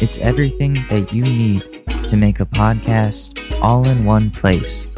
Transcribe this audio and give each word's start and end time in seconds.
It's 0.00 0.18
everything 0.18 0.74
that 0.90 1.12
you 1.12 1.22
need 1.22 1.84
to 2.08 2.16
make 2.16 2.40
a 2.40 2.46
podcast 2.46 3.38
all 3.62 3.86
in 3.88 4.04
one 4.04 4.30
place. 4.30 4.88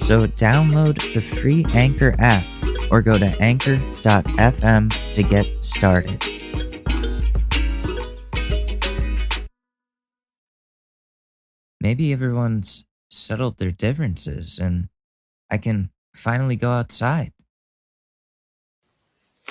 So 0.00 0.26
download 0.26 1.14
the 1.14 1.20
free 1.20 1.64
Anchor 1.72 2.14
app 2.18 2.44
or 2.90 3.00
go 3.00 3.16
to 3.16 3.26
anchor.fm 3.40 5.12
to 5.12 5.22
get 5.22 5.58
started. 5.58 6.24
Maybe 11.80 12.12
everyone's 12.12 12.84
settled 13.08 13.58
their 13.58 13.70
differences 13.70 14.58
and 14.58 14.88
I 15.48 15.58
can 15.58 15.90
finally 16.14 16.56
go 16.56 16.72
outside. 16.72 17.32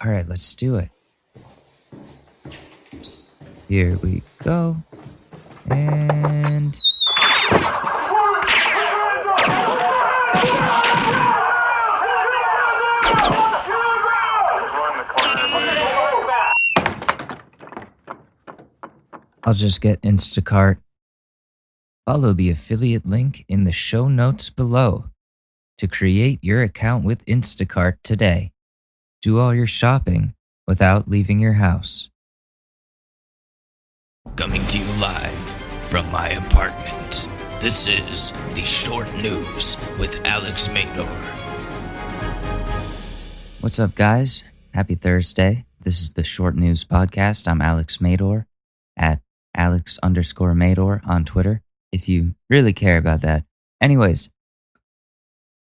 All 0.03 0.11
right, 0.11 0.27
let's 0.27 0.53
do 0.55 0.75
it. 0.75 0.89
Here 3.67 3.97
we 3.97 4.23
go. 4.43 4.83
And. 5.71 6.81
I'll 19.43 19.53
just 19.55 19.81
get 19.81 20.01
Instacart. 20.01 20.77
Follow 22.05 22.33
the 22.33 22.51
affiliate 22.51 23.05
link 23.05 23.45
in 23.47 23.63
the 23.63 23.71
show 23.71 24.07
notes 24.07 24.49
below 24.49 25.05
to 25.79 25.87
create 25.87 26.39
your 26.43 26.61
account 26.61 27.03
with 27.03 27.25
Instacart 27.25 27.97
today. 28.03 28.51
Do 29.21 29.39
all 29.39 29.53
your 29.53 29.65
shopping 29.65 30.33
without 30.67 31.07
leaving 31.07 31.39
your 31.39 31.53
house. 31.53 32.09
Coming 34.35 34.61
to 34.67 34.77
you 34.77 35.01
live 35.01 35.58
from 35.89 36.11
my 36.11 36.29
apartment. 36.29 37.27
This 37.59 37.87
is 37.87 38.31
the 38.53 38.61
short 38.63 39.11
news 39.15 39.75
with 39.97 40.23
Alex 40.23 40.67
Mador. 40.67 41.09
What's 43.59 43.79
up, 43.79 43.95
guys? 43.95 44.43
Happy 44.71 44.93
Thursday. 44.93 45.65
This 45.81 45.99
is 45.99 46.13
the 46.13 46.23
Short 46.23 46.55
News 46.55 46.85
Podcast. 46.85 47.47
I'm 47.47 47.59
Alex 47.59 47.97
Mador 47.97 48.45
at 48.95 49.21
Alex 49.57 49.97
underscore 50.03 50.53
Mador 50.53 51.01
on 51.07 51.25
Twitter, 51.25 51.63
if 51.91 52.07
you 52.07 52.35
really 52.51 52.73
care 52.73 52.99
about 52.99 53.21
that. 53.21 53.45
Anyways, 53.81 54.29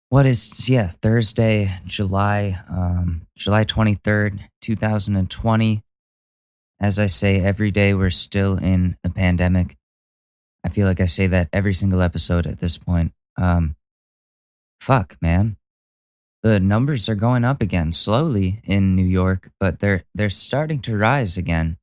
what 0.07 0.25
is, 0.25 0.69
yeah, 0.69 0.88
Thursday, 0.88 1.69
July, 1.85 2.61
um, 2.69 3.27
July 3.38 3.66
23rd, 3.66 4.39
2020. 4.61 5.83
As 6.79 6.97
I 6.97 7.07
say 7.07 7.41
every 7.41 7.71
day, 7.71 7.94
we're 7.94 8.09
still 8.09 8.55
in 8.55 8.95
a 9.03 9.09
pandemic. 9.09 9.75
I 10.66 10.69
feel 10.69 10.88
like 10.88 11.02
I 11.02 11.06
say 11.06 11.28
that 11.28 11.50
every 11.52 11.73
single 11.73 12.02
episode 12.02 12.47
at 12.47 12.59
this 12.59 12.78
point. 12.78 13.14
Um, 13.38 13.75
fuck, 14.80 15.17
man. 15.22 15.58
The 16.42 16.59
numbers 16.59 17.08
are 17.08 17.16
going 17.16 17.45
up 17.45 17.61
again 17.61 17.94
slowly 17.94 18.62
in 18.66 18.96
New 18.96 19.06
York, 19.06 19.50
but 19.59 19.79
they're 19.79 20.03
they're 20.13 20.29
starting 20.29 20.81
to 20.81 20.97
rise 20.97 21.38
again, 21.38 21.78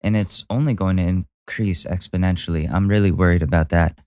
and 0.00 0.16
it's 0.16 0.46
only 0.48 0.74
going 0.74 0.96
to 0.98 1.24
increase 1.50 1.84
exponentially. 1.84 2.72
I'm 2.72 2.86
really 2.86 3.10
worried 3.10 3.42
about 3.42 3.70
that. 3.70 3.98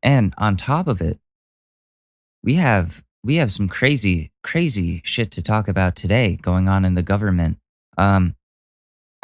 And 0.00 0.32
on 0.38 0.56
top 0.56 0.86
of 0.86 1.00
it, 1.00 1.18
we 2.44 2.54
have 2.54 3.02
we 3.24 3.36
have 3.36 3.50
some 3.50 3.68
crazy 3.68 4.30
crazy 4.44 5.00
shit 5.04 5.32
to 5.32 5.42
talk 5.42 5.66
about 5.66 5.96
today 5.96 6.38
going 6.40 6.68
on 6.68 6.84
in 6.84 6.94
the 6.94 7.02
government. 7.02 7.58
Um, 7.98 8.36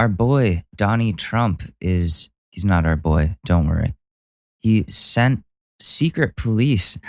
our 0.00 0.08
boy 0.08 0.64
Donnie 0.74 1.12
Trump 1.12 1.62
is 1.80 2.28
he's 2.50 2.64
not 2.64 2.86
our 2.86 2.96
boy, 2.96 3.36
don't 3.44 3.68
worry. 3.68 3.94
He 4.68 4.84
sent 4.86 5.44
secret 5.80 6.36
police 6.36 7.00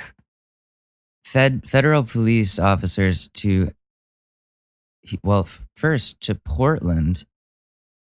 fed 1.25 1.67
federal 1.67 2.03
police 2.03 2.57
officers 2.57 3.27
to 3.33 3.73
well 5.25 5.45
first 5.75 6.21
to 6.21 6.35
Portland 6.35 7.25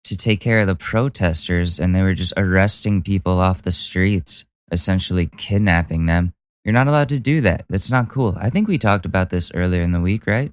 to 0.04 0.16
take 0.16 0.38
care 0.38 0.60
of 0.60 0.68
the 0.68 0.76
protesters 0.76 1.80
and 1.80 1.92
they 1.92 2.00
were 2.00 2.14
just 2.14 2.32
arresting 2.36 3.02
people 3.02 3.40
off 3.40 3.62
the 3.62 3.72
streets 3.72 4.44
essentially 4.70 5.26
kidnapping 5.26 6.06
them. 6.06 6.32
You're 6.64 6.72
not 6.72 6.86
allowed 6.86 7.08
to 7.08 7.18
do 7.18 7.40
that. 7.40 7.64
That's 7.68 7.90
not 7.90 8.08
cool. 8.08 8.36
I 8.38 8.50
think 8.50 8.68
we 8.68 8.78
talked 8.78 9.04
about 9.04 9.30
this 9.30 9.50
earlier 9.52 9.82
in 9.82 9.90
the 9.90 10.00
week 10.00 10.28
right? 10.28 10.52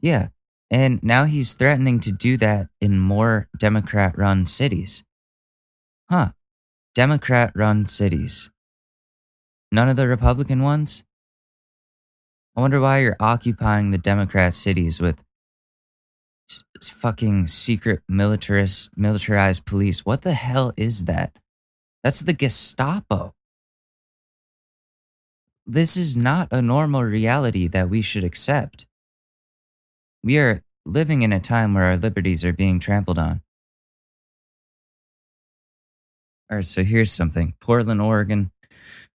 Yeah. 0.00 0.28
And 0.70 1.02
now 1.02 1.24
he's 1.24 1.52
threatening 1.52 2.00
to 2.00 2.10
do 2.10 2.38
that 2.38 2.68
in 2.80 2.98
more 2.98 3.50
Democrat 3.58 4.16
run 4.16 4.46
cities. 4.46 5.04
Huh. 6.08 6.30
Democrat 6.94 7.52
run 7.54 7.86
cities. 7.86 8.50
None 9.70 9.88
of 9.88 9.96
the 9.96 10.08
Republican 10.08 10.62
ones? 10.62 11.04
I 12.56 12.60
wonder 12.60 12.80
why 12.80 12.98
you're 12.98 13.16
occupying 13.20 13.90
the 13.90 13.98
Democrat 13.98 14.54
cities 14.54 15.00
with 15.00 15.22
fucking 16.82 17.46
secret 17.46 18.02
militarist 18.08 18.90
militarized 18.96 19.66
police. 19.66 20.04
What 20.04 20.22
the 20.22 20.32
hell 20.32 20.72
is 20.76 21.04
that? 21.04 21.38
That's 22.02 22.20
the 22.20 22.32
Gestapo. 22.32 23.34
This 25.64 25.96
is 25.96 26.16
not 26.16 26.48
a 26.50 26.60
normal 26.60 27.04
reality 27.04 27.68
that 27.68 27.88
we 27.88 28.02
should 28.02 28.24
accept. 28.24 28.88
We 30.24 30.38
are 30.38 30.64
living 30.84 31.22
in 31.22 31.32
a 31.32 31.38
time 31.38 31.74
where 31.74 31.84
our 31.84 31.96
liberties 31.96 32.44
are 32.44 32.52
being 32.52 32.80
trampled 32.80 33.18
on. 33.18 33.42
All 36.50 36.56
right, 36.56 36.64
so 36.64 36.82
here's 36.82 37.12
something 37.12 37.54
Portland, 37.60 38.02
Oregon. 38.02 38.50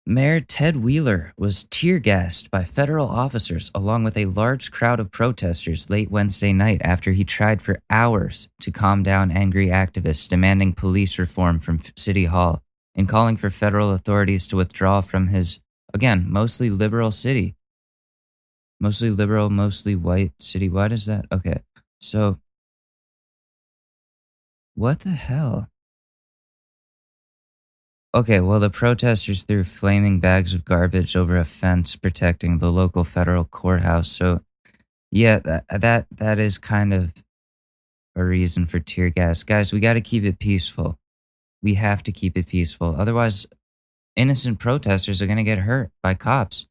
Mayor 0.05 0.41
Ted 0.41 0.79
Wheeler 0.79 1.33
was 1.37 1.63
tear 1.71 2.01
gassed 2.01 2.51
by 2.51 2.65
federal 2.65 3.07
officers 3.07 3.71
along 3.73 4.03
with 4.03 4.17
a 4.17 4.25
large 4.25 4.73
crowd 4.73 4.99
of 4.99 5.13
protesters 5.13 5.89
late 5.89 6.11
Wednesday 6.11 6.53
night 6.53 6.81
after 6.83 7.13
he 7.13 7.23
tried 7.23 7.63
for 7.63 7.81
hours 7.89 8.51
to 8.63 8.73
calm 8.73 9.05
down 9.05 9.31
angry 9.31 9.69
activists 9.69 10.29
demanding 10.29 10.73
police 10.73 11.21
reform 11.21 11.61
from 11.61 11.79
City 11.97 12.25
Hall 12.25 12.65
and 12.97 13.09
calling 13.09 13.37
for 13.37 13.49
federal 13.49 13.91
authorities 13.91 14.49
to 14.49 14.57
withdraw 14.57 15.01
from 15.01 15.29
his, 15.29 15.61
again, 15.95 16.27
mostly 16.29 16.69
liberal 16.69 17.13
city. 17.13 17.55
Mostly 18.81 19.11
liberal, 19.11 19.51
mostly 19.51 19.95
white 19.95 20.33
city. 20.41 20.69
Why 20.69 20.89
does 20.89 21.07
that? 21.07 21.27
Okay. 21.31 21.63
So, 22.01 22.41
what 24.75 25.01
the 25.01 25.11
hell? 25.11 25.70
Okay, 28.13 28.41
well, 28.41 28.59
the 28.59 28.71
protesters 28.71 29.45
threw 29.45 29.63
flaming 29.63 30.19
bags 30.19 30.53
of 30.53 30.65
garbage 30.65 31.15
over 31.15 31.37
a 31.37 31.45
fence 31.45 31.95
protecting 31.95 32.59
the 32.59 32.73
local 32.73 33.05
federal 33.05 33.45
courthouse. 33.45 34.11
So, 34.11 34.41
yeah, 35.13 35.39
that 35.41 35.65
that, 35.69 36.07
that 36.11 36.39
is 36.39 36.59
kind 36.59 36.93
of 36.93 37.25
a 38.17 38.25
reason 38.25 38.67
for 38.67 38.81
tear 38.81 39.11
gas. 39.11 39.45
Guys, 39.45 39.73
we 39.73 39.79
got 39.79 39.95
to 39.95 40.01
keep 40.01 40.25
it 40.25 40.41
peaceful. 40.41 40.99
We 41.63 41.75
have 41.75 42.03
to 42.03 42.13
keep 42.13 42.37
it 42.37 42.49
peaceful. 42.49 42.97
Otherwise, 42.99 43.47
innocent 44.17 44.59
protesters 44.59 45.23
are 45.23 45.27
going 45.27 45.39
to 45.39 45.45
get 45.45 45.59
hurt 45.59 45.91
by 46.03 46.15
cops 46.15 46.67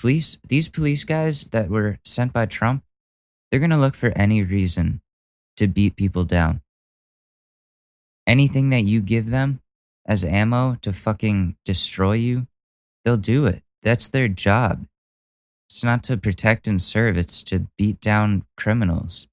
police 0.00 0.40
these 0.48 0.68
police 0.68 1.04
guys 1.04 1.44
that 1.46 1.68
were 1.68 1.98
sent 2.04 2.32
by 2.32 2.46
Trump, 2.46 2.82
they're 3.50 3.60
going 3.60 3.70
to 3.70 3.76
look 3.76 3.94
for 3.94 4.12
any 4.16 4.42
reason 4.42 5.02
to 5.56 5.66
beat 5.66 5.96
people 5.96 6.24
down. 6.24 6.62
Anything 8.26 8.70
that 8.70 8.84
you 8.84 9.02
give 9.02 9.30
them 9.30 9.60
as 10.10 10.24
ammo 10.24 10.74
to 10.82 10.92
fucking 10.92 11.56
destroy 11.64 12.14
you, 12.14 12.48
they'll 13.04 13.16
do 13.16 13.46
it. 13.46 13.62
That's 13.84 14.08
their 14.08 14.26
job. 14.26 14.86
It's 15.68 15.84
not 15.84 16.02
to 16.04 16.16
protect 16.16 16.66
and 16.66 16.82
serve, 16.82 17.16
it's 17.16 17.44
to 17.44 17.66
beat 17.78 18.00
down 18.00 18.42
criminals 18.56 19.28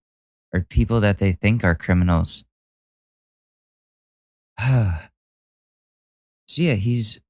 or 0.53 0.61
people 0.61 0.99
that 0.99 1.17
they 1.17 1.31
think 1.31 1.63
are 1.63 1.73
criminals. 1.73 2.45
so 4.59 4.91
yeah, 6.57 6.75
he's 6.75 7.21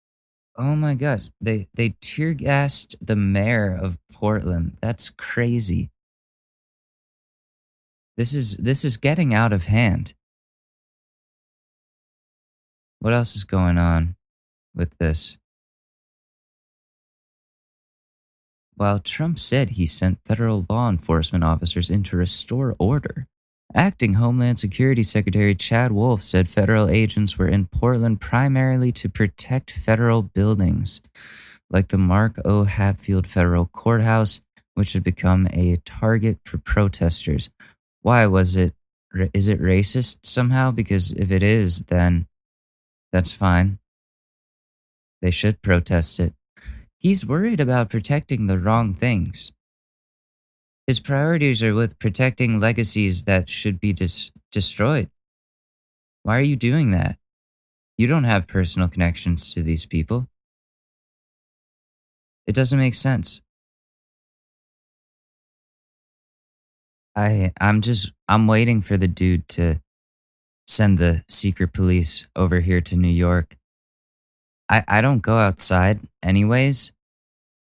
Oh 0.60 0.76
my 0.76 0.96
god, 0.96 1.30
they 1.40 1.68
they 1.74 1.96
tear 2.02 2.34
gassed 2.34 2.96
the 3.00 3.16
mayor 3.16 3.74
of 3.74 4.00
Portland. 4.12 4.76
That's 4.82 5.10
crazy. 5.12 5.92
This 8.18 8.34
is 8.34 8.58
this 8.58 8.84
is 8.84 8.98
getting 8.98 9.34
out 9.34 9.54
of 9.54 9.68
hand. 9.68 10.16
What 13.00 13.14
else 13.14 13.36
is 13.36 13.44
going 13.44 13.78
on 13.78 14.16
with 14.74 14.98
this? 14.98 15.38
While 18.76 19.00
Trump 19.00 19.40
said 19.40 19.72
he 19.72 19.88
sent 19.88 20.20
federal 20.24 20.66
law 20.70 20.90
enforcement 20.90 21.44
officers 21.44 21.90
in 21.90 22.04
to 22.04 22.18
restore 22.18 22.76
order, 22.78 23.28
Acting 23.74 24.14
Homeland 24.14 24.60
Security 24.60 25.04
Secretary 25.04 25.54
Chad 25.54 25.92
Wolf 25.92 26.24
said 26.24 26.48
federal 26.48 26.88
agents 26.88 27.38
were 27.38 27.48
in 27.48 27.68
Portland 27.68 28.22
primarily 28.22 28.92
to 28.94 29.10
protect 29.10 29.72
federal 29.72 30.22
buildings, 30.22 31.02
like 31.70 31.90
the 31.90 31.98
Mark 31.98 32.40
O. 32.46 32.64
Hatfield 32.64 33.28
Federal 33.28 33.66
Courthouse, 33.66 34.42
which 34.76 34.94
had 34.94 35.04
become 35.04 35.48
a 35.52 35.78
target 35.86 36.40
for 36.46 36.58
protesters. 36.60 37.50
Why 38.02 38.26
was 38.26 38.56
it? 38.56 38.74
Is 39.34 39.50
it 39.50 39.62
racist 39.62 40.20
somehow? 40.24 40.72
Because 40.72 41.12
if 41.12 41.32
it 41.32 41.44
is, 41.44 41.86
then 41.86 42.28
that's 43.12 43.32
fine. 43.32 43.80
They 45.22 45.32
should 45.32 45.62
protest 45.62 46.20
it. 46.20 46.34
He's 47.00 47.26
worried 47.26 47.60
about 47.60 47.90
protecting 47.90 48.48
the 48.48 48.58
wrong 48.58 48.94
things. 48.94 49.52
His 50.86 51.00
priorities 51.00 51.62
are 51.62 51.74
with 51.74 52.00
protecting 52.00 52.60
legacies 52.60 53.26
that 53.26 53.50
should 53.50 53.80
be 53.80 53.94
dis- 53.94 54.32
destroyed. 54.52 55.10
Why 56.24 56.38
are 56.38 56.42
you 56.42 56.56
doing 56.56 56.92
that? 56.92 57.18
You 57.98 58.08
don't 58.08 58.24
have 58.26 58.48
personal 58.48 58.88
connections 58.88 59.54
to 59.54 59.64
these 59.64 59.86
people. 59.86 60.30
It 62.46 62.56
doesn't 62.56 62.80
make 62.80 62.94
sense. 62.94 63.42
I 67.16 67.52
I'm 67.60 67.82
just 67.82 68.14
I'm 68.30 68.48
waiting 68.48 68.82
for 68.82 68.96
the 68.96 69.08
dude 69.08 69.48
to 69.50 69.82
send 70.68 70.98
the 70.98 71.24
secret 71.28 71.74
police 71.74 72.28
over 72.36 72.60
here 72.60 72.82
to 72.82 72.96
New 72.96 73.08
York. 73.08 73.58
I 74.70 74.84
I 74.88 75.02
don't 75.02 75.22
go 75.22 75.38
outside 75.38 76.02
anyways, 76.22 76.94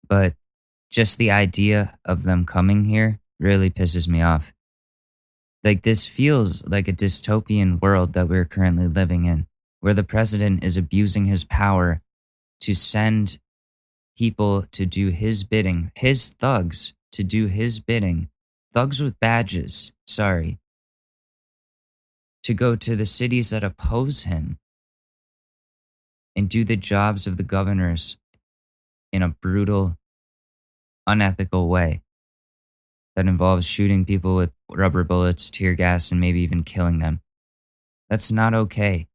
but 0.07 0.35
just 0.91 1.17
the 1.17 1.31
idea 1.31 1.97
of 2.05 2.23
them 2.23 2.45
coming 2.45 2.85
here 2.85 3.19
really 3.39 3.69
pisses 3.69 4.07
me 4.07 4.21
off. 4.21 4.53
Like, 5.63 5.81
this 5.83 6.07
feels 6.07 6.65
like 6.67 6.87
a 6.87 6.93
dystopian 6.93 7.81
world 7.81 8.13
that 8.13 8.29
we're 8.29 8.45
currently 8.45 8.87
living 8.87 9.25
in, 9.25 9.47
where 9.79 9.93
the 9.93 10.03
president 10.03 10.63
is 10.63 10.77
abusing 10.77 11.25
his 11.25 11.43
power 11.43 12.01
to 12.61 12.73
send 12.73 13.39
people 14.17 14.63
to 14.71 14.85
do 14.85 15.09
his 15.09 15.43
bidding, 15.43 15.91
his 15.95 16.29
thugs 16.29 16.93
to 17.11 17.23
do 17.23 17.47
his 17.47 17.79
bidding, 17.79 18.29
thugs 18.73 19.01
with 19.01 19.19
badges, 19.19 19.93
sorry, 20.07 20.57
to 22.47 22.53
go 22.53 22.77
to 22.77 22.95
the 22.95 23.05
cities 23.05 23.49
that 23.49 23.61
oppose 23.61 24.23
him 24.23 24.57
and 26.33 26.47
do 26.47 26.63
the 26.63 26.77
jobs 26.77 27.27
of 27.27 27.35
the 27.35 27.43
governors 27.43 28.17
in 29.11 29.21
a 29.21 29.27
brutal, 29.27 29.97
unethical 31.05 31.67
way 31.67 32.01
that 33.17 33.27
involves 33.27 33.67
shooting 33.67 34.05
people 34.05 34.37
with 34.37 34.53
rubber 34.71 35.03
bullets, 35.03 35.49
tear 35.49 35.73
gas, 35.73 36.09
and 36.09 36.21
maybe 36.21 36.39
even 36.39 36.63
killing 36.63 36.99
them. 36.99 37.19
That's 38.09 38.31
not 38.31 38.53
okay. 38.53 39.09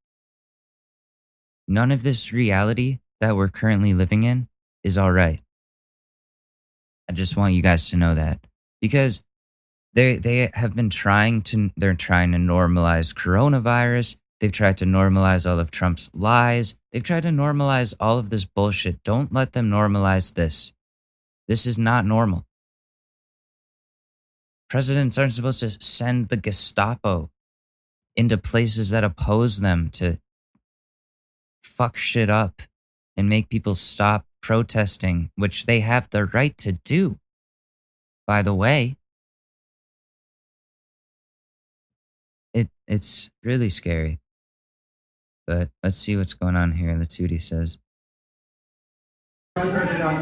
None 1.67 1.91
of 1.91 2.03
this 2.03 2.35
reality 2.35 2.99
that 3.23 3.35
we're 3.35 3.49
currently 3.49 3.95
living 3.95 4.25
in 4.25 4.47
is 4.85 4.99
all 4.99 5.11
right. 5.11 5.41
I 7.09 7.15
just 7.15 7.39
want 7.39 7.55
you 7.55 7.63
guys 7.63 7.89
to 7.89 7.97
know 7.97 8.15
that 8.15 8.47
because 8.83 9.25
they 9.95 10.17
they 10.17 10.51
have 10.55 10.75
been 10.75 10.91
trying 10.91 11.43
to 11.43 11.71
they're 11.77 11.95
trying 11.95 12.33
to 12.33 12.39
normalize 12.39 13.15
coronavirus. 13.15 14.19
They've 14.41 14.51
tried 14.51 14.79
to 14.79 14.85
normalize 14.85 15.49
all 15.49 15.61
of 15.61 15.71
Trump's 15.71 16.11
lies. 16.15 16.77
They've 16.91 17.03
tried 17.03 17.23
to 17.23 17.29
normalize 17.29 17.95
all 18.01 18.19
of 18.19 18.31
this 18.31 18.45
bullshit. 18.45 19.05
Don't 19.05 19.33
let 19.33 19.53
them 19.53 19.71
normalize 19.71 20.35
this. 20.35 20.73
This 21.47 21.67
is 21.67 21.79
not 21.79 22.05
normal. 22.05 22.47
Presidents 24.69 25.19
aren't 25.19 25.35
supposed 25.35 25.61
to 25.61 25.71
send 25.71 26.29
the 26.29 26.37
Gestapo 26.37 27.31
into 28.17 28.39
places 28.39 28.91
that 28.91 29.05
oppose 29.05 29.61
them 29.61 29.91
to 29.91 30.19
fuck 31.63 31.97
shit 31.97 32.31
up 32.31 32.63
and 33.17 33.29
make 33.29 33.49
people 33.49 33.75
stop 33.75 34.27
protesting, 34.41 35.31
which 35.37 35.67
they 35.67 35.81
have 35.81 36.11
the 36.11 36.25
right 36.25 36.57
to 36.59 36.73
do. 36.73 37.19
By 38.27 38.43
the 38.43 38.55
way, 38.55 38.97
it's 42.93 43.31
really 43.43 43.71
scary. 43.71 44.21
But 45.47 45.71
let's 45.83 45.99
see 45.99 46.17
what's 46.17 46.35
going 46.35 46.57
on 46.57 46.73
here. 46.73 46.95
Let's 46.95 47.17
see 47.17 47.25
what 47.25 47.31
he 47.31 47.39
says. 47.39 47.79
On, 49.57 49.67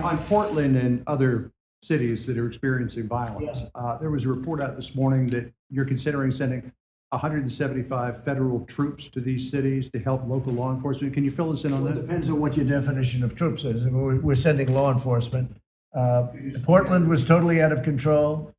on 0.02 0.18
Portland 0.18 0.76
and 0.76 1.02
other 1.06 1.52
cities 1.82 2.26
that 2.26 2.38
are 2.38 2.46
experiencing 2.46 3.08
violence. 3.08 3.62
Uh, 3.74 3.96
there 3.98 4.10
was 4.10 4.24
a 4.24 4.28
report 4.28 4.60
out 4.62 4.76
this 4.76 4.94
morning 4.94 5.26
that 5.28 5.52
you're 5.68 5.84
considering 5.84 6.30
sending 6.30 6.72
175 7.10 8.24
federal 8.24 8.64
troops 8.66 9.08
to 9.10 9.20
these 9.20 9.50
cities 9.50 9.90
to 9.90 9.98
help 9.98 10.26
local 10.26 10.52
law 10.52 10.72
enforcement. 10.72 11.12
Can 11.12 11.24
you 11.24 11.30
fill 11.30 11.50
us 11.52 11.64
in 11.64 11.72
on 11.72 11.82
Well, 11.82 11.92
It 11.92 11.94
that? 11.96 12.02
depends 12.02 12.28
on 12.28 12.40
what 12.40 12.56
your 12.56 12.66
definition 12.66 13.22
of 13.24 13.34
troops 13.34 13.64
is. 13.64 13.84
We're 13.86 14.20
we're 14.20 14.34
sending 14.36 14.72
law 14.72 14.92
enforcement. 14.92 15.56
Uh, 15.92 16.28
Portland 16.62 17.08
was 17.08 17.24
totally 17.24 17.60
out 17.60 17.72
of 17.72 17.82
control. 17.82 18.52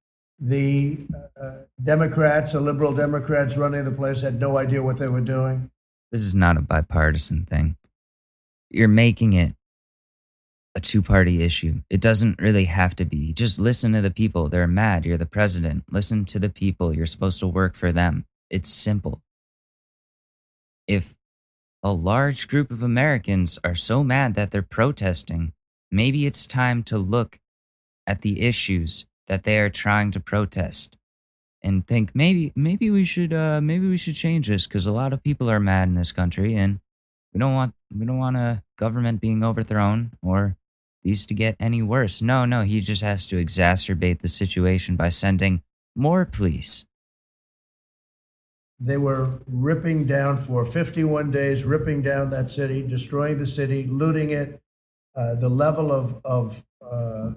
The 0.43 0.97
uh, 1.39 1.51
Democrats, 1.81 2.53
the 2.53 2.61
liberal 2.61 2.93
Democrats 2.93 3.57
running 3.57 3.85
the 3.85 3.91
place, 3.91 4.21
had 4.21 4.39
no 4.39 4.57
idea 4.57 4.81
what 4.81 4.97
they 4.97 5.07
were 5.07 5.21
doing. 5.21 5.69
This 6.11 6.21
is 6.21 6.33
not 6.33 6.57
a 6.57 6.61
bipartisan 6.61 7.45
thing. 7.45 7.77
You're 8.71 8.87
making 8.87 9.33
it 9.33 9.53
a 10.73 10.79
two 10.79 11.03
party 11.03 11.43
issue. 11.43 11.83
It 11.91 12.01
doesn't 12.01 12.41
really 12.41 12.65
have 12.65 12.95
to 12.95 13.05
be. 13.05 13.33
Just 13.33 13.59
listen 13.59 13.91
to 13.93 14.01
the 14.01 14.09
people. 14.09 14.49
They're 14.49 14.67
mad. 14.67 15.05
You're 15.05 15.17
the 15.17 15.25
president. 15.27 15.83
Listen 15.91 16.25
to 16.25 16.39
the 16.39 16.49
people. 16.49 16.91
You're 16.91 17.05
supposed 17.05 17.39
to 17.41 17.47
work 17.47 17.75
for 17.75 17.91
them. 17.91 18.25
It's 18.49 18.69
simple. 18.69 19.21
If 20.87 21.15
a 21.83 21.91
large 21.91 22.47
group 22.47 22.71
of 22.71 22.81
Americans 22.81 23.59
are 23.63 23.75
so 23.75 24.03
mad 24.03 24.35
that 24.35 24.51
they're 24.51 24.61
protesting, 24.61 25.53
maybe 25.91 26.25
it's 26.25 26.47
time 26.47 26.83
to 26.83 26.97
look 26.97 27.39
at 28.07 28.21
the 28.21 28.41
issues 28.41 29.05
that 29.31 29.45
they 29.45 29.59
are 29.61 29.69
trying 29.69 30.11
to 30.11 30.19
protest 30.19 30.97
and 31.63 31.87
think 31.87 32.11
maybe 32.13 32.51
maybe 32.53 32.91
we 32.91 33.05
should 33.05 33.31
uh 33.31 33.61
maybe 33.61 33.87
we 33.87 33.95
should 33.95 34.15
change 34.15 34.49
this 34.49 34.67
because 34.67 34.85
a 34.85 34.91
lot 34.91 35.13
of 35.13 35.23
people 35.23 35.49
are 35.49 35.59
mad 35.59 35.87
in 35.87 35.95
this 35.95 36.11
country 36.11 36.53
and 36.53 36.81
we 37.33 37.39
don't 37.39 37.53
want 37.53 37.73
we 37.97 38.05
don't 38.05 38.17
want 38.17 38.35
a 38.35 38.61
government 38.75 39.21
being 39.21 39.41
overthrown 39.41 40.11
or 40.21 40.57
these 41.01 41.25
to 41.27 41.33
get 41.33 41.55
any 41.61 41.81
worse. 41.81 42.21
No, 42.21 42.45
no, 42.45 42.61
he 42.63 42.81
just 42.81 43.03
has 43.03 43.25
to 43.27 43.37
exacerbate 43.37 44.19
the 44.19 44.27
situation 44.27 44.97
by 44.97 45.07
sending 45.07 45.63
more 45.95 46.25
police. 46.25 46.87
They 48.79 48.97
were 48.97 49.39
ripping 49.47 50.07
down 50.07 50.37
for 50.37 50.65
51 50.65 51.31
days, 51.31 51.63
ripping 51.63 52.01
down 52.01 52.31
that 52.31 52.51
city, 52.51 52.85
destroying 52.85 53.39
the 53.39 53.47
city, 53.47 53.85
looting 53.85 54.31
it. 54.31 54.61
Uh, 55.15 55.35
the 55.35 55.49
level 55.49 55.91
of, 55.91 56.19
of 56.23 56.63
uh, 56.81 57.31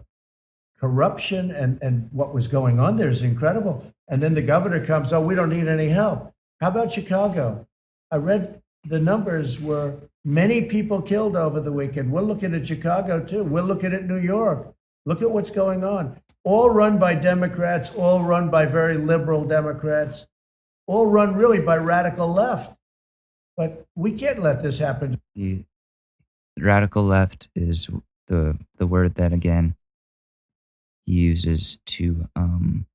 corruption 0.78 1.50
and, 1.50 1.78
and 1.83 2.09
what 2.12 2.35
was 2.35 2.49
going 2.49 2.78
on 2.81 2.97
there 2.97 3.09
is 3.09 3.23
incredible. 3.23 3.85
And 4.09 4.23
then 4.23 4.35
the 4.35 4.43
governor 4.43 4.85
comes, 4.85 5.12
oh, 5.12 5.21
we 5.21 5.35
don't 5.35 5.49
need 5.50 5.69
any 5.69 5.88
help. 5.88 6.33
How 6.61 6.69
about 6.69 6.93
Chicago? 6.93 7.66
I 8.11 8.16
read 8.16 8.62
the 8.87 8.99
numbers 8.99 9.61
were 9.61 9.97
many 10.25 10.62
people 10.62 11.00
killed 11.00 11.37
over 11.37 11.61
the 11.61 11.73
weekend. 11.73 12.12
We're 12.12 12.23
looking 12.23 12.54
at 12.54 12.66
Chicago 12.66 13.23
too. 13.23 13.45
We're 13.45 13.62
looking 13.62 13.93
at 13.93 14.04
New 14.04 14.19
York. 14.19 14.75
Look 15.07 15.23
at 15.23 15.31
what's 15.31 15.50
going 15.50 15.85
on. 15.85 16.21
All 16.45 16.71
run 16.71 16.99
by 16.99 17.14
Democrats, 17.14 17.95
all 17.95 18.23
run 18.23 18.50
by 18.50 18.66
very 18.66 18.97
liberal 18.99 19.45
Democrats, 19.45 20.26
all 20.87 21.07
run 21.07 21.35
really 21.35 21.61
by 21.61 21.76
radical 21.76 22.28
left. 22.28 22.76
But 23.57 23.87
we 23.95 24.12
can't 24.12 24.40
let 24.40 24.62
this 24.62 24.78
happen. 24.78 25.21
The 26.57 26.62
radical 26.62 27.02
left 27.02 27.49
is 27.54 27.88
the 28.26 28.59
the 28.78 28.87
word 28.87 29.14
that 29.14 29.33
again 29.33 29.76
he 31.04 31.12
uses 31.12 31.78
to 31.87 32.28
um 32.34 32.87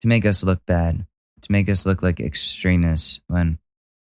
to 0.00 0.08
make 0.08 0.26
us 0.26 0.42
look 0.42 0.64
bad, 0.66 1.06
to 1.42 1.52
make 1.52 1.68
us 1.68 1.86
look 1.86 2.02
like 2.02 2.20
extremists 2.20 3.20
when 3.28 3.58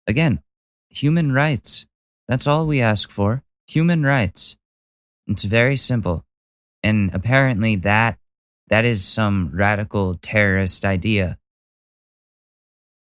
again, 0.05 0.41
human 0.89 1.31
rights. 1.31 1.87
That's 2.27 2.47
all 2.47 2.67
we 2.67 2.81
ask 2.81 3.09
for. 3.09 3.43
Human 3.67 4.03
rights. 4.03 4.57
It's 5.27 5.43
very 5.43 5.77
simple. 5.77 6.25
And 6.83 7.13
apparently 7.13 7.75
that 7.77 8.17
that 8.69 8.85
is 8.85 9.03
some 9.05 9.49
radical 9.53 10.15
terrorist 10.15 10.83
idea. 10.83 11.37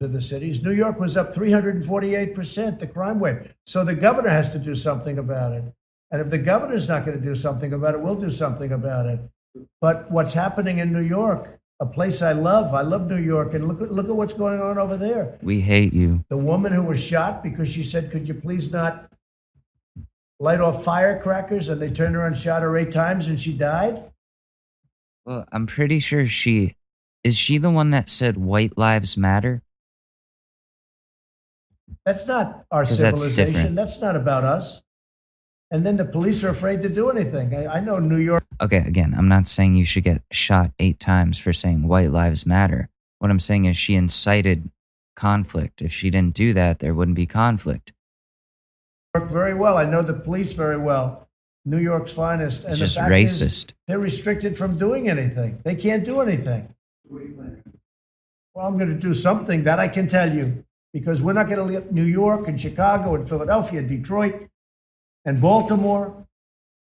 to 0.02 0.10
the 0.10 0.22
cities. 0.22 0.62
New 0.62 0.74
York 0.74 1.00
was 1.00 1.16
up 1.16 1.34
348%, 1.34 2.80
the 2.80 2.88
crime 2.88 3.18
wave. 3.18 3.54
So 3.66 3.86
the 3.86 3.96
governor 3.96 4.30
has 4.30 4.52
to 4.52 4.60
do 4.60 4.76
something 4.76 5.18
about 5.18 5.54
it. 5.54 5.64
And 6.16 6.22
if 6.22 6.30
the 6.30 6.38
governor's 6.38 6.88
not 6.88 7.06
going 7.06 7.18
to 7.18 7.22
do 7.22 7.36
something 7.36 7.74
about 7.74 7.94
it, 7.94 8.00
we'll 8.00 8.16
do 8.16 8.30
something 8.30 8.72
about 8.72 9.06
it. 9.06 9.20
But 9.82 10.10
what's 10.10 10.32
happening 10.32 10.78
in 10.78 10.94
New 10.94 11.02
York, 11.02 11.60
a 11.82 11.86
place 11.86 12.22
I 12.22 12.32
love, 12.32 12.74
I 12.74 12.84
love 12.84 13.10
New 13.10 13.18
York, 13.18 13.54
and 13.54 13.68
look 13.68 13.82
at, 13.82 13.92
look 13.92 14.08
at 14.08 14.16
what's 14.16 14.32
going 14.32 14.62
on 14.62 14.78
over 14.78 14.96
there. 14.96 15.38
We 15.42 15.60
hate 15.60 15.92
you. 15.92 16.24
The 16.30 16.38
woman 16.38 16.72
who 16.72 16.84
was 16.84 17.04
shot 17.04 17.44
because 17.44 17.68
she 17.68 17.84
said, 17.84 18.12
Could 18.12 18.30
you 18.30 18.34
please 18.34 18.72
not 18.72 19.12
light 20.40 20.62
off 20.62 20.86
firecrackers 20.86 21.68
and 21.68 21.82
they 21.82 21.92
turned 21.92 22.16
around 22.16 22.28
and 22.28 22.38
shot 22.38 22.62
her 22.62 22.78
eight 22.78 22.94
times 22.94 23.28
and 23.28 23.38
she 23.38 23.52
died? 23.52 24.02
Well, 25.26 25.46
I'm 25.52 25.68
pretty 25.68 26.00
sure 26.00 26.26
she 26.26 26.76
is 27.26 27.38
she 27.38 27.58
the 27.58 27.72
one 27.72 27.90
that 27.90 28.08
said 28.08 28.38
white 28.38 28.78
lives 28.78 29.18
matter? 29.18 29.64
That's 32.06 32.26
not 32.26 32.64
our 32.72 32.86
civilization. 32.86 33.54
different. 33.54 33.76
That's, 33.76 34.00
not 34.00 34.16
about 34.16 34.46
us. 34.46 34.82
And 35.76 35.86
then 35.86 35.98
the 35.98 36.06
police 36.06 36.42
are 36.46 36.48
afraid 36.48 36.82
to 36.84 36.90
do 36.90 37.10
anything. 37.10 37.54
I, 37.54 37.66
I 37.68 37.80
know 37.82 38.00
New 38.00 38.16
York. 38.16 38.46
Okay, 38.62 38.78
again, 38.88 39.14
I'm 39.14 39.28
not 39.28 39.50
saying 39.50 39.76
you 39.76 39.84
should 39.84 40.06
get 40.06 40.22
shot 40.32 40.72
eight 40.80 41.02
times 41.02 41.38
for 41.38 41.52
saying 41.52 41.86
white 41.86 42.12
lives 42.12 42.46
matter. 42.46 42.88
What 43.20 43.30
I'm 43.30 43.42
saying 43.42 43.66
is 43.66 43.76
she 43.76 43.96
incited 43.96 44.72
conflict. 45.18 45.82
If 45.82 45.92
she 45.92 46.10
didn't 46.10 46.34
do 46.34 46.54
that, 46.54 46.80
there 46.80 46.94
wouldn't 46.94 47.18
be 47.18 47.26
conflict. 47.26 47.92
Work 49.14 49.30
very 49.30 49.54
well. 49.54 49.78
I 49.78 49.84
know 49.84 50.02
the 50.02 50.14
police 50.14 50.54
very 50.54 50.78
well. 50.78 51.28
New 51.66 51.80
York's 51.80 52.14
finest. 52.14 52.64
And 52.64 52.70
It's 52.72 52.80
just 52.80 52.98
racist. 52.98 53.74
they're 53.86 54.00
restricted 54.00 54.58
from 54.58 54.78
doing 54.78 55.10
anything. 55.10 55.60
They 55.66 55.76
can't 55.76 56.06
do 56.06 56.22
anything. 56.22 56.74
Well, 57.10 58.66
I'm 58.66 58.78
going 58.78 58.94
to 58.94 58.96
do 59.10 59.14
something 59.14 59.66
that 59.66 59.80
I 59.80 59.90
can 59.90 60.08
tell 60.08 60.34
you 60.34 60.64
because 60.94 61.22
we're 61.22 61.34
not 61.34 61.48
going 61.48 61.58
to 61.58 61.66
let 61.66 61.92
New 61.92 62.06
York 62.06 62.48
and 62.48 62.62
Chicago 62.62 63.14
and 63.16 63.28
Philadelphia, 63.28 63.82
Detroit 63.82 64.48
and 65.26 65.42
Baltimore 65.42 66.26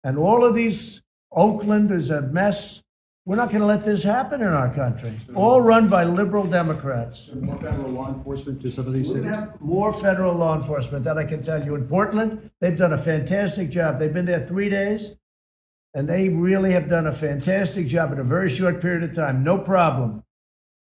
and 0.04 0.18
all 0.18 0.46
of 0.46 0.56
these, 0.56 1.02
Oakland 1.32 1.92
is 1.92 2.10
a 2.10 2.22
mess. 2.22 2.84
We're 3.26 3.36
not 3.36 3.50
going 3.50 3.62
to 3.62 3.68
let 3.68 3.84
this 3.84 4.02
happen 4.02 4.42
in 4.42 4.48
our 4.48 4.74
country. 4.74 5.14
All 5.36 5.62
run 5.62 5.90
by 5.90 6.04
liberal 6.04 6.46
Democrats. 6.46 7.30
More 7.36 7.60
federal 7.60 7.90
law 7.90 8.14
enforcement 8.14 8.62
to 8.62 8.72
some 8.72 8.88
of 8.88 8.94
these 8.94 9.10
cities? 9.10 9.26
have 9.26 9.60
more 9.62 9.92
federal 9.92 10.34
law 10.34 10.56
enforcement, 10.56 11.04
that 11.04 11.18
I 11.18 11.26
can 11.26 11.44
tell 11.44 11.64
you. 11.64 11.76
In 11.76 11.88
Portland, 11.88 12.50
they've 12.62 12.78
done 12.78 12.94
a 12.94 12.98
fantastic 12.98 13.70
job. 13.70 14.00
They've 14.00 14.14
been 14.14 14.26
there 14.26 14.40
three 14.40 14.70
days, 14.70 15.16
and 15.94 16.08
they 16.08 16.30
really 16.30 16.72
have 16.72 16.88
done 16.88 17.06
a 17.06 17.12
fantastic 17.12 17.86
job 17.86 18.12
in 18.14 18.20
a 18.20 18.24
very 18.24 18.50
short 18.50 18.82
period 18.82 19.04
of 19.04 19.16
time. 19.16 19.44
No 19.44 19.58
problem. 19.60 20.24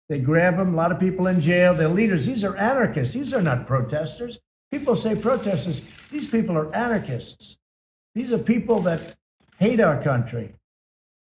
They 0.08 0.18
grab 0.18 0.56
them, 0.56 0.72
a 0.72 0.76
lot 0.76 0.92
of 0.92 0.98
people 0.98 1.26
in 1.26 1.40
jail. 1.40 1.74
They're 1.74 1.88
leaders. 1.88 2.26
These 2.26 2.42
are 2.42 2.56
anarchists. 2.56 3.14
These 3.14 3.34
are 3.34 3.42
not 3.42 3.66
protesters. 3.66 4.38
People 4.70 4.94
say 4.94 5.14
protesters. 5.14 5.80
These 6.10 6.28
people 6.28 6.56
are 6.56 6.74
anarchists. 6.74 7.58
These 8.14 8.32
are 8.32 8.38
people 8.38 8.80
that 8.80 9.16
hate 9.58 9.80
our 9.80 10.02
country. 10.02 10.54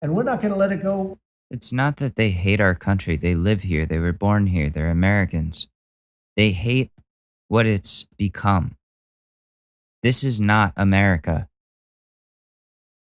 And 0.01 0.13
we're 0.15 0.23
not 0.23 0.41
going 0.41 0.53
to 0.53 0.59
let 0.59 0.71
it 0.71 0.83
go 0.83 1.17
It's 1.49 1.71
not 1.71 1.97
that 1.97 2.15
they 2.17 2.31
hate 2.31 2.59
our 2.59 2.75
country. 2.75 3.15
They 3.15 3.35
live 3.35 3.61
here. 3.63 3.85
They 3.85 3.99
were 3.99 4.13
born 4.13 4.47
here. 4.47 4.69
They're 4.69 4.89
Americans. 4.89 5.67
They 6.35 6.51
hate 6.51 6.91
what 7.47 7.65
it's 7.65 8.07
become. 8.17 8.75
This 10.03 10.23
is 10.23 10.41
not 10.41 10.73
America. 10.75 11.47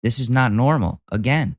This 0.03 0.19
is 0.19 0.29
not 0.29 0.51
normal. 0.51 1.01
Again, 1.11 1.57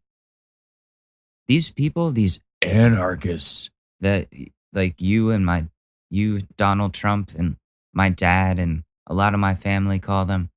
these 1.48 1.70
people, 1.70 2.12
these 2.12 2.40
anarchists 2.62 3.70
that 4.00 4.28
like 4.72 5.00
you 5.00 5.30
and 5.30 5.44
my, 5.44 5.66
you, 6.10 6.42
Donald 6.56 6.94
Trump, 6.94 7.32
and 7.36 7.56
my 7.92 8.08
dad, 8.08 8.58
and 8.58 8.84
a 9.06 9.14
lot 9.14 9.34
of 9.34 9.40
my 9.40 9.54
family 9.54 9.98
call 9.98 10.24
them, 10.24 10.50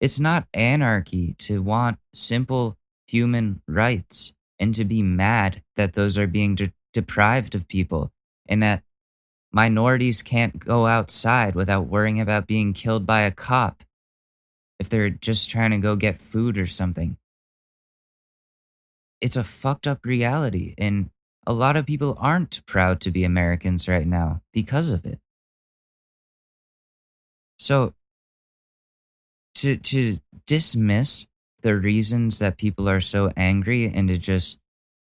it's 0.00 0.20
not 0.20 0.46
anarchy 0.54 1.34
to 1.38 1.62
want 1.62 1.98
simple 2.14 2.76
human 3.06 3.62
rights 3.66 4.34
and 4.58 4.74
to 4.74 4.84
be 4.84 5.02
mad 5.02 5.62
that 5.76 5.94
those 5.94 6.18
are 6.18 6.26
being 6.26 6.54
de- 6.54 6.72
deprived 6.92 7.54
of 7.54 7.68
people 7.68 8.12
and 8.48 8.62
that 8.62 8.82
minorities 9.52 10.22
can't 10.22 10.58
go 10.58 10.86
outside 10.86 11.54
without 11.54 11.86
worrying 11.86 12.20
about 12.20 12.46
being 12.46 12.72
killed 12.72 13.06
by 13.06 13.22
a 13.22 13.30
cop 13.30 13.82
if 14.78 14.88
they're 14.88 15.10
just 15.10 15.50
trying 15.50 15.70
to 15.70 15.78
go 15.78 15.96
get 15.96 16.20
food 16.20 16.58
or 16.58 16.66
something. 16.66 17.16
It's 19.20 19.36
a 19.36 19.42
fucked 19.42 19.88
up 19.88 20.04
reality, 20.04 20.74
and 20.78 21.10
a 21.44 21.52
lot 21.52 21.76
of 21.76 21.86
people 21.86 22.16
aren't 22.20 22.64
proud 22.66 23.00
to 23.00 23.10
be 23.10 23.24
Americans 23.24 23.88
right 23.88 24.06
now 24.06 24.42
because 24.52 24.92
of 24.92 25.04
it. 25.04 25.18
So, 27.58 27.94
to, 29.56 29.76
to 29.76 30.18
dismiss 30.46 31.26
the 31.62 31.76
reasons 31.76 32.38
that 32.38 32.56
people 32.56 32.88
are 32.88 33.00
so 33.00 33.30
angry 33.36 33.86
and 33.86 34.08
to 34.08 34.16
just 34.16 34.60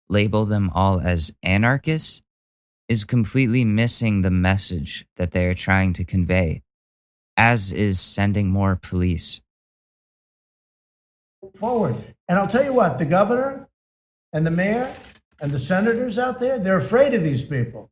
label 0.10 0.46
them 0.46 0.70
all 0.74 1.00
as 1.00 1.36
anarchists 1.42 2.22
is 2.88 3.04
completely 3.04 3.64
missing 3.64 4.22
the 4.22 4.32
message 4.32 5.06
that 5.18 5.32
they 5.32 5.48
are 5.48 5.54
trying 5.54 5.94
to 5.94 6.04
convey, 6.04 6.62
as 7.36 7.72
is 7.72 8.00
sending 8.00 8.50
more 8.50 8.76
police. 8.76 9.42
forward. 11.56 11.96
And 12.28 12.40
I'll 12.40 12.48
tell 12.48 12.64
you 12.64 12.74
what, 12.74 12.98
the 13.00 13.06
governor 13.06 13.68
and 14.32 14.46
the 14.46 14.52
mayor 14.52 14.94
and 15.42 15.52
the 15.52 15.60
senators 15.60 16.18
out 16.18 16.40
there, 16.40 16.58
they're 16.60 16.78
afraid 16.78 17.14
of 17.14 17.24
these 17.24 17.44
people. 17.44 17.90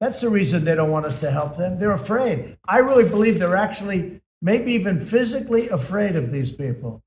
That's 0.00 0.20
the 0.20 0.28
reason 0.28 0.64
they 0.64 0.74
don't 0.74 0.90
want 0.90 1.06
us 1.06 1.20
to 1.20 1.30
help 1.30 1.56
them. 1.56 1.78
They're 1.78 1.90
afraid. 1.92 2.58
I 2.66 2.78
really 2.78 3.08
believe 3.08 3.38
they're 3.38 3.56
actually, 3.56 4.20
maybe 4.42 4.72
even 4.72 5.00
physically 5.00 5.68
afraid 5.68 6.16
of 6.16 6.32
these 6.32 6.52
people 6.52 7.02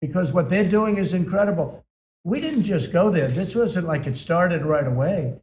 because 0.00 0.32
what 0.32 0.48
they're 0.48 0.68
doing 0.68 0.96
is 0.96 1.12
incredible. 1.12 1.84
We 2.24 2.40
didn't 2.40 2.64
just 2.64 2.92
go 2.92 3.10
there. 3.10 3.28
This 3.28 3.54
wasn't 3.54 3.86
like 3.86 4.06
it 4.06 4.16
started 4.16 4.64
right 4.64 4.86
away. 4.86 5.40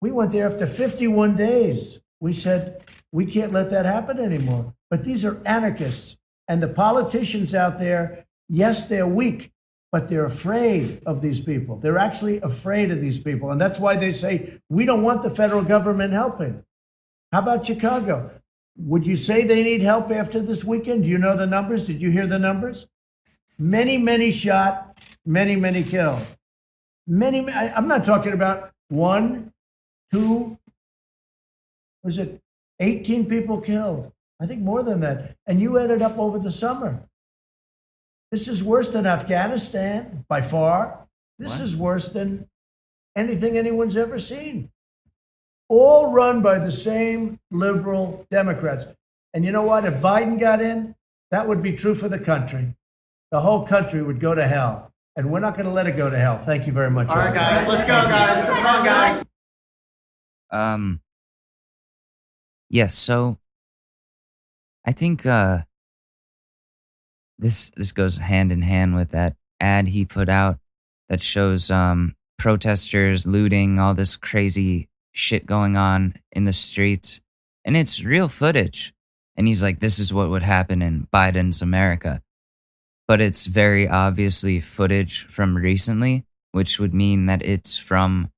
We 0.00 0.10
went 0.10 0.32
there 0.32 0.46
after 0.46 0.66
51 0.66 1.36
days. 1.36 2.00
We 2.20 2.32
said, 2.32 2.84
we 3.12 3.26
can't 3.26 3.52
let 3.52 3.70
that 3.70 3.86
happen 3.86 4.18
anymore. 4.18 4.74
But 4.88 5.04
these 5.04 5.24
are 5.24 5.42
anarchists. 5.44 6.16
And 6.48 6.62
the 6.62 6.68
politicians 6.68 7.54
out 7.54 7.78
there, 7.78 8.26
yes, 8.48 8.88
they're 8.88 9.06
weak, 9.06 9.52
but 9.92 10.08
they're 10.08 10.26
afraid 10.26 11.02
of 11.04 11.20
these 11.20 11.40
people. 11.40 11.76
They're 11.76 11.98
actually 11.98 12.40
afraid 12.40 12.90
of 12.90 13.00
these 13.00 13.18
people. 13.18 13.50
And 13.50 13.60
that's 13.60 13.80
why 13.80 13.96
they 13.96 14.12
say, 14.12 14.60
we 14.68 14.84
don't 14.84 15.02
want 15.02 15.22
the 15.22 15.30
federal 15.30 15.62
government 15.62 16.12
helping. 16.12 16.64
How 17.32 17.40
about 17.40 17.66
Chicago? 17.66 18.30
Would 18.76 19.06
you 19.06 19.16
say 19.16 19.44
they 19.44 19.62
need 19.62 19.82
help 19.82 20.10
after 20.10 20.40
this 20.40 20.64
weekend? 20.64 21.04
Do 21.04 21.10
you 21.10 21.18
know 21.18 21.36
the 21.36 21.46
numbers? 21.46 21.86
Did 21.86 22.00
you 22.00 22.10
hear 22.10 22.26
the 22.26 22.38
numbers? 22.38 22.88
Many, 23.58 23.98
many 23.98 24.30
shot, 24.30 24.96
many, 25.26 25.56
many 25.56 25.82
killed. 25.82 26.24
Many, 27.06 27.50
I'm 27.50 27.88
not 27.88 28.04
talking 28.04 28.32
about 28.32 28.70
one, 28.88 29.52
two, 30.12 30.58
was 32.02 32.16
it 32.16 32.40
18 32.78 33.26
people 33.26 33.60
killed? 33.60 34.12
I 34.40 34.46
think 34.46 34.62
more 34.62 34.82
than 34.82 35.00
that. 35.00 35.36
And 35.46 35.60
you 35.60 35.78
added 35.78 36.00
up 36.00 36.18
over 36.18 36.38
the 36.38 36.50
summer. 36.50 37.02
This 38.30 38.46
is 38.48 38.62
worse 38.62 38.90
than 38.90 39.06
Afghanistan 39.06 40.24
by 40.28 40.40
far. 40.40 41.06
This 41.38 41.58
What? 41.58 41.64
is 41.64 41.76
worse 41.76 42.08
than 42.12 42.48
anything 43.16 43.56
anyone's 43.58 43.96
ever 43.96 44.18
seen. 44.18 44.70
All 45.68 46.12
run 46.12 46.42
by 46.42 46.58
the 46.58 46.72
same 46.72 47.38
liberal 47.50 48.26
Democrats. 48.30 48.86
And 49.34 49.44
you 49.44 49.52
know 49.52 49.62
what? 49.62 49.84
If 49.84 49.94
Biden 49.94 50.38
got 50.38 50.60
in, 50.60 50.94
that 51.30 51.46
would 51.46 51.62
be 51.62 51.72
true 51.72 51.94
for 51.94 52.08
the 52.08 52.18
country. 52.18 52.74
The 53.30 53.40
whole 53.40 53.66
country 53.66 54.02
would 54.02 54.20
go 54.20 54.34
to 54.34 54.46
hell. 54.46 54.92
And 55.16 55.30
we're 55.30 55.40
not 55.40 55.54
going 55.54 55.66
to 55.66 55.72
let 55.72 55.86
it 55.86 55.96
go 55.96 56.08
to 56.10 56.18
hell. 56.18 56.38
Thank 56.38 56.66
you 56.66 56.72
very 56.72 56.90
much. 56.90 57.08
All 57.08 57.16
right, 57.16 57.34
guys, 57.34 57.66
let's 57.68 57.84
go, 57.84 57.88
guys. 57.88 58.44
Come 58.48 58.66
on, 58.66 58.84
guys. 58.84 59.24
Um, 60.50 61.00
yes, 62.68 62.94
so 62.94 63.38
I 64.84 64.92
think 64.92 65.26
uh, 65.26 65.62
this 67.40 67.70
this 67.70 67.92
goes 67.92 68.18
hand 68.18 68.52
in 68.52 68.62
hand 68.62 68.94
with 68.94 69.10
that 69.10 69.36
ad 69.60 69.88
he 69.88 70.04
put 70.04 70.28
out 70.28 70.58
that 71.08 71.22
shows 71.22 71.70
um, 71.70 72.14
protesters 72.38 73.26
looting, 73.26 73.78
all 73.78 73.94
this 73.94 74.16
crazy 74.16 74.88
shit 75.12 75.46
going 75.46 75.76
on 75.76 76.14
in 76.32 76.44
the 76.44 76.52
streets, 76.52 77.20
and 77.64 77.76
it's 77.76 78.04
real 78.04 78.28
footage. 78.28 78.92
And 79.36 79.46
he's 79.48 79.62
like, 79.62 79.80
"This 79.80 79.98
is 79.98 80.12
what 80.12 80.28
would 80.28 80.42
happen 80.42 80.82
in 80.82 81.08
Biden's 81.12 81.62
America," 81.62 82.22
but 83.08 83.20
it's 83.20 83.46
very 83.46 83.88
obviously 83.88 84.60
footage 84.60 85.24
from 85.26 85.56
recently, 85.56 86.24
which 86.52 86.78
would 86.78 86.94
mean 86.94 87.26
that 87.26 87.44
it's 87.44 87.78
from 87.78 88.30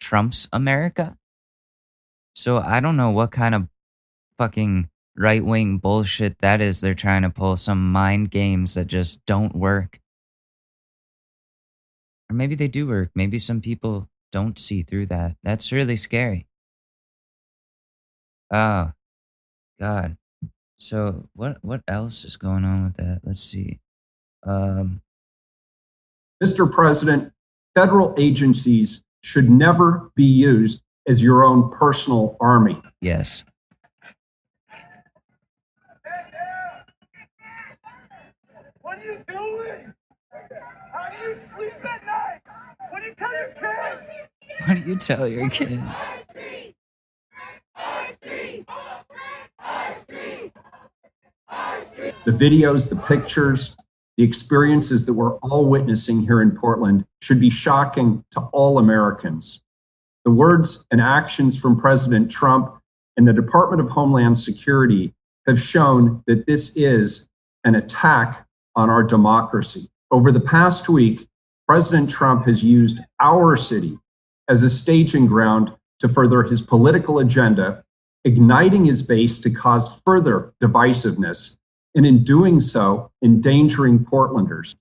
Trump's 0.00 0.48
America. 0.52 1.16
So 2.34 2.58
I 2.58 2.80
don't 2.80 2.96
know 2.96 3.10
what 3.10 3.30
kind 3.30 3.54
of 3.54 3.68
fucking 4.38 4.88
right 5.16 5.44
wing 5.44 5.78
bullshit 5.78 6.38
that 6.38 6.60
is 6.60 6.80
they're 6.80 6.94
trying 6.94 7.22
to 7.22 7.30
pull, 7.30 7.56
some 7.56 7.92
mind 7.92 8.30
games 8.30 8.74
that 8.74 8.86
just 8.86 9.24
don't 9.26 9.54
work. 9.54 10.00
Or 12.30 12.34
maybe 12.34 12.54
they 12.54 12.68
do 12.68 12.86
work. 12.86 13.10
Maybe 13.14 13.38
some 13.38 13.60
people 13.60 14.08
don't 14.30 14.58
see 14.58 14.82
through 14.82 15.06
that. 15.06 15.36
That's 15.42 15.72
really 15.72 15.96
scary. 15.96 16.46
Oh, 18.50 18.92
God. 19.80 20.16
So 20.78 21.28
what 21.34 21.58
what 21.62 21.82
else 21.86 22.24
is 22.24 22.36
going 22.36 22.64
on 22.64 22.82
with 22.84 22.96
that? 22.96 23.20
Let's 23.22 23.42
see. 23.42 23.80
Um 24.44 25.00
Mr. 26.42 26.70
President, 26.70 27.32
federal 27.76 28.14
agencies 28.18 29.04
should 29.22 29.48
never 29.48 30.10
be 30.16 30.24
used 30.24 30.82
as 31.06 31.22
your 31.22 31.44
own 31.44 31.70
personal 31.70 32.36
army. 32.40 32.80
yes. 33.00 33.44
What 38.92 39.00
are 39.00 39.10
you 39.10 39.24
doing? 39.26 39.94
How 40.92 41.08
do 41.08 41.26
you 41.26 41.34
sleep 41.34 41.72
at 41.82 42.04
night? 42.04 42.40
What 42.90 43.00
do 43.00 43.08
you 43.08 43.14
tell 43.14 43.32
your 43.32 43.48
kids? 43.48 44.02
What 44.66 44.76
do 44.76 44.90
you 44.90 44.96
tell 44.96 45.26
your 45.26 45.48
kids? 45.48 46.10
The 52.26 52.32
videos, 52.32 52.90
the 52.90 53.02
pictures, 53.08 53.78
the 54.18 54.24
experiences 54.24 55.06
that 55.06 55.14
we're 55.14 55.36
all 55.36 55.64
witnessing 55.64 56.20
here 56.20 56.42
in 56.42 56.50
Portland 56.50 57.06
should 57.22 57.40
be 57.40 57.48
shocking 57.48 58.26
to 58.32 58.40
all 58.52 58.78
Americans. 58.78 59.62
The 60.26 60.32
words 60.32 60.84
and 60.90 61.00
actions 61.00 61.58
from 61.58 61.80
President 61.80 62.30
Trump 62.30 62.74
and 63.16 63.26
the 63.26 63.32
Department 63.32 63.80
of 63.80 63.88
Homeland 63.88 64.38
Security 64.38 65.14
have 65.46 65.58
shown 65.58 66.22
that 66.26 66.46
this 66.46 66.76
is 66.76 67.30
an 67.64 67.74
attack 67.74 68.46
on 68.76 68.90
our 68.90 69.02
democracy. 69.02 69.88
Over 70.10 70.32
the 70.32 70.40
past 70.40 70.88
week, 70.88 71.26
President 71.66 72.10
Trump 72.10 72.46
has 72.46 72.62
used 72.62 73.00
our 73.20 73.56
city 73.56 73.98
as 74.48 74.62
a 74.62 74.70
staging 74.70 75.26
ground 75.26 75.74
to 76.00 76.08
further 76.08 76.42
his 76.42 76.60
political 76.60 77.18
agenda, 77.18 77.84
igniting 78.24 78.84
his 78.84 79.02
base 79.02 79.38
to 79.38 79.50
cause 79.50 80.00
further 80.04 80.52
divisiveness, 80.62 81.56
and 81.94 82.04
in 82.04 82.24
doing 82.24 82.60
so, 82.60 83.10
endangering 83.22 84.00
Portlanders. 84.00 84.74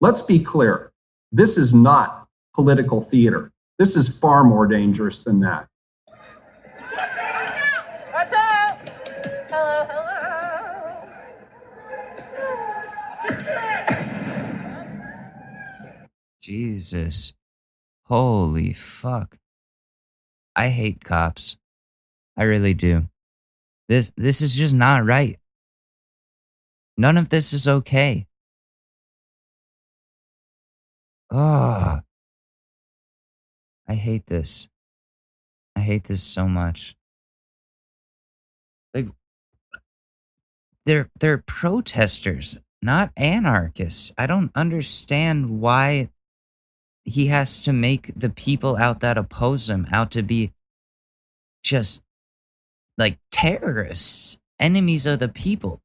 Let's 0.00 0.22
be 0.22 0.38
clear 0.38 0.92
this 1.30 1.56
is 1.56 1.72
not 1.72 2.26
political 2.54 3.00
theater. 3.00 3.50
This 3.78 3.96
is 3.96 4.18
far 4.18 4.44
more 4.44 4.66
dangerous 4.66 5.20
than 5.20 5.40
that. 5.40 5.68
Jesus. 16.42 17.34
Holy 18.06 18.72
fuck. 18.72 19.38
I 20.56 20.68
hate 20.68 21.04
cops. 21.04 21.56
I 22.36 22.42
really 22.42 22.74
do. 22.74 23.08
This 23.88 24.12
this 24.16 24.42
is 24.42 24.56
just 24.56 24.74
not 24.74 25.04
right. 25.04 25.38
None 26.96 27.16
of 27.16 27.28
this 27.28 27.52
is 27.52 27.68
okay. 27.68 28.26
Oh. 31.30 32.00
I 33.88 33.94
hate 33.94 34.26
this. 34.26 34.68
I 35.76 35.80
hate 35.80 36.04
this 36.04 36.22
so 36.22 36.48
much. 36.48 36.96
Like 38.92 39.08
they're 40.86 41.08
they're 41.18 41.38
protesters, 41.38 42.58
not 42.82 43.12
anarchists. 43.16 44.12
I 44.18 44.26
don't 44.26 44.50
understand 44.54 45.60
why 45.60 46.08
he 47.04 47.26
has 47.28 47.60
to 47.62 47.72
make 47.72 48.12
the 48.14 48.30
people 48.30 48.76
out 48.76 49.00
that 49.00 49.18
oppose 49.18 49.68
him 49.68 49.86
out 49.92 50.10
to 50.12 50.22
be 50.22 50.52
just 51.62 52.02
like 52.98 53.18
terrorists, 53.30 54.40
enemies 54.58 55.06
of 55.06 55.18
the 55.18 55.28
people. 55.28 55.80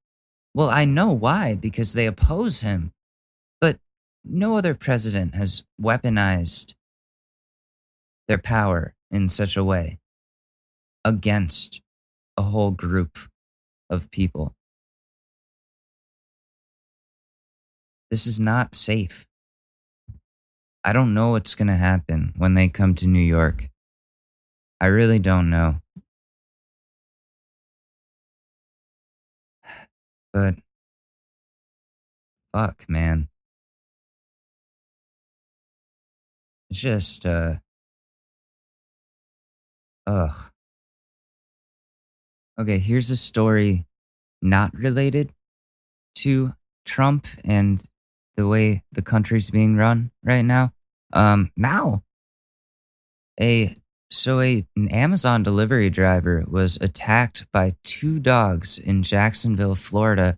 Well, 0.53 0.69
I 0.69 0.85
know 0.85 1.11
why, 1.11 1.55
because 1.55 1.93
they 1.93 2.07
oppose 2.07 2.61
him. 2.61 2.91
But 3.61 3.79
no 4.23 4.57
other 4.57 4.73
president 4.73 5.35
has 5.35 5.65
weaponized 5.81 6.75
their 8.27 8.37
power 8.37 8.93
in 9.09 9.29
such 9.29 9.55
a 9.55 9.63
way 9.63 9.99
against 11.05 11.81
a 12.35 12.43
whole 12.43 12.71
group 12.71 13.17
of 13.89 14.11
people. 14.11 14.53
This 18.11 18.27
is 18.27 18.39
not 18.39 18.75
safe. 18.75 19.27
I 20.87 20.93
don't 20.93 21.13
know 21.13 21.31
what's 21.31 21.53
going 21.53 21.67
to 21.67 21.73
happen 21.73 22.31
when 22.37 22.53
they 22.53 22.69
come 22.69 22.95
to 22.95 23.07
New 23.07 23.19
York. 23.19 23.69
I 24.79 24.85
really 24.85 25.19
don't 25.19 25.49
know. 25.49 25.81
But 30.31 30.55
fuck, 32.53 32.85
man. 32.87 33.27
It's 36.69 36.79
just 36.79 37.25
uh 37.25 37.55
ugh. 40.05 40.51
Okay, 42.57 42.79
here's 42.79 43.11
a 43.11 43.17
story 43.17 43.87
not 44.41 44.73
related 44.73 45.33
to 46.19 46.53
Trump 46.85 47.27
and 47.43 47.83
the 48.37 48.47
way 48.47 48.83
the 48.91 49.01
country's 49.01 49.49
being 49.49 49.75
run 49.75 50.11
right 50.23 50.43
now. 50.43 50.71
Um, 51.13 51.51
now, 51.55 52.03
a 53.39 53.75
so 54.09 54.39
a 54.39 54.65
an 54.75 54.89
Amazon 54.89 55.43
delivery 55.43 55.89
driver 55.89 56.45
was 56.47 56.77
attacked 56.81 57.51
by 57.51 57.75
two 57.83 58.19
dogs 58.19 58.77
in 58.77 59.03
Jacksonville, 59.03 59.75
Florida, 59.75 60.37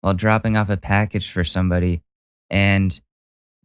while 0.00 0.14
dropping 0.14 0.56
off 0.56 0.70
a 0.70 0.76
package 0.76 1.30
for 1.30 1.44
somebody, 1.44 2.02
and 2.50 3.00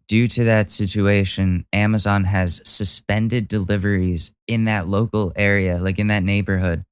due 0.09 0.27
to 0.27 0.43
that 0.43 0.71
situation, 0.71 1.65
Amazon 1.71 2.25
has 2.25 2.62
suspended 2.65 3.47
deliveries 3.47 4.33
in 4.47 4.65
that 4.65 4.88
local 4.88 5.31
area, 5.35 5.77
like 5.77 5.99
in 5.99 6.07
that 6.07 6.23
neighborhood. 6.23 6.83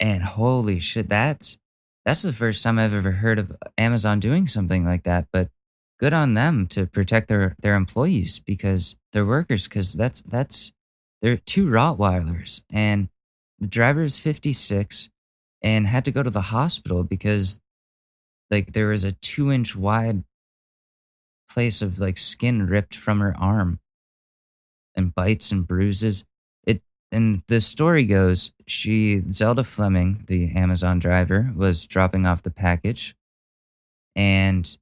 And 0.00 0.22
holy 0.22 0.78
shit, 0.78 1.08
that's 1.08 1.58
that's 2.04 2.22
the 2.22 2.32
first 2.32 2.62
time 2.62 2.78
I've 2.78 2.94
ever 2.94 3.12
heard 3.12 3.38
of 3.38 3.52
Amazon 3.76 4.20
doing 4.20 4.46
something 4.46 4.84
like 4.84 5.02
that. 5.04 5.26
But 5.32 5.50
good 6.02 6.12
on 6.12 6.34
them 6.34 6.66
to 6.66 6.84
protect 6.84 7.28
their 7.28 7.54
their 7.60 7.76
employees 7.76 8.40
because 8.40 8.98
their 9.12 9.24
workers 9.24 9.68
because 9.68 9.92
that's 9.92 10.20
that's 10.22 10.72
they're 11.22 11.36
two 11.36 11.66
Rottweilers 11.66 12.64
and 12.68 13.08
the 13.60 13.68
driver 13.68 14.02
is 14.02 14.18
56 14.18 15.10
and 15.62 15.86
had 15.86 16.04
to 16.04 16.10
go 16.10 16.24
to 16.24 16.30
the 16.30 16.50
hospital 16.56 17.04
because 17.04 17.60
like 18.50 18.72
there 18.72 18.88
was 18.88 19.04
a 19.04 19.12
two 19.12 19.52
inch 19.52 19.76
wide 19.76 20.24
place 21.48 21.80
of 21.82 22.00
like 22.00 22.18
skin 22.18 22.66
ripped 22.66 22.96
from 22.96 23.20
her 23.20 23.36
arm 23.38 23.78
and 24.96 25.14
bites 25.14 25.52
and 25.52 25.68
bruises. 25.68 26.26
It 26.66 26.82
and 27.12 27.44
the 27.46 27.60
story 27.60 28.04
goes 28.06 28.52
she 28.66 29.22
Zelda 29.30 29.62
Fleming, 29.62 30.24
the 30.26 30.50
Amazon 30.50 30.98
driver, 30.98 31.52
was 31.54 31.86
dropping 31.86 32.26
off 32.26 32.42
the 32.42 32.50
package 32.50 33.14
and 34.16 34.76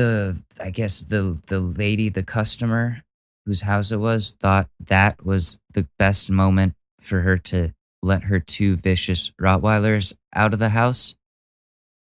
the 0.00 0.42
I 0.62 0.70
guess 0.70 1.02
the 1.02 1.40
the 1.48 1.60
lady, 1.60 2.08
the 2.08 2.22
customer 2.22 3.02
whose 3.44 3.62
house 3.62 3.92
it 3.92 3.98
was, 4.00 4.30
thought 4.30 4.68
that 4.80 5.24
was 5.24 5.60
the 5.72 5.86
best 5.98 6.30
moment 6.30 6.74
for 7.00 7.20
her 7.20 7.36
to 7.36 7.74
let 8.02 8.24
her 8.24 8.40
two 8.40 8.76
vicious 8.76 9.30
Rottweilers 9.40 10.14
out 10.34 10.54
of 10.54 10.58
the 10.58 10.70
house, 10.70 11.16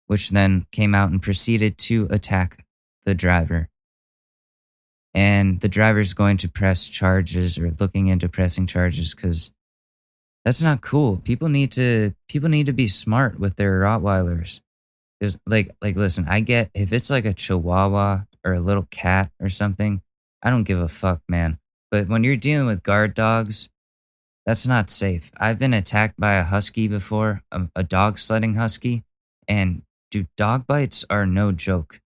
which 0.07 0.31
then 0.31 0.67
came 0.71 0.95
out 0.95 1.11
and 1.11 1.21
proceeded 1.21 1.79
to 1.79 2.07
attack 2.11 2.65
the 3.05 3.15
driver. 3.15 3.69
And 5.13 5.61
the 5.61 5.69
driver's 5.69 6.15
going 6.15 6.37
to 6.39 6.49
press 6.49 6.89
charges 6.89 7.59
or 7.59 7.75
looking 7.81 8.07
into 8.07 8.29
pressing 8.29 8.69
charges 8.69 9.15
because 9.15 9.53
that's 10.45 10.63
not 10.63 10.81
cool. 10.81 11.17
People 11.17 11.49
need 11.49 11.73
to 11.73 12.15
people 12.29 12.49
need 12.49 12.67
to 12.67 12.73
be 12.73 12.87
smart 12.87 13.41
with 13.41 13.57
their 13.57 13.81
Rottweilers. 13.81 14.61
Because 15.21 15.39
like 15.47 15.71
like 15.83 15.97
listen, 15.97 16.27
I 16.29 16.41
get 16.41 16.71
if 16.75 16.93
it's 16.93 17.11
like 17.11 17.27
a 17.27 17.35
Chihuahua 17.35 18.25
or 18.45 18.55
a 18.55 18.61
little 18.61 18.87
cat 18.91 19.31
or 19.39 19.51
something, 19.51 20.03
I 20.43 20.51
don't 20.51 20.65
give 20.65 20.81
a 20.81 20.89
fuck, 20.89 21.21
man. 21.29 21.59
But 21.91 22.09
when 22.09 22.25
you're 22.25 22.37
dealing 22.37 22.67
with 22.67 22.83
guard 22.83 23.15
dogs, 23.15 23.69
that's 24.47 24.67
not 24.67 24.91
safe. 24.91 25.31
I've 25.37 25.59
been 25.59 25.75
attacked 25.75 26.19
by 26.19 26.35
a 26.35 26.45
husky 26.45 26.89
before, 26.89 27.43
a, 27.53 27.69
a 27.77 27.83
dog 27.83 28.19
sledding 28.19 28.55
husky, 28.55 29.05
and 29.47 29.83
dude, 30.11 30.29
dog 30.37 30.67
bites 30.67 31.05
are 31.11 31.27
no 31.27 31.53
joke. 31.53 32.01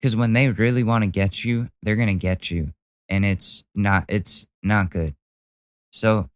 Because 0.00 0.14
when 0.14 0.32
they 0.32 0.50
really 0.50 0.84
want 0.84 1.02
to 1.02 1.10
get 1.10 1.44
you, 1.44 1.70
they're 1.82 1.96
gonna 1.96 2.14
get 2.14 2.50
you, 2.50 2.72
and 3.08 3.24
it's 3.24 3.64
not 3.74 4.04
it's 4.08 4.46
not 4.62 4.90
good. 4.90 5.16
So, 5.92 6.30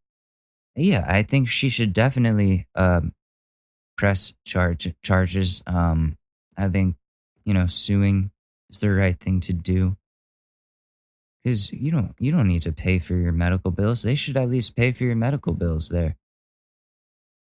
yeah, 0.75 1.05
I 1.09 1.23
think 1.23 1.49
she 1.49 1.69
should 1.69 1.93
definitely 1.93 2.67
um, 2.75 3.13
press 3.97 4.35
charge 4.45 4.93
charges. 5.03 5.63
Um, 5.67 6.19
I 6.57 6.69
think 6.69 6.97
you 7.45 7.55
know 7.55 7.67
suing 7.67 8.31
is 8.71 8.81
the 8.81 8.91
right 8.91 9.19
thing 9.19 9.41
to 9.41 9.53
do 9.53 9.97
because 11.43 11.73
you 11.73 11.91
don't 11.91 12.15
you 12.19 12.33
don't 12.33 12.49
need 12.49 12.63
to 12.63 12.73
pay 12.73 12.99
for 12.99 13.15
your 13.15 13.33
medical 13.33 13.71
bills. 13.71 14.03
They 14.03 14.15
should 14.15 14.37
at 14.37 14.49
least 14.49 14.77
pay 14.77 14.93
for 14.93 15.05
your 15.05 15.17
medical 15.17 15.53
bills 15.53 15.89
there. 15.89 16.17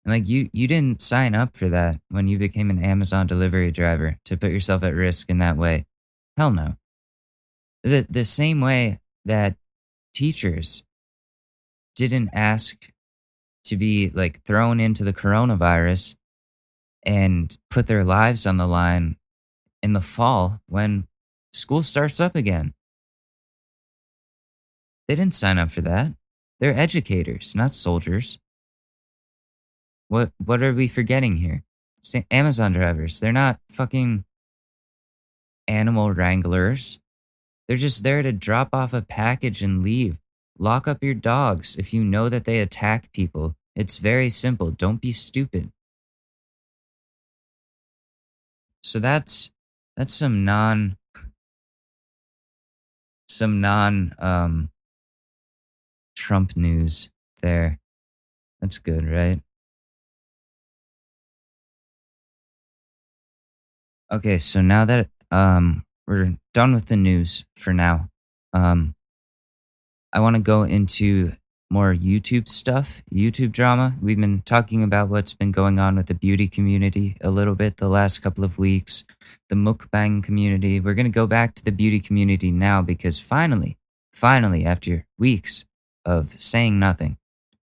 And 0.05 0.13
like 0.13 0.27
you 0.27 0.49
you 0.53 0.67
didn't 0.67 1.01
sign 1.01 1.35
up 1.35 1.55
for 1.55 1.69
that 1.69 1.99
when 2.09 2.27
you 2.27 2.37
became 2.37 2.69
an 2.69 2.83
Amazon 2.83 3.27
delivery 3.27 3.71
driver 3.71 4.17
to 4.25 4.37
put 4.37 4.51
yourself 4.51 4.83
at 4.83 4.93
risk 4.93 5.29
in 5.29 5.39
that 5.39 5.57
way. 5.57 5.85
Hell 6.37 6.51
no. 6.51 6.77
The 7.83 8.05
the 8.09 8.25
same 8.25 8.61
way 8.61 8.99
that 9.25 9.57
teachers 10.13 10.85
didn't 11.95 12.29
ask 12.31 12.89
to 13.65 13.75
be 13.75 14.09
like 14.13 14.43
thrown 14.43 14.79
into 14.79 15.03
the 15.03 15.13
coronavirus 15.13 16.15
and 17.07 17.57
put 17.71 17.87
their 17.87 18.03
lives 18.03 18.45
on 18.45 18.57
the 18.57 18.67
line 18.67 19.15
in 19.81 19.93
the 19.93 20.01
fall 20.01 20.59
when 20.67 21.07
school 21.53 21.81
starts 21.81 22.19
up 22.19 22.35
again. 22.35 22.73
They 25.07 25.15
didn't 25.15 25.33
sign 25.33 25.57
up 25.57 25.71
for 25.71 25.79
that. 25.81 26.13
They're 26.59 26.77
educators, 26.77 27.55
not 27.55 27.73
soldiers. 27.73 28.39
What 30.09 30.31
what 30.37 30.61
are 30.61 30.73
we 30.73 30.87
forgetting 30.87 31.37
here? 31.37 31.63
Amazon 32.29 32.73
drivers, 32.73 33.19
they're 33.19 33.31
not 33.31 33.59
fucking 33.71 34.25
animal 35.67 36.11
wranglers. 36.11 36.99
They're 37.67 37.77
just 37.77 38.03
there 38.03 38.21
to 38.21 38.31
drop 38.31 38.69
off 38.73 38.93
a 38.93 39.01
package 39.01 39.61
and 39.61 39.83
leave. 39.83 40.17
Lock 40.57 40.87
up 40.87 41.03
your 41.03 41.13
dogs 41.13 41.75
if 41.77 41.93
you 41.93 42.03
know 42.03 42.29
that 42.29 42.45
they 42.45 42.59
attack 42.59 43.11
people. 43.11 43.55
It's 43.75 43.97
very 43.97 44.29
simple. 44.29 44.71
Don't 44.71 45.01
be 45.01 45.11
stupid. 45.11 45.71
So 48.83 48.99
that's 48.99 49.51
that's 49.95 50.13
some 50.13 50.45
non 50.45 50.97
some 53.29 53.61
non 53.61 54.13
um 54.19 54.69
Trump 56.17 56.57
news 56.57 57.09
there. 57.41 57.79
That's 58.61 58.79
good, 58.79 59.05
right? 59.05 59.41
Okay, 64.11 64.37
so 64.37 64.61
now 64.61 64.85
that 64.85 65.09
um 65.31 65.83
we're 66.07 66.37
done 66.53 66.73
with 66.73 66.85
the 66.85 66.95
news 66.95 67.45
for 67.55 67.73
now, 67.73 68.09
um 68.53 68.95
I 70.13 70.19
want 70.19 70.35
to 70.35 70.41
go 70.41 70.63
into 70.63 71.33
more 71.69 71.93
YouTube 71.93 72.47
stuff, 72.47 73.03
YouTube 73.13 73.51
drama. 73.51 73.95
We've 74.01 74.19
been 74.19 74.41
talking 74.41 74.83
about 74.83 75.09
what's 75.09 75.33
been 75.33 75.51
going 75.51 75.79
on 75.79 75.95
with 75.95 76.07
the 76.07 76.13
beauty 76.13 76.47
community 76.47 77.17
a 77.19 77.29
little 77.29 77.55
bit 77.55 77.77
the 77.77 77.89
last 77.89 78.19
couple 78.19 78.43
of 78.43 78.57
weeks, 78.57 79.05
the 79.49 79.55
mukbang 79.55 80.23
community. 80.23 80.79
We're 80.79 80.93
going 80.93 81.11
to 81.11 81.11
go 81.11 81.27
back 81.27 81.55
to 81.55 81.63
the 81.63 81.71
beauty 81.71 81.99
community 81.99 82.51
now 82.51 82.81
because 82.81 83.19
finally, 83.19 83.77
finally, 84.13 84.65
after 84.65 85.05
weeks 85.17 85.65
of 86.05 86.39
saying 86.41 86.79
nothing, 86.79 87.17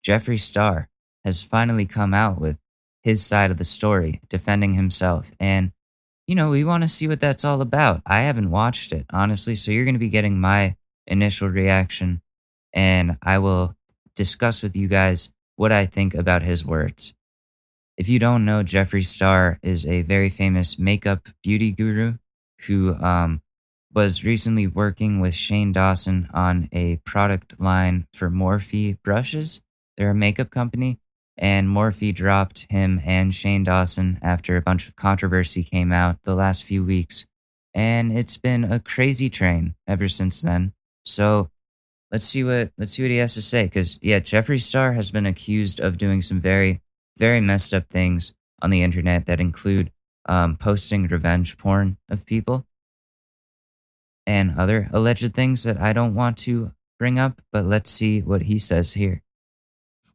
Jeffree 0.07 0.41
Star 0.41 0.89
has 1.25 1.43
finally 1.43 1.85
come 1.85 2.15
out 2.15 2.41
with 2.41 2.59
his 3.03 3.25
side 3.25 3.51
of 3.51 3.59
the 3.59 3.65
story, 3.65 4.21
defending 4.31 4.75
himself. 4.75 5.33
And, 5.39 5.73
you 6.27 6.35
know, 6.35 6.51
we 6.51 6.65
want 6.65 6.83
to 6.83 6.89
see 6.89 7.09
what 7.09 7.21
that's 7.21 7.45
all 7.45 7.61
about. 7.61 8.01
I 8.07 8.21
haven't 8.21 8.51
watched 8.51 8.93
it, 8.93 9.07
honestly, 9.11 9.55
so 9.55 9.71
you're 9.71 9.85
going 9.85 9.95
to 9.95 10.01
be 10.01 10.09
getting 10.09 10.41
my 10.41 10.77
initial 11.07 11.49
reaction, 11.49 12.23
and 12.73 13.19
I 13.23 13.39
will 13.39 13.77
discuss 14.17 14.63
with 14.63 14.77
you 14.77 14.89
guys 14.89 15.33
what 15.57 15.73
I 15.73 15.87
think 15.87 16.15
about 16.15 16.43
his 16.43 16.65
words. 16.65 17.15
If 17.97 18.09
you 18.09 18.19
don't 18.19 18.45
know, 18.45 18.63
Jeffree 18.65 19.05
Star 19.05 19.59
is 19.63 19.87
a 19.87 20.03
very 20.03 20.29
famous 20.29 20.79
makeup 20.79 21.29
beauty 21.43 21.73
guru 21.73 22.15
who 22.67 22.95
um, 23.03 23.43
was 23.95 24.25
recently 24.25 24.67
working 24.67 25.21
with 25.21 25.35
Shane 25.35 25.73
Dawson 25.73 26.29
on 26.33 26.69
a 26.73 26.97
product 27.05 27.61
line 27.61 28.07
for 28.13 28.31
Morphe 28.31 28.97
brushes. 29.03 29.63
They're 29.97 30.11
a 30.11 30.15
makeup 30.15 30.51
company, 30.51 30.99
and 31.37 31.69
Morphe 31.69 32.15
dropped 32.15 32.67
him 32.71 33.01
and 33.05 33.35
Shane 33.35 33.65
Dawson 33.65 34.19
after 34.23 34.57
a 34.57 34.63
bunch 34.63 34.89
of 34.89 34.97
controversy 34.97 35.63
came 35.63 35.93
out 35.93 36.23
the 36.23 36.35
last 36.35 36.65
few 36.65 36.85
weeks. 36.85 37.27
And 37.75 38.13
it's 38.13 38.37
been 38.37 38.65
a 38.65 38.81
crazy 38.81 39.31
train 39.31 39.75
ever 39.87 40.09
since 40.09 40.43
then. 40.43 40.73
So 41.05 41.51
let's 42.13 42.27
see 42.27 42.45
what 42.45 42.71
let's 42.79 42.93
see 42.93 43.03
what 43.03 43.11
he 43.11 43.17
has 43.17 43.35
to 43.35 43.43
say. 43.43 43.65
Because 43.65 43.99
yeah, 44.03 44.21
Jeffree 44.21 44.61
Star 44.61 44.93
has 44.93 45.11
been 45.11 45.27
accused 45.27 45.81
of 45.81 45.99
doing 45.99 46.23
some 46.23 46.41
very 46.41 46.81
very 47.17 47.41
messed 47.41 47.75
up 47.75 47.89
things 47.89 48.35
on 48.61 48.71
the 48.71 48.83
internet 48.83 49.27
that 49.27 49.41
include 49.41 49.91
um, 50.27 50.57
posting 50.57 51.09
revenge 51.09 51.59
porn 51.59 51.97
of 52.09 52.27
people 52.27 52.67
and 54.27 54.53
other 54.57 54.89
alleged 54.93 55.35
things 55.35 55.65
that 55.65 55.81
I 55.81 55.93
don't 55.93 56.15
want 56.15 56.37
to 56.39 56.73
bring 56.99 57.19
up. 57.19 57.41
But 57.51 57.65
let's 57.65 57.91
see 57.91 58.21
what 58.21 58.43
he 58.43 58.59
says 58.59 58.93
here. 58.93 59.22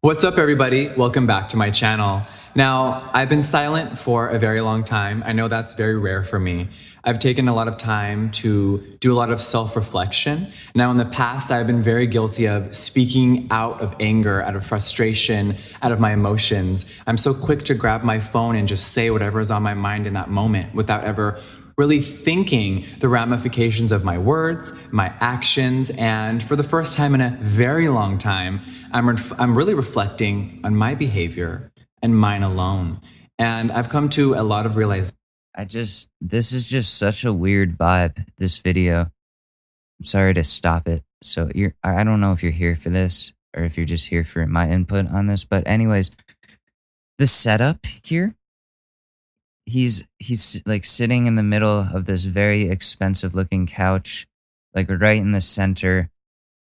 What's 0.01 0.23
up, 0.23 0.38
everybody? 0.38 0.89
Welcome 0.89 1.25
back 1.25 1.49
to 1.49 1.57
my 1.57 1.71
channel. 1.71 2.21
Now, 2.53 3.10
I've 3.15 3.29
been 3.29 3.41
silent 3.41 3.97
for 3.97 4.27
a 4.27 4.38
very 4.38 4.62
long 4.62 4.83
time. 4.83 5.23
I 5.25 5.33
know 5.33 5.47
that's 5.47 5.73
very 5.73 5.97
rare 5.97 6.21
for 6.21 6.38
me. 6.38 6.69
I've 7.03 7.17
taken 7.17 7.47
a 7.47 7.55
lot 7.55 7.67
of 7.67 7.79
time 7.79 8.29
to 8.33 8.77
do 8.99 9.12
a 9.12 9.15
lot 9.15 9.31
of 9.31 9.41
self 9.41 9.75
reflection. 9.75 10.51
Now, 10.75 10.91
in 10.91 10.97
the 10.97 11.05
past, 11.05 11.49
I've 11.49 11.65
been 11.65 11.81
very 11.81 12.05
guilty 12.05 12.45
of 12.45 12.75
speaking 12.75 13.47
out 13.49 13.81
of 13.81 13.95
anger, 13.99 14.43
out 14.43 14.55
of 14.55 14.63
frustration, 14.63 15.57
out 15.81 15.91
of 15.91 15.99
my 15.99 16.13
emotions. 16.13 16.86
I'm 17.07 17.17
so 17.17 17.33
quick 17.33 17.63
to 17.63 17.73
grab 17.73 18.03
my 18.03 18.19
phone 18.19 18.55
and 18.55 18.67
just 18.67 18.93
say 18.93 19.10
whatever 19.10 19.39
is 19.39 19.49
on 19.49 19.63
my 19.63 19.73
mind 19.73 20.05
in 20.05 20.13
that 20.13 20.29
moment 20.29 20.75
without 20.75 21.05
ever 21.05 21.41
really 21.77 22.01
thinking 22.01 22.83
the 22.99 23.07
ramifications 23.07 23.91
of 23.91 24.03
my 24.03 24.17
words, 24.17 24.73
my 24.91 25.13
actions, 25.21 25.91
and 25.91 26.41
for 26.41 26.55
the 26.55 26.63
first 26.63 26.95
time 26.95 27.13
in 27.13 27.21
a 27.21 27.38
very 27.39 27.88
long 27.88 28.17
time, 28.17 28.60
I'm, 28.91 29.10
ref- 29.10 29.39
I'm 29.39 29.58
really 29.58 29.73
reflecting 29.73 30.62
on 30.63 30.76
my 30.76 30.95
behavior 30.95 31.71
and 32.02 32.17
mine 32.17 32.43
alone. 32.43 33.02
And 33.39 33.71
I've 33.71 33.89
come 33.89 34.10
to 34.10 34.34
a 34.34 34.43
lot 34.43 34.65
of 34.65 34.76
realization. 34.76 35.17
I 35.56 35.65
just, 35.65 36.10
this 36.21 36.54
is 36.54 36.69
just 36.69 36.97
such 36.97 37.23
a 37.26 37.34
weird 37.34 37.78
vibe, 37.78 38.26
this 38.38 38.60
video. 38.60 39.12
I'm 40.00 40.06
sorry 40.06 40.34
to 40.36 40.43
stop 40.43 40.88
it. 40.88 41.04
So 41.23 41.50
you're, 41.56 41.73
I 41.84 42.04
don't 42.04 42.21
know 42.21 42.32
if 42.32 42.43
you're 42.43 42.52
here 42.52 42.76
for 42.76 42.89
this 42.89 43.34
or 43.56 43.63
if 43.63 43.78
you're 43.78 43.86
just 43.86 44.10
here 44.10 44.23
for 44.23 44.45
my 44.45 44.69
input 44.69 45.08
on 45.08 45.26
this, 45.26 45.45
but 45.45 45.67
anyways, 45.67 46.12
the 47.17 47.28
setup 47.28 47.86
here 48.04 48.36
he's 49.67 50.08
he's 50.17 50.63
like 50.65 50.86
sitting 50.86 51.28
in 51.28 51.36
the 51.36 51.43
middle 51.43 51.88
of 51.93 52.06
this 52.06 52.23
very 52.23 52.69
expensive 52.69 53.36
looking 53.36 53.67
couch 53.67 54.26
like 54.73 54.89
right 54.89 55.19
in 55.19 55.34
the 55.34 55.41
center 55.41 56.10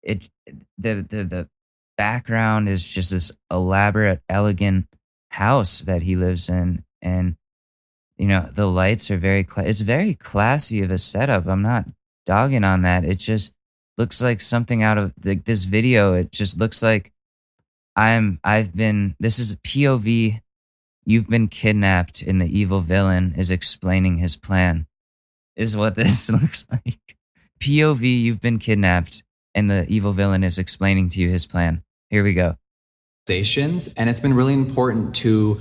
it 0.03 0.31
the 0.79 1.05
the 1.09 1.25
the 1.25 1.49
background 1.97 2.69
is 2.69 2.87
just 2.87 3.11
this 3.11 3.33
elaborate 3.51 4.21
elegant 4.29 4.87
house 5.31 5.81
that 5.81 6.03
he 6.03 6.17
lives 6.17 6.49
in 6.49 6.85
and 7.03 7.37
you 8.17 8.27
know 8.27 8.49
the 8.53 8.67
lights 8.67 9.11
are 9.11 9.17
very 9.17 9.43
cla- 9.43 9.65
it's 9.65 9.81
very 9.81 10.15
classy 10.15 10.83
of 10.83 10.91
a 10.91 10.99
setup 10.99 11.47
i'm 11.47 11.63
not 11.63 11.87
dogging 12.27 12.65
on 12.65 12.83
that 12.83 13.05
it 13.05 13.19
just 13.19 13.53
looks 13.99 14.23
like 14.23 14.41
something 14.41 14.83
out 14.83 14.99
of 14.99 15.13
like 15.25 15.45
this 15.45 15.65
video 15.65 16.15
it 16.15 16.31
just 16.31 16.59
looks 16.59 16.83
like 16.83 17.13
i'm 17.97 18.39
i've 18.45 18.75
been 18.75 19.15
this 19.19 19.39
is 19.39 19.57
pov 19.57 20.41
You've 21.07 21.29
been 21.29 21.49
kidnapped, 21.49 22.23
and 22.23 22.41
the 22.41 22.59
evil 22.59 22.81
villain 22.81 23.35
is 23.37 23.51
explaining 23.51 24.17
his 24.17 24.37
plan. 24.37 24.87
Is 25.55 25.77
what 25.77 25.97
this 25.97 26.31
looks 26.31 26.67
like. 26.71 27.17
POV, 27.61 28.01
you've 28.03 28.41
been 28.41 28.59
kidnapped, 28.59 29.23
and 29.55 29.71
the 29.71 29.87
evil 29.89 30.13
villain 30.13 30.45
is 30.45 30.59
explaining 30.59 31.09
to 31.11 31.21
you 31.21 31.29
his 31.29 31.47
plan. 31.47 31.83
Here 32.11 32.23
we 32.23 32.35
go. 32.35 32.57
Stations, 33.27 33.89
And 33.97 34.11
it's 34.11 34.21
been 34.21 34.35
really 34.35 34.53
important 34.53 35.15
to 35.17 35.61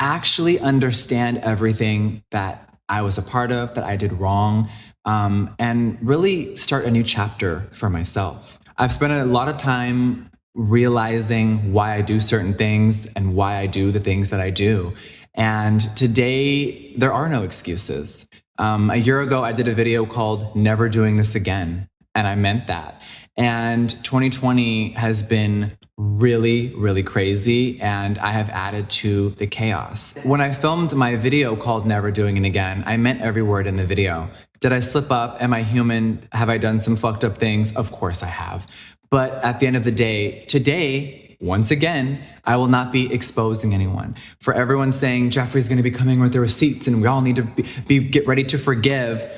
actually 0.00 0.58
understand 0.58 1.38
everything 1.38 2.24
that 2.30 2.74
I 2.88 3.02
was 3.02 3.18
a 3.18 3.22
part 3.22 3.52
of, 3.52 3.74
that 3.74 3.84
I 3.84 3.96
did 3.96 4.12
wrong, 4.12 4.68
um, 5.04 5.54
and 5.58 5.98
really 6.02 6.56
start 6.56 6.84
a 6.84 6.90
new 6.90 7.02
chapter 7.02 7.68
for 7.72 7.88
myself. 7.88 8.58
I've 8.76 8.92
spent 8.92 9.12
a 9.12 9.24
lot 9.24 9.48
of 9.48 9.56
time 9.56 10.30
realizing 10.54 11.72
why 11.72 11.94
I 11.94 12.00
do 12.00 12.18
certain 12.18 12.54
things 12.54 13.06
and 13.14 13.34
why 13.34 13.56
I 13.56 13.66
do 13.66 13.92
the 13.92 14.00
things 14.00 14.30
that 14.30 14.40
I 14.40 14.50
do. 14.50 14.94
And 15.34 15.80
today, 15.96 16.94
there 16.96 17.12
are 17.12 17.28
no 17.28 17.42
excuses. 17.42 18.26
Um, 18.58 18.90
a 18.90 18.96
year 18.96 19.20
ago, 19.20 19.44
I 19.44 19.52
did 19.52 19.68
a 19.68 19.74
video 19.74 20.06
called 20.06 20.56
Never 20.56 20.88
Doing 20.88 21.16
This 21.18 21.34
Again, 21.34 21.88
and 22.14 22.26
I 22.26 22.34
meant 22.34 22.66
that. 22.68 23.02
And 23.36 23.90
2020 24.02 24.92
has 24.92 25.22
been 25.22 25.76
really, 25.98 26.74
really 26.74 27.02
crazy, 27.02 27.78
and 27.80 28.18
I 28.18 28.30
have 28.30 28.48
added 28.50 28.88
to 28.90 29.30
the 29.30 29.46
chaos. 29.46 30.16
When 30.22 30.40
I 30.40 30.52
filmed 30.52 30.94
my 30.94 31.16
video 31.16 31.54
called 31.56 31.86
Never 31.86 32.10
Doing 32.10 32.36
It 32.38 32.46
Again, 32.46 32.82
I 32.86 32.96
meant 32.96 33.20
every 33.20 33.42
word 33.42 33.66
in 33.66 33.76
the 33.76 33.84
video. 33.84 34.30
Did 34.60 34.72
I 34.72 34.80
slip 34.80 35.10
up? 35.10 35.42
Am 35.42 35.52
I 35.52 35.62
human? 35.62 36.20
Have 36.32 36.48
I 36.48 36.56
done 36.56 36.78
some 36.78 36.96
fucked 36.96 37.24
up 37.24 37.36
things? 37.36 37.74
Of 37.76 37.92
course 37.92 38.22
I 38.22 38.28
have. 38.28 38.66
But 39.10 39.32
at 39.44 39.60
the 39.60 39.66
end 39.66 39.76
of 39.76 39.84
the 39.84 39.92
day, 39.92 40.44
today, 40.46 41.36
once 41.40 41.70
again, 41.70 42.24
I 42.44 42.56
will 42.56 42.68
not 42.68 42.90
be 42.92 43.12
exposing 43.12 43.74
anyone. 43.74 44.16
For 44.40 44.54
everyone 44.54 44.92
saying 44.92 45.30
Jeffree's 45.30 45.68
going 45.68 45.76
to 45.76 45.82
be 45.82 45.90
coming 45.90 46.20
with 46.20 46.32
the 46.32 46.40
receipts 46.40 46.86
and 46.86 47.02
we 47.02 47.06
all 47.06 47.20
need 47.20 47.36
to 47.36 47.42
be, 47.42 47.64
be, 47.86 47.98
get 48.00 48.26
ready 48.26 48.44
to 48.44 48.58
forgive, 48.58 49.28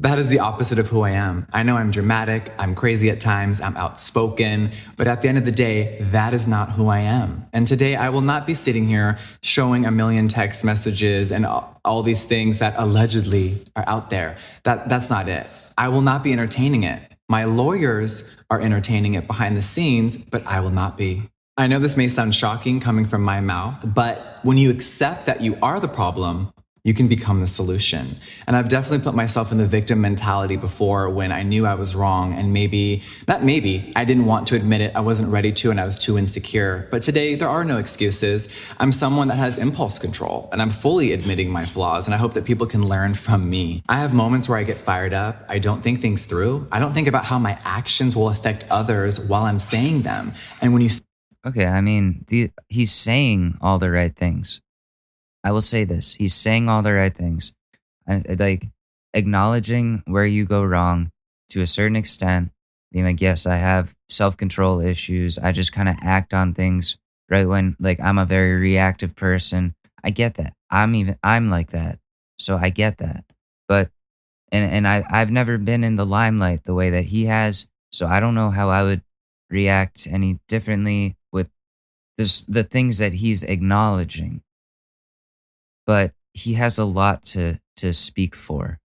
that 0.00 0.18
is 0.18 0.28
the 0.28 0.38
opposite 0.38 0.78
of 0.78 0.88
who 0.88 1.02
I 1.02 1.10
am. 1.10 1.46
I 1.52 1.64
know 1.64 1.76
I'm 1.76 1.90
dramatic, 1.90 2.52
I'm 2.56 2.74
crazy 2.74 3.10
at 3.10 3.20
times, 3.20 3.60
I'm 3.60 3.76
outspoken, 3.76 4.70
but 4.96 5.08
at 5.08 5.22
the 5.22 5.28
end 5.28 5.38
of 5.38 5.44
the 5.44 5.52
day, 5.52 5.98
that 6.12 6.32
is 6.32 6.46
not 6.46 6.72
who 6.72 6.88
I 6.88 7.00
am. 7.00 7.46
And 7.52 7.66
today 7.66 7.96
I 7.96 8.08
will 8.10 8.20
not 8.20 8.46
be 8.46 8.54
sitting 8.54 8.86
here 8.86 9.18
showing 9.42 9.84
a 9.84 9.90
million 9.90 10.28
text 10.28 10.64
messages 10.64 11.32
and 11.32 11.44
all 11.46 12.02
these 12.04 12.24
things 12.24 12.60
that 12.60 12.74
allegedly 12.76 13.66
are 13.74 13.84
out 13.88 14.10
there. 14.10 14.36
That 14.62 14.88
that's 14.88 15.10
not 15.10 15.28
it. 15.28 15.46
I 15.76 15.88
will 15.88 16.02
not 16.02 16.22
be 16.22 16.32
entertaining 16.32 16.84
it. 16.84 17.02
My 17.28 17.44
lawyers 17.44 18.32
are 18.50 18.60
entertaining 18.60 19.14
it 19.14 19.26
behind 19.26 19.56
the 19.56 19.62
scenes, 19.62 20.16
but 20.16 20.46
I 20.46 20.60
will 20.60 20.70
not 20.70 20.96
be. 20.96 21.28
I 21.56 21.66
know 21.66 21.80
this 21.80 21.96
may 21.96 22.06
sound 22.06 22.36
shocking 22.36 22.78
coming 22.78 23.04
from 23.04 23.22
my 23.22 23.40
mouth, 23.40 23.80
but 23.84 24.38
when 24.44 24.58
you 24.58 24.70
accept 24.70 25.26
that 25.26 25.40
you 25.40 25.58
are 25.60 25.80
the 25.80 25.88
problem, 25.88 26.52
you 26.84 26.94
can 26.94 27.08
become 27.08 27.40
the 27.40 27.46
solution. 27.46 28.16
And 28.46 28.56
I've 28.56 28.68
definitely 28.68 29.04
put 29.04 29.14
myself 29.14 29.52
in 29.52 29.58
the 29.58 29.66
victim 29.66 30.00
mentality 30.00 30.56
before 30.56 31.10
when 31.10 31.32
I 31.32 31.42
knew 31.42 31.66
I 31.66 31.74
was 31.74 31.94
wrong 31.94 32.32
and 32.32 32.52
maybe, 32.52 33.02
not 33.26 33.44
maybe, 33.44 33.92
I 33.96 34.04
didn't 34.04 34.26
want 34.26 34.46
to 34.48 34.56
admit 34.56 34.80
it. 34.80 34.94
I 34.94 35.00
wasn't 35.00 35.28
ready 35.28 35.52
to 35.52 35.70
and 35.70 35.80
I 35.80 35.84
was 35.84 35.98
too 35.98 36.18
insecure. 36.18 36.88
But 36.90 37.02
today, 37.02 37.34
there 37.34 37.48
are 37.48 37.64
no 37.64 37.78
excuses. 37.78 38.48
I'm 38.78 38.92
someone 38.92 39.28
that 39.28 39.38
has 39.38 39.58
impulse 39.58 39.98
control 39.98 40.48
and 40.52 40.62
I'm 40.62 40.70
fully 40.70 41.12
admitting 41.12 41.50
my 41.50 41.66
flaws. 41.66 42.06
And 42.06 42.14
I 42.14 42.18
hope 42.18 42.34
that 42.34 42.44
people 42.44 42.66
can 42.66 42.86
learn 42.86 43.14
from 43.14 43.50
me. 43.50 43.82
I 43.88 43.98
have 43.98 44.14
moments 44.14 44.48
where 44.48 44.58
I 44.58 44.62
get 44.62 44.78
fired 44.78 45.12
up. 45.12 45.44
I 45.48 45.58
don't 45.58 45.82
think 45.82 46.00
things 46.00 46.24
through. 46.24 46.68
I 46.72 46.78
don't 46.78 46.94
think 46.94 47.08
about 47.08 47.24
how 47.24 47.38
my 47.38 47.58
actions 47.64 48.16
will 48.16 48.28
affect 48.28 48.64
others 48.70 49.20
while 49.20 49.42
I'm 49.42 49.60
saying 49.60 50.02
them. 50.02 50.34
And 50.60 50.72
when 50.72 50.82
you 50.82 50.88
Okay, 51.46 51.66
I 51.66 51.80
mean, 51.80 52.24
the, 52.28 52.50
he's 52.68 52.90
saying 52.90 53.58
all 53.60 53.78
the 53.78 53.90
right 53.90 54.14
things. 54.14 54.60
I 55.44 55.52
will 55.52 55.62
say 55.62 55.84
this: 55.84 56.14
he's 56.14 56.34
saying 56.34 56.68
all 56.68 56.82
the 56.82 56.94
right 56.94 57.14
things, 57.14 57.54
I, 58.08 58.22
like 58.38 58.68
acknowledging 59.14 60.02
where 60.06 60.26
you 60.26 60.44
go 60.44 60.64
wrong 60.64 61.10
to 61.50 61.60
a 61.60 61.66
certain 61.66 61.96
extent. 61.96 62.50
Being 62.92 63.04
like, 63.04 63.20
yes, 63.20 63.46
I 63.46 63.56
have 63.56 63.94
self 64.08 64.36
control 64.36 64.80
issues. 64.80 65.38
I 65.38 65.52
just 65.52 65.72
kind 65.72 65.88
of 65.88 65.96
act 66.02 66.32
on 66.32 66.54
things 66.54 66.96
right 67.28 67.46
when, 67.46 67.76
like, 67.78 68.00
I'm 68.00 68.16
a 68.16 68.24
very 68.24 68.58
reactive 68.58 69.14
person. 69.14 69.74
I 70.02 70.10
get 70.10 70.34
that. 70.34 70.54
I'm 70.70 70.94
even 70.94 71.16
I'm 71.22 71.50
like 71.50 71.70
that, 71.70 71.98
so 72.38 72.56
I 72.56 72.70
get 72.70 72.98
that. 72.98 73.24
But 73.66 73.90
and 74.52 74.70
and 74.70 74.88
I 74.88 75.04
I've 75.10 75.30
never 75.30 75.58
been 75.58 75.84
in 75.84 75.96
the 75.96 76.06
limelight 76.06 76.64
the 76.64 76.74
way 76.74 76.90
that 76.90 77.06
he 77.06 77.26
has, 77.26 77.68
so 77.92 78.06
I 78.06 78.20
don't 78.20 78.34
know 78.34 78.50
how 78.50 78.70
I 78.70 78.82
would 78.82 79.02
react 79.50 80.06
any 80.10 80.40
differently 80.48 81.16
with 81.32 81.50
this 82.16 82.42
the 82.44 82.64
things 82.64 82.98
that 82.98 83.14
he's 83.14 83.44
acknowledging 83.44 84.42
but 85.88 86.12
he 86.34 86.52
has 86.52 86.78
a 86.78 86.84
lot 86.84 87.24
to 87.24 87.58
to 87.78 87.94
speak 87.94 88.36
for. 88.36 88.78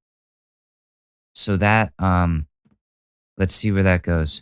So 1.35 1.57
that 1.57 1.91
um 1.99 2.47
let's 3.37 3.53
see 3.53 3.71
where 3.71 3.83
that 3.83 4.01
goes. 4.01 4.41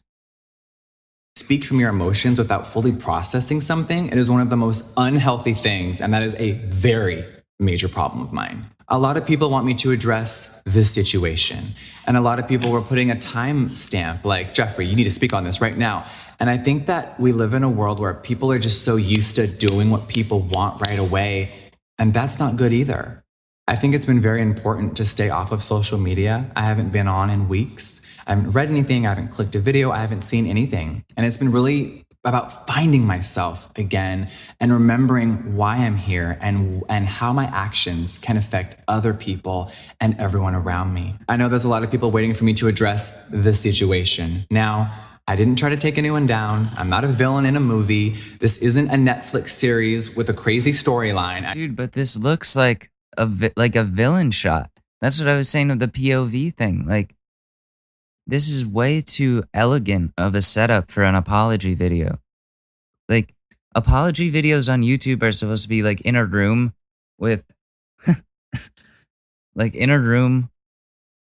Speak 1.36 1.64
from 1.64 1.80
your 1.80 1.90
emotions 1.90 2.38
without 2.38 2.68
fully 2.68 2.92
processing 2.92 3.62
something, 3.62 4.10
it 4.10 4.18
is 4.18 4.30
one 4.30 4.42
of 4.42 4.50
the 4.52 4.58
most 4.58 4.86
unhealthy 4.96 5.56
things 5.56 6.00
and 6.00 6.14
that 6.14 6.22
is 6.22 6.36
a 6.36 6.52
very 6.52 7.26
major 7.60 7.90
problem 7.90 8.24
of 8.24 8.32
mine. 8.32 8.68
A 8.88 9.00
lot 9.00 9.18
of 9.18 9.26
people 9.26 9.50
want 9.50 9.66
me 9.66 9.74
to 9.76 9.92
address 9.92 10.62
this 10.66 10.92
situation. 10.92 11.74
And 12.06 12.18
a 12.18 12.22
lot 12.22 12.40
of 12.40 12.48
people 12.48 12.72
were 12.72 12.82
putting 12.82 13.10
a 13.10 13.18
time 13.18 13.74
stamp 13.74 14.26
like, 14.26 14.54
Jeffree, 14.54 14.88
you 14.88 14.96
need 14.96 15.06
to 15.06 15.12
speak 15.12 15.34
on 15.34 15.46
this 15.46 15.62
right 15.62 15.78
now. 15.78 16.06
And 16.40 16.50
I 16.50 16.58
think 16.58 16.88
that 16.88 17.18
we 17.20 17.32
live 17.32 17.54
in 17.54 17.64
a 17.64 17.70
world 17.70 18.00
where 18.00 18.14
people 18.14 18.52
are 18.52 18.60
just 18.60 18.84
so 18.84 18.98
used 18.98 19.38
to 19.38 19.48
doing 19.48 19.90
what 19.90 20.10
people 20.10 20.42
want 20.42 20.82
right 20.82 21.00
away 21.00 21.61
and 22.02 22.16
that's 22.16 22.40
not 22.40 22.56
good 22.56 22.74
either. 22.74 23.24
I 23.68 23.76
think 23.76 23.94
it's 23.94 24.06
been 24.06 24.20
very 24.20 24.42
important 24.42 24.98
to 24.98 25.06
stay 25.06 25.30
off 25.30 25.52
of 25.52 25.64
social 25.64 26.00
media. 26.00 26.52
I 26.56 26.64
haven't 26.64 26.90
been 26.90 27.08
on 27.08 27.30
in 27.30 27.48
weeks. 27.48 28.02
I 28.26 28.32
haven't 28.32 28.52
read 28.54 28.70
anything. 28.70 29.06
I 29.06 29.10
haven't 29.10 29.28
clicked 29.28 29.54
a 29.54 29.60
video. 29.60 29.92
I 29.92 30.00
haven't 30.00 30.22
seen 30.22 30.48
anything. 30.48 31.06
And 31.16 31.28
it's 31.28 31.38
been 31.38 31.52
really 31.52 32.04
about 32.24 32.68
finding 32.68 33.06
myself 33.06 33.70
again 33.76 34.32
and 34.60 34.74
remembering 34.74 35.56
why 35.56 35.78
I'm 35.78 35.98
here 35.98 36.40
and 36.42 36.84
and 36.90 37.06
how 37.06 37.34
my 37.34 37.46
actions 37.46 38.18
can 38.18 38.36
affect 38.36 38.78
other 38.88 39.14
people 39.14 39.72
and 40.00 40.20
everyone 40.20 40.56
around 40.56 40.96
me. 40.96 41.16
I 41.30 41.36
know 41.38 41.50
there's 41.50 41.64
a 41.66 41.70
lot 41.70 41.84
of 41.84 41.92
people 41.92 42.10
waiting 42.10 42.34
for 42.34 42.46
me 42.46 42.54
to 42.56 42.68
address 42.68 43.28
the 43.30 43.54
situation. 43.54 44.48
Now, 44.50 45.11
I 45.32 45.36
didn't 45.38 45.56
try 45.56 45.70
to 45.70 45.78
take 45.78 45.98
anyone 45.98 46.28
down. 46.28 46.70
I'm 46.76 46.90
not 46.90 47.06
a 47.06 47.08
villain 47.08 47.46
in 47.46 47.56
a 47.56 47.62
movie. 47.62 48.18
This 48.40 48.58
isn't 48.58 48.90
a 48.90 48.96
Netflix 48.96 49.52
series 49.52 50.14
with 50.14 50.28
a 50.30 50.34
crazy 50.34 50.74
storyline. 50.74 51.50
Dude, 51.54 51.78
but 51.78 51.94
this 51.94 52.20
looks 52.20 52.54
like 52.54 52.92
a 53.18 53.26
vi- 53.26 53.54
like 53.56 53.78
a 53.78 53.86
villain 53.86 54.32
shot. 54.32 54.70
That's 55.00 55.22
what 55.22 55.30
I 55.30 55.38
was 55.38 55.48
saying 55.48 55.72
of 55.72 55.80
the 55.80 55.88
POV 55.88 56.54
thing. 56.54 56.86
Like 56.86 57.16
this 58.28 58.50
is 58.50 58.66
way 58.66 59.00
too 59.00 59.46
elegant 59.54 60.12
of 60.18 60.36
a 60.36 60.42
setup 60.42 60.92
for 60.92 61.04
an 61.04 61.16
apology 61.16 61.76
video. 61.76 62.20
Like 63.08 63.34
apology 63.74 64.30
videos 64.30 64.70
on 64.70 64.82
YouTube 64.82 65.24
are 65.24 65.32
supposed 65.32 65.64
to 65.64 65.70
be 65.70 65.82
like 65.82 66.02
in 66.02 66.18
a 66.18 66.26
room 66.26 66.74
with 67.18 67.46
like 69.56 69.76
in 69.76 69.92
a 69.92 69.98
room 69.98 70.50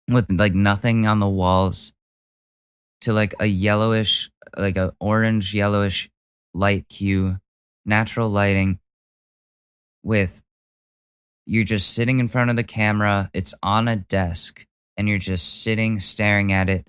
with 0.09 0.29
like 0.29 0.53
nothing 0.53 1.07
on 1.07 1.21
the 1.21 1.29
walls 1.29 1.93
to 3.01 3.13
like 3.13 3.33
a 3.39 3.45
yellowish, 3.45 4.29
like 4.57 4.77
a 4.77 4.93
orange 4.99 5.53
yellowish 5.53 6.09
light 6.53 6.85
hue, 6.89 7.39
natural 7.85 8.29
lighting 8.29 8.79
with 10.03 10.43
you're 11.45 11.63
just 11.63 11.93
sitting 11.93 12.19
in 12.19 12.27
front 12.27 12.49
of 12.49 12.55
the 12.55 12.63
camera, 12.63 13.29
it's 13.33 13.53
on 13.63 13.87
a 13.87 13.95
desk, 13.95 14.65
and 14.95 15.09
you're 15.09 15.17
just 15.17 15.63
sitting 15.63 15.99
staring 15.99 16.51
at 16.51 16.69
it, 16.69 16.87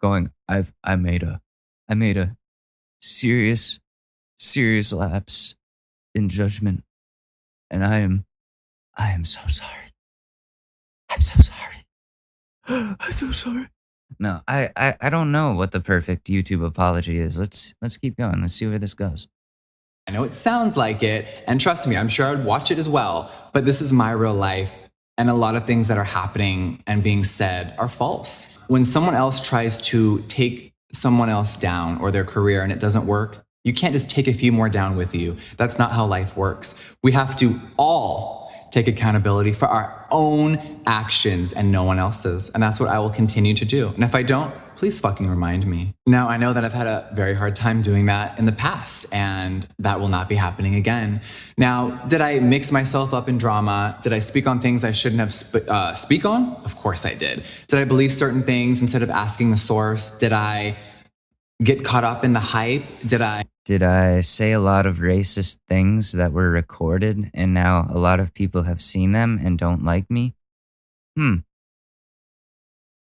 going, 0.00 0.32
I've 0.48 0.72
I 0.82 0.96
made 0.96 1.22
a 1.22 1.40
I 1.88 1.94
made 1.94 2.16
a 2.16 2.36
serious, 3.00 3.80
serious 4.38 4.92
lapse 4.92 5.56
in 6.14 6.28
judgment. 6.28 6.84
And 7.70 7.84
I 7.84 7.98
am 7.98 8.24
I 8.96 9.10
am 9.10 9.24
so 9.24 9.46
sorry. 9.46 9.90
I'm 11.10 11.20
so 11.20 11.40
sorry. 11.40 11.84
I'm 13.00 13.12
so 13.12 13.30
sorry. 13.32 13.68
No, 14.20 14.42
I, 14.46 14.68
I 14.76 14.94
I 15.00 15.10
don't 15.10 15.32
know 15.32 15.54
what 15.54 15.72
the 15.72 15.80
perfect 15.80 16.28
YouTube 16.28 16.64
apology 16.64 17.18
is. 17.18 17.38
Let's 17.38 17.74
let's 17.80 17.96
keep 17.96 18.18
going. 18.18 18.42
Let's 18.42 18.54
see 18.54 18.66
where 18.66 18.78
this 18.78 18.92
goes. 18.92 19.28
I 20.06 20.12
know 20.12 20.24
it 20.24 20.34
sounds 20.34 20.76
like 20.76 21.02
it, 21.02 21.26
and 21.46 21.58
trust 21.58 21.86
me, 21.86 21.96
I'm 21.96 22.08
sure 22.08 22.26
I'd 22.26 22.44
watch 22.44 22.70
it 22.70 22.78
as 22.78 22.88
well, 22.88 23.32
but 23.54 23.64
this 23.64 23.80
is 23.80 23.92
my 23.92 24.12
real 24.12 24.34
life. 24.34 24.76
And 25.16 25.28
a 25.30 25.34
lot 25.34 25.54
of 25.54 25.66
things 25.66 25.88
that 25.88 25.98
are 25.98 26.04
happening 26.04 26.82
and 26.86 27.02
being 27.02 27.24
said 27.24 27.74
are 27.78 27.88
false. 27.88 28.56
When 28.68 28.84
someone 28.84 29.14
else 29.14 29.46
tries 29.46 29.80
to 29.82 30.22
take 30.28 30.72
someone 30.92 31.28
else 31.28 31.56
down 31.56 31.98
or 31.98 32.10
their 32.10 32.24
career 32.24 32.62
and 32.62 32.72
it 32.72 32.78
doesn't 32.78 33.06
work, 33.06 33.44
you 33.64 33.74
can't 33.74 33.92
just 33.92 34.08
take 34.08 34.28
a 34.28 34.32
few 34.32 34.50
more 34.50 34.68
down 34.68 34.96
with 34.96 35.14
you. 35.14 35.36
That's 35.58 35.78
not 35.78 35.92
how 35.92 36.06
life 36.06 36.36
works. 36.36 36.74
We 37.02 37.12
have 37.12 37.36
to 37.36 37.60
all 37.76 38.39
take 38.70 38.88
accountability 38.88 39.52
for 39.52 39.66
our 39.66 40.06
own 40.10 40.80
actions 40.86 41.52
and 41.52 41.70
no 41.70 41.84
one 41.84 41.98
else's. 41.98 42.50
And 42.50 42.62
that's 42.62 42.80
what 42.80 42.88
I 42.88 42.98
will 42.98 43.10
continue 43.10 43.54
to 43.54 43.64
do. 43.64 43.88
And 43.88 44.04
if 44.04 44.14
I 44.14 44.22
don't, 44.22 44.54
please 44.80 44.98
fucking 44.98 45.28
remind 45.28 45.66
me. 45.66 45.92
Now, 46.06 46.28
I 46.28 46.38
know 46.38 46.54
that 46.54 46.64
I've 46.64 46.72
had 46.72 46.86
a 46.86 47.06
very 47.12 47.34
hard 47.34 47.54
time 47.54 47.82
doing 47.82 48.06
that 48.06 48.38
in 48.38 48.46
the 48.46 48.52
past, 48.52 49.04
and 49.12 49.68
that 49.78 50.00
will 50.00 50.08
not 50.08 50.26
be 50.26 50.36
happening 50.36 50.74
again. 50.74 51.20
Now, 51.58 51.90
did 52.06 52.22
I 52.22 52.40
mix 52.40 52.72
myself 52.72 53.12
up 53.12 53.28
in 53.28 53.36
drama? 53.36 53.98
Did 54.00 54.14
I 54.14 54.20
speak 54.20 54.46
on 54.46 54.58
things 54.58 54.82
I 54.82 54.92
shouldn't 54.92 55.20
have 55.20 55.34
sp- 55.36 55.68
uh, 55.68 55.92
speak 55.92 56.24
on? 56.24 56.54
Of 56.64 56.76
course 56.76 57.04
I 57.04 57.12
did. 57.12 57.44
Did 57.68 57.78
I 57.78 57.84
believe 57.84 58.10
certain 58.10 58.42
things 58.42 58.80
instead 58.80 59.02
of 59.02 59.10
asking 59.10 59.50
the 59.50 59.58
source? 59.58 60.16
Did 60.18 60.32
I 60.32 60.76
get 61.62 61.84
caught 61.84 62.04
up 62.04 62.24
in 62.24 62.32
the 62.32 62.40
hype? 62.40 62.84
Did 63.04 63.20
I 63.20 63.44
did 63.64 63.82
I 63.82 64.22
say 64.22 64.52
a 64.52 64.60
lot 64.60 64.86
of 64.86 64.96
racist 64.96 65.58
things 65.68 66.12
that 66.12 66.32
were 66.32 66.50
recorded 66.50 67.30
and 67.34 67.52
now 67.52 67.86
a 67.90 67.98
lot 67.98 68.20
of 68.20 68.34
people 68.34 68.62
have 68.62 68.80
seen 68.80 69.12
them 69.12 69.38
and 69.42 69.58
don't 69.58 69.84
like 69.84 70.10
me? 70.10 70.34
Hmm. 71.16 71.36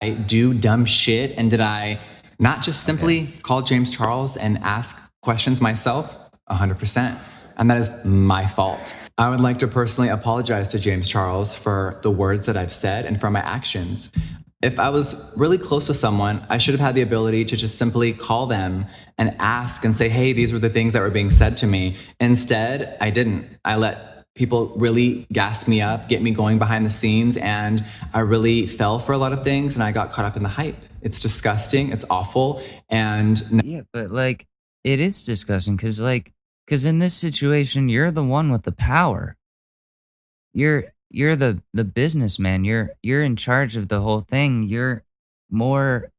I 0.01 0.11
do 0.11 0.53
dumb 0.53 0.85
shit 0.85 1.33
and 1.37 1.49
did 1.49 1.61
I 1.61 1.99
not 2.39 2.61
just 2.61 2.83
simply 2.83 3.23
okay. 3.23 3.39
call 3.41 3.61
James 3.61 3.95
Charles 3.95 4.37
and 4.37 4.57
ask 4.59 5.11
questions 5.21 5.61
myself? 5.61 6.15
100%. 6.49 7.17
And 7.57 7.69
that 7.69 7.77
is 7.77 7.91
my 8.05 8.47
fault. 8.47 8.95
I 9.17 9.29
would 9.29 9.41
like 9.41 9.59
to 9.59 9.67
personally 9.67 10.09
apologize 10.09 10.69
to 10.69 10.79
James 10.79 11.09
Charles 11.09 11.55
for 11.55 11.99
the 12.03 12.11
words 12.11 12.45
that 12.45 12.55
I've 12.55 12.71
said 12.71 13.05
and 13.05 13.19
for 13.19 13.29
my 13.29 13.41
actions 13.41 14.11
if 14.61 14.77
I 14.77 14.89
was 14.89 15.31
really 15.37 15.57
close 15.57 15.87
with 15.87 15.97
someone, 15.97 16.45
I 16.49 16.57
should 16.57 16.73
have 16.73 16.81
had 16.81 16.95
the 16.95 17.01
ability 17.01 17.45
to 17.45 17.55
just 17.55 17.77
simply 17.77 18.11
call 18.11 18.45
them 18.45 18.87
and 19.19 19.35
ask 19.39 19.83
and 19.83 19.93
say, 19.93 20.07
hey, 20.07 20.31
these 20.33 20.53
were 20.53 20.59
the 20.59 20.69
things 20.69 20.93
that 20.93 21.01
were 21.01 21.09
being 21.11 21.29
said 21.29 21.57
to 21.57 21.67
me. 21.67 21.97
Instead, 22.19 22.97
I 23.01 23.09
didn't. 23.09 23.59
I 23.65 23.75
let 23.75 24.25
people 24.33 24.69
really 24.77 25.27
gas 25.33 25.67
me 25.67 25.81
up, 25.81 26.07
get 26.07 26.21
me 26.21 26.31
going 26.31 26.57
behind 26.57 26.85
the 26.85 26.89
scenes, 26.89 27.35
and 27.35 27.83
I 28.13 28.21
really 28.21 28.65
fell 28.65 28.97
for 28.97 29.11
a 29.11 29.17
lot 29.17 29.33
of 29.33 29.43
things 29.43 29.75
and 29.75 29.83
I 29.83 29.91
got 29.91 30.09
caught 30.09 30.23
up 30.23 30.37
in 30.37 30.43
the 30.43 30.49
hype. 30.49 30.77
It's 31.01 31.19
disgusting, 31.19 31.91
it's 31.91 32.05
awful. 32.09 32.63
And 32.87 33.41
yeah, 33.63 33.81
but 33.91 34.09
like, 34.09 34.47
it 34.85 35.01
is 35.01 35.21
disgusting 35.21 35.75
because, 35.75 36.01
like, 36.01 36.31
because 36.65 36.85
in 36.85 36.99
this 36.99 37.13
situation, 37.13 37.89
you're 37.89 38.11
the 38.11 38.23
one 38.23 38.49
with 38.49 38.63
the 38.63 38.71
power. 38.71 39.35
You're 40.53 40.93
you're 41.09 41.35
the 41.35 41.61
the 41.73 41.83
businessman. 41.83 42.63
You're 42.63 42.91
you're 43.03 43.23
in 43.23 43.35
charge 43.35 43.75
of 43.75 43.89
the 43.89 43.99
whole 43.99 44.21
thing. 44.21 44.63
You're 44.63 45.03
more 45.49 46.11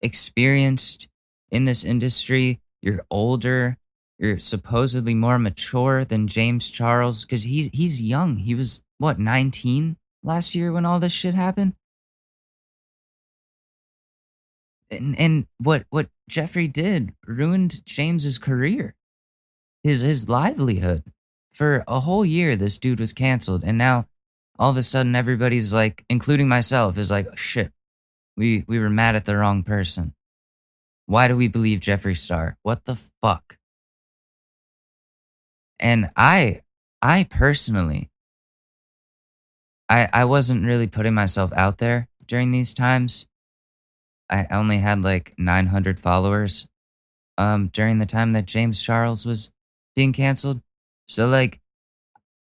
experienced 0.00 1.08
in 1.52 1.66
this 1.66 1.84
industry. 1.84 2.60
You're 2.80 3.06
older. 3.10 3.76
You're 4.18 4.40
supposedly 4.40 5.14
more 5.14 5.38
mature 5.38 6.04
than 6.04 6.26
James 6.26 6.70
Charles 6.70 7.24
because 7.24 7.44
he's 7.44 7.68
he's 7.72 8.02
young. 8.02 8.38
He 8.38 8.54
was 8.54 8.82
what 8.98 9.18
19 9.20 9.96
last 10.24 10.54
year 10.54 10.72
when 10.72 10.86
all 10.86 10.98
this 10.98 11.12
shit 11.12 11.34
happened. 11.34 11.74
And 14.90 15.18
and 15.18 15.46
what 15.58 15.84
what 15.90 16.08
Jeffree 16.30 16.72
did 16.72 17.14
ruined 17.26 17.84
James's 17.84 18.38
career, 18.38 18.94
his 19.84 20.00
his 20.00 20.28
livelihood. 20.28 21.04
For 21.52 21.84
a 21.86 22.00
whole 22.00 22.24
year, 22.24 22.56
this 22.56 22.78
dude 22.78 23.00
was 23.00 23.12
canceled, 23.12 23.62
and 23.62 23.76
now 23.76 24.06
all 24.58 24.70
of 24.70 24.76
a 24.78 24.82
sudden 24.82 25.14
everybody's 25.14 25.74
like, 25.74 26.02
including 26.08 26.48
myself, 26.48 26.96
is 26.96 27.10
like, 27.10 27.36
shit, 27.36 27.72
we 28.36 28.64
we 28.66 28.78
were 28.78 28.88
mad 28.88 29.16
at 29.16 29.26
the 29.26 29.36
wrong 29.36 29.62
person. 29.62 30.14
Why 31.06 31.28
do 31.28 31.36
we 31.36 31.48
believe 31.48 31.80
Jeffree 31.80 32.16
Star? 32.16 32.56
What 32.62 32.84
the 32.84 32.96
fuck? 33.22 33.58
And 35.80 36.10
I 36.16 36.60
I 37.00 37.26
personally 37.28 38.10
I 39.88 40.08
I 40.12 40.24
wasn't 40.24 40.64
really 40.64 40.86
putting 40.86 41.14
myself 41.14 41.52
out 41.54 41.78
there 41.78 42.08
during 42.24 42.52
these 42.52 42.72
times. 42.72 43.26
I 44.30 44.46
only 44.50 44.78
had 44.78 45.02
like 45.02 45.34
900 45.36 45.98
followers 45.98 46.68
um 47.36 47.68
during 47.68 47.98
the 47.98 48.06
time 48.06 48.32
that 48.32 48.46
James 48.46 48.82
Charles 48.82 49.26
was 49.26 49.52
being 49.96 50.12
canceled. 50.12 50.62
So 51.08 51.26
like 51.26 51.60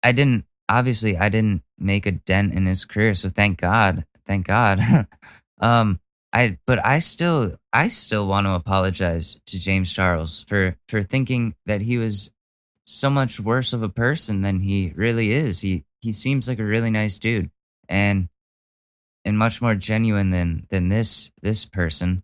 I 0.03 0.11
didn't 0.11 0.45
obviously 0.67 1.17
I 1.17 1.29
didn't 1.29 1.63
make 1.79 2.05
a 2.05 2.11
dent 2.11 2.53
in 2.53 2.65
his 2.65 2.85
career, 2.85 3.13
so 3.13 3.29
thank 3.29 3.59
God. 3.59 4.05
Thank 4.25 4.47
God. 4.47 4.79
um 5.61 5.99
I 6.33 6.57
but 6.67 6.85
I 6.85 6.99
still 6.99 7.55
I 7.73 7.87
still 7.87 8.27
want 8.27 8.47
to 8.47 8.53
apologize 8.53 9.39
to 9.45 9.59
James 9.59 9.93
Charles 9.93 10.43
for 10.43 10.77
for 10.87 11.01
thinking 11.01 11.55
that 11.65 11.81
he 11.81 11.97
was 11.97 12.33
so 12.85 13.09
much 13.09 13.39
worse 13.39 13.73
of 13.73 13.81
a 13.81 13.89
person 13.89 14.41
than 14.41 14.61
he 14.61 14.93
really 14.95 15.31
is. 15.31 15.61
He 15.61 15.85
he 16.01 16.11
seems 16.11 16.47
like 16.49 16.59
a 16.59 16.65
really 16.65 16.89
nice 16.89 17.17
dude 17.17 17.49
and 17.87 18.29
and 19.23 19.37
much 19.37 19.61
more 19.61 19.75
genuine 19.75 20.31
than 20.31 20.67
than 20.69 20.89
this 20.89 21.31
this 21.41 21.65
person. 21.65 22.23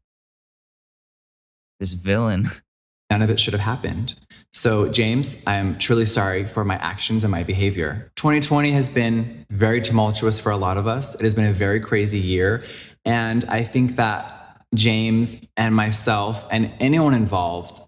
This 1.80 1.94
villain. 1.94 2.50
None 3.10 3.22
of 3.22 3.30
it 3.30 3.40
should 3.40 3.54
have 3.54 3.62
happened. 3.62 4.16
So, 4.52 4.90
James, 4.90 5.42
I 5.48 5.56
am 5.56 5.78
truly 5.78 6.06
sorry 6.06 6.46
for 6.46 6.66
my 6.66 6.76
actions 6.76 7.24
and 7.24 7.32
my 7.32 7.44
behavior. 7.44 8.12
2020 8.16 8.72
has 8.72 8.90
been 8.90 9.46
very 9.50 9.80
tumultuous 9.82 10.42
for 10.42 10.52
a 10.52 10.58
lot 10.58 10.78
of 10.78 10.88
us. 10.88 11.16
It 11.16 11.22
has 11.22 11.34
been 11.34 11.46
a 11.46 11.54
very 11.54 11.80
crazy 11.80 12.20
year. 12.20 12.64
And 13.06 13.46
I 13.46 13.64
think 13.64 13.96
that 13.96 14.37
James 14.76 15.42
and 15.56 15.76
myself 15.76 16.48
and 16.52 16.72
anyone 16.80 17.14
involved 17.14 17.82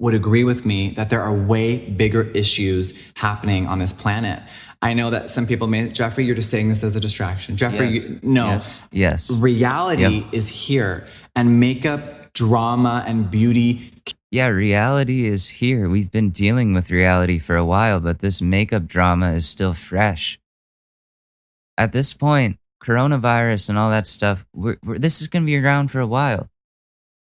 would 0.00 0.14
agree 0.14 0.44
with 0.44 0.64
me 0.66 0.90
that 0.90 1.08
there 1.10 1.20
are 1.22 1.32
way 1.32 1.78
bigger 1.90 2.22
issues 2.34 2.94
happening 3.16 3.66
on 3.66 3.78
this 3.78 3.92
planet. 3.92 4.42
I 4.82 4.92
know 4.92 5.10
that 5.10 5.30
some 5.30 5.46
people 5.46 5.66
may, 5.66 5.88
Jeffree, 5.88 6.26
you're 6.26 6.34
just 6.34 6.50
saying 6.50 6.68
this 6.68 6.82
as 6.84 6.94
a 6.96 7.00
distraction. 7.00 7.56
Jeffree, 7.56 7.92
Yes. 7.94 8.08
you, 8.10 8.20
no. 8.22 8.46
Yes. 8.46 8.82
Yes. 8.90 9.40
Reality 9.40 10.02
Yep. 10.20 10.34
is 10.34 10.48
here, 10.48 11.06
and 11.36 11.58
makeup, 11.60 12.32
drama, 12.34 13.04
and 13.06 13.30
beauty 13.30 13.90
Yeah, 14.30 14.48
reality 14.48 15.26
is 15.26 15.48
here. 15.48 15.88
We've 15.88 16.10
been 16.10 16.30
dealing 16.30 16.74
with 16.74 16.90
reality 16.90 17.38
for 17.38 17.54
a 17.54 17.64
while, 17.64 18.00
but 18.00 18.18
this 18.18 18.42
makeup 18.42 18.86
drama 18.88 19.30
is 19.30 19.46
still 19.46 19.74
fresh. 19.74 20.40
At 21.78 21.92
this 21.92 22.12
point, 22.14 22.58
coronavirus 22.84 23.70
and 23.70 23.78
all 23.78 23.90
that 23.90 24.06
stuff, 24.06 24.46
we're, 24.52 24.76
we're, 24.84 24.98
this 24.98 25.20
is 25.20 25.28
going 25.28 25.42
to 25.42 25.46
be 25.46 25.56
around 25.56 25.90
for 25.90 26.00
a 26.00 26.06
while. 26.06 26.50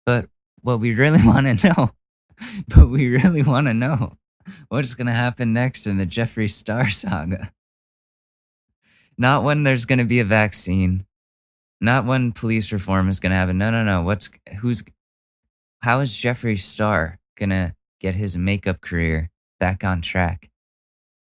But 0.05 0.29
what 0.61 0.79
we 0.79 0.93
really 0.93 1.19
want 1.25 1.47
to 1.47 1.67
know, 1.67 1.91
but 2.67 2.89
we 2.89 3.07
really 3.07 3.43
want 3.43 3.67
to 3.67 3.73
know 3.73 4.17
what's 4.69 4.95
going 4.95 5.07
to 5.07 5.13
happen 5.13 5.53
next 5.53 5.87
in 5.87 5.97
the 5.97 6.05
Jeffree 6.05 6.49
Star 6.49 6.89
saga. 6.89 7.51
Not 9.17 9.43
when 9.43 9.63
there's 9.63 9.85
going 9.85 9.99
to 9.99 10.05
be 10.05 10.19
a 10.19 10.25
vaccine, 10.25 11.05
not 11.81 12.05
when 12.05 12.31
police 12.31 12.71
reform 12.71 13.09
is 13.09 13.19
going 13.19 13.31
to 13.31 13.35
happen. 13.35 13.57
No, 13.57 13.69
no, 13.71 13.83
no. 13.83 14.01
What's 14.01 14.29
who's 14.59 14.83
how 15.81 15.99
is 15.99 16.11
Jeffree 16.11 16.59
Star 16.59 17.19
gonna 17.37 17.75
get 18.01 18.15
his 18.15 18.37
makeup 18.37 18.81
career 18.81 19.29
back 19.59 19.83
on 19.83 20.01
track? 20.01 20.49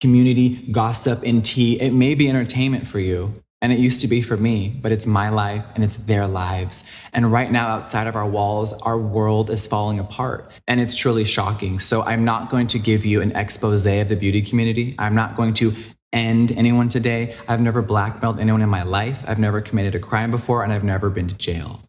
community, 0.02 0.56
gossip, 0.72 1.22
and 1.24 1.44
tea. 1.44 1.80
It 1.80 1.92
may 1.92 2.16
be 2.16 2.28
entertainment 2.28 2.88
for 2.88 2.98
you, 2.98 3.40
and 3.62 3.72
it 3.72 3.78
used 3.78 4.00
to 4.00 4.08
be 4.08 4.20
for 4.20 4.36
me, 4.36 4.76
but 4.82 4.90
it's 4.90 5.06
my 5.06 5.28
life 5.28 5.64
and 5.74 5.84
it's 5.84 5.96
their 5.96 6.26
lives. 6.26 6.84
And 7.12 7.30
right 7.30 7.50
now, 7.50 7.68
outside 7.68 8.08
of 8.08 8.16
our 8.16 8.28
walls, 8.28 8.72
our 8.82 8.98
world 8.98 9.48
is 9.48 9.66
falling 9.66 10.00
apart, 10.00 10.50
and 10.66 10.80
it's 10.80 10.96
truly 10.96 11.24
shocking. 11.24 11.78
So, 11.78 12.02
I'm 12.02 12.24
not 12.24 12.50
going 12.50 12.66
to 12.66 12.78
give 12.78 13.06
you 13.06 13.22
an 13.22 13.32
expose 13.32 13.86
of 13.86 14.08
the 14.08 14.16
beauty 14.16 14.42
community. 14.42 14.94
I'm 14.98 15.14
not 15.14 15.36
going 15.36 15.54
to 15.54 15.72
end 16.12 16.52
anyone 16.52 16.88
today. 16.88 17.34
I've 17.48 17.60
never 17.60 17.80
blackmailed 17.80 18.38
anyone 18.38 18.62
in 18.62 18.68
my 18.68 18.82
life. 18.82 19.24
I've 19.26 19.38
never 19.38 19.60
committed 19.60 19.94
a 19.94 20.00
crime 20.00 20.30
before, 20.30 20.64
and 20.64 20.72
I've 20.72 20.84
never 20.84 21.08
been 21.08 21.28
to 21.28 21.34
jail. 21.34 21.80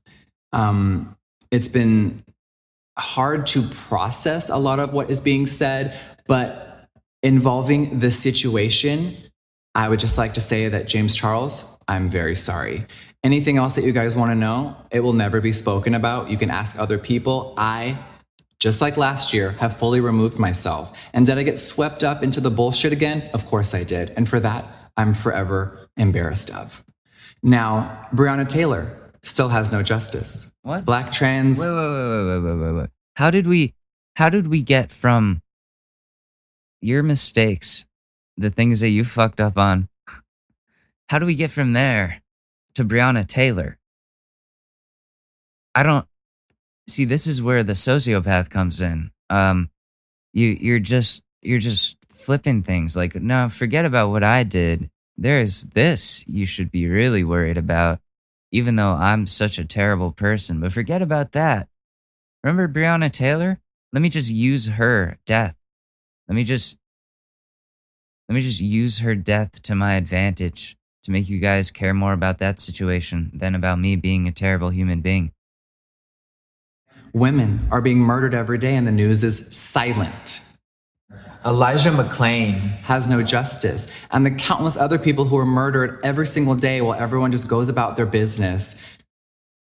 Um, 0.53 1.17
it's 1.51 1.67
been 1.67 2.23
hard 2.97 3.47
to 3.47 3.63
process 3.63 4.49
a 4.49 4.57
lot 4.57 4.79
of 4.79 4.93
what 4.93 5.09
is 5.09 5.19
being 5.19 5.47
said, 5.47 5.99
but 6.27 6.87
involving 7.23 7.99
the 7.99 8.11
situation, 8.11 9.17
I 9.75 9.89
would 9.89 9.99
just 9.99 10.17
like 10.17 10.35
to 10.35 10.41
say 10.41 10.69
that 10.69 10.87
James 10.87 11.15
Charles, 11.15 11.65
I'm 11.87 12.09
very 12.09 12.35
sorry. 12.35 12.85
Anything 13.23 13.57
else 13.57 13.75
that 13.75 13.83
you 13.83 13.91
guys 13.91 14.15
want 14.15 14.31
to 14.31 14.35
know, 14.35 14.75
it 14.91 14.99
will 14.99 15.13
never 15.13 15.41
be 15.41 15.51
spoken 15.51 15.93
about. 15.93 16.29
You 16.29 16.37
can 16.37 16.51
ask 16.51 16.77
other 16.77 16.97
people. 16.97 17.53
I, 17.57 17.97
just 18.59 18.81
like 18.81 18.97
last 18.97 19.33
year, 19.33 19.51
have 19.51 19.77
fully 19.77 19.99
removed 19.99 20.37
myself. 20.37 20.97
And 21.13 21.25
did 21.25 21.37
I 21.37 21.43
get 21.43 21.57
swept 21.57 22.03
up 22.03 22.21
into 22.21 22.39
the 22.39 22.51
bullshit 22.51 22.93
again? 22.93 23.29
Of 23.33 23.45
course 23.45 23.73
I 23.73 23.83
did. 23.83 24.11
And 24.11 24.27
for 24.27 24.39
that, 24.41 24.65
I'm 24.97 25.13
forever 25.13 25.89
embarrassed 25.97 26.51
of. 26.51 26.83
Now, 27.41 28.07
Breonna 28.13 28.47
Taylor 28.47 29.11
still 29.23 29.49
has 29.49 29.71
no 29.71 29.83
justice. 29.83 30.51
What? 30.61 30.85
Black 30.85 31.11
trans. 31.11 31.59
Wait, 31.59 31.65
wait, 31.65 31.75
wait, 31.75 32.09
wait, 32.09 32.25
wait, 32.25 32.39
wait, 32.43 32.65
wait, 32.65 32.81
wait. 32.81 32.89
How 33.15 33.31
did 33.31 33.47
we? 33.47 33.73
How 34.15 34.29
did 34.29 34.47
we 34.47 34.61
get 34.61 34.91
from 34.91 35.41
your 36.81 37.01
mistakes, 37.03 37.85
the 38.37 38.49
things 38.49 38.81
that 38.81 38.89
you 38.89 39.03
fucked 39.03 39.39
up 39.39 39.57
on? 39.57 39.89
How 41.09 41.19
do 41.19 41.25
we 41.25 41.35
get 41.35 41.51
from 41.51 41.73
there 41.73 42.21
to 42.75 42.83
Breonna 42.83 43.27
Taylor? 43.27 43.77
I 45.75 45.83
don't 45.83 46.07
see. 46.87 47.05
This 47.05 47.27
is 47.27 47.41
where 47.41 47.63
the 47.63 47.73
sociopath 47.73 48.49
comes 48.49 48.81
in. 48.81 49.11
Um, 49.29 49.69
you 50.33 50.57
you're 50.59 50.79
just 50.79 51.23
you're 51.41 51.59
just 51.59 51.97
flipping 52.09 52.63
things. 52.63 52.95
Like 52.95 53.15
no, 53.15 53.49
forget 53.49 53.85
about 53.85 54.09
what 54.09 54.23
I 54.23 54.43
did. 54.43 54.89
There's 55.17 55.63
this 55.63 56.25
you 56.27 56.45
should 56.45 56.71
be 56.71 56.87
really 56.87 57.23
worried 57.23 57.57
about 57.57 57.99
even 58.51 58.75
though 58.75 58.93
I'm 58.93 59.25
such 59.25 59.57
a 59.57 59.65
terrible 59.65 60.11
person. 60.11 60.61
But 60.61 60.71
forget 60.71 61.01
about 61.01 61.31
that. 61.31 61.67
Remember 62.43 62.67
Breonna 62.67 63.11
Taylor? 63.11 63.59
Let 63.91 64.01
me 64.01 64.09
just 64.09 64.31
use 64.31 64.69
her 64.69 65.17
death. 65.25 65.55
Let 66.27 66.35
me 66.35 66.43
just 66.43 66.77
let 68.33 68.37
me 68.37 68.41
just 68.41 68.61
use 68.61 68.97
her 68.97 69.13
death 69.13 69.61
to 69.61 69.75
my 69.75 69.93
advantage 69.93 70.75
to 71.03 71.11
make 71.11 71.29
you 71.29 71.37
guys 71.37 71.69
care 71.69 71.93
more 71.93 72.13
about 72.13 72.39
that 72.39 72.59
situation 72.59 73.29
than 73.31 73.53
about 73.53 73.77
me 73.77 73.95
being 73.95 74.27
a 74.27 74.31
terrible 74.31 74.69
human 74.69 75.01
being. 75.01 75.31
Women 77.13 77.67
are 77.69 77.79
being 77.79 77.99
murdered 77.99 78.33
every 78.33 78.57
day, 78.57 78.75
and 78.75 78.87
the 78.87 78.91
news 78.91 79.23
is 79.23 79.55
silent. 79.55 80.41
Elijah 81.45 81.91
McClain 81.91 82.79
has 82.81 83.07
no 83.07 83.21
justice. 83.21 83.87
And 84.09 84.25
the 84.25 84.31
countless 84.31 84.77
other 84.77 84.97
people 84.97 85.25
who 85.25 85.37
are 85.37 85.45
murdered 85.45 85.99
every 86.03 86.25
single 86.25 86.55
day 86.55 86.81
while 86.81 86.99
everyone 86.99 87.31
just 87.31 87.47
goes 87.47 87.69
about 87.69 87.97
their 87.97 88.07
business 88.07 88.75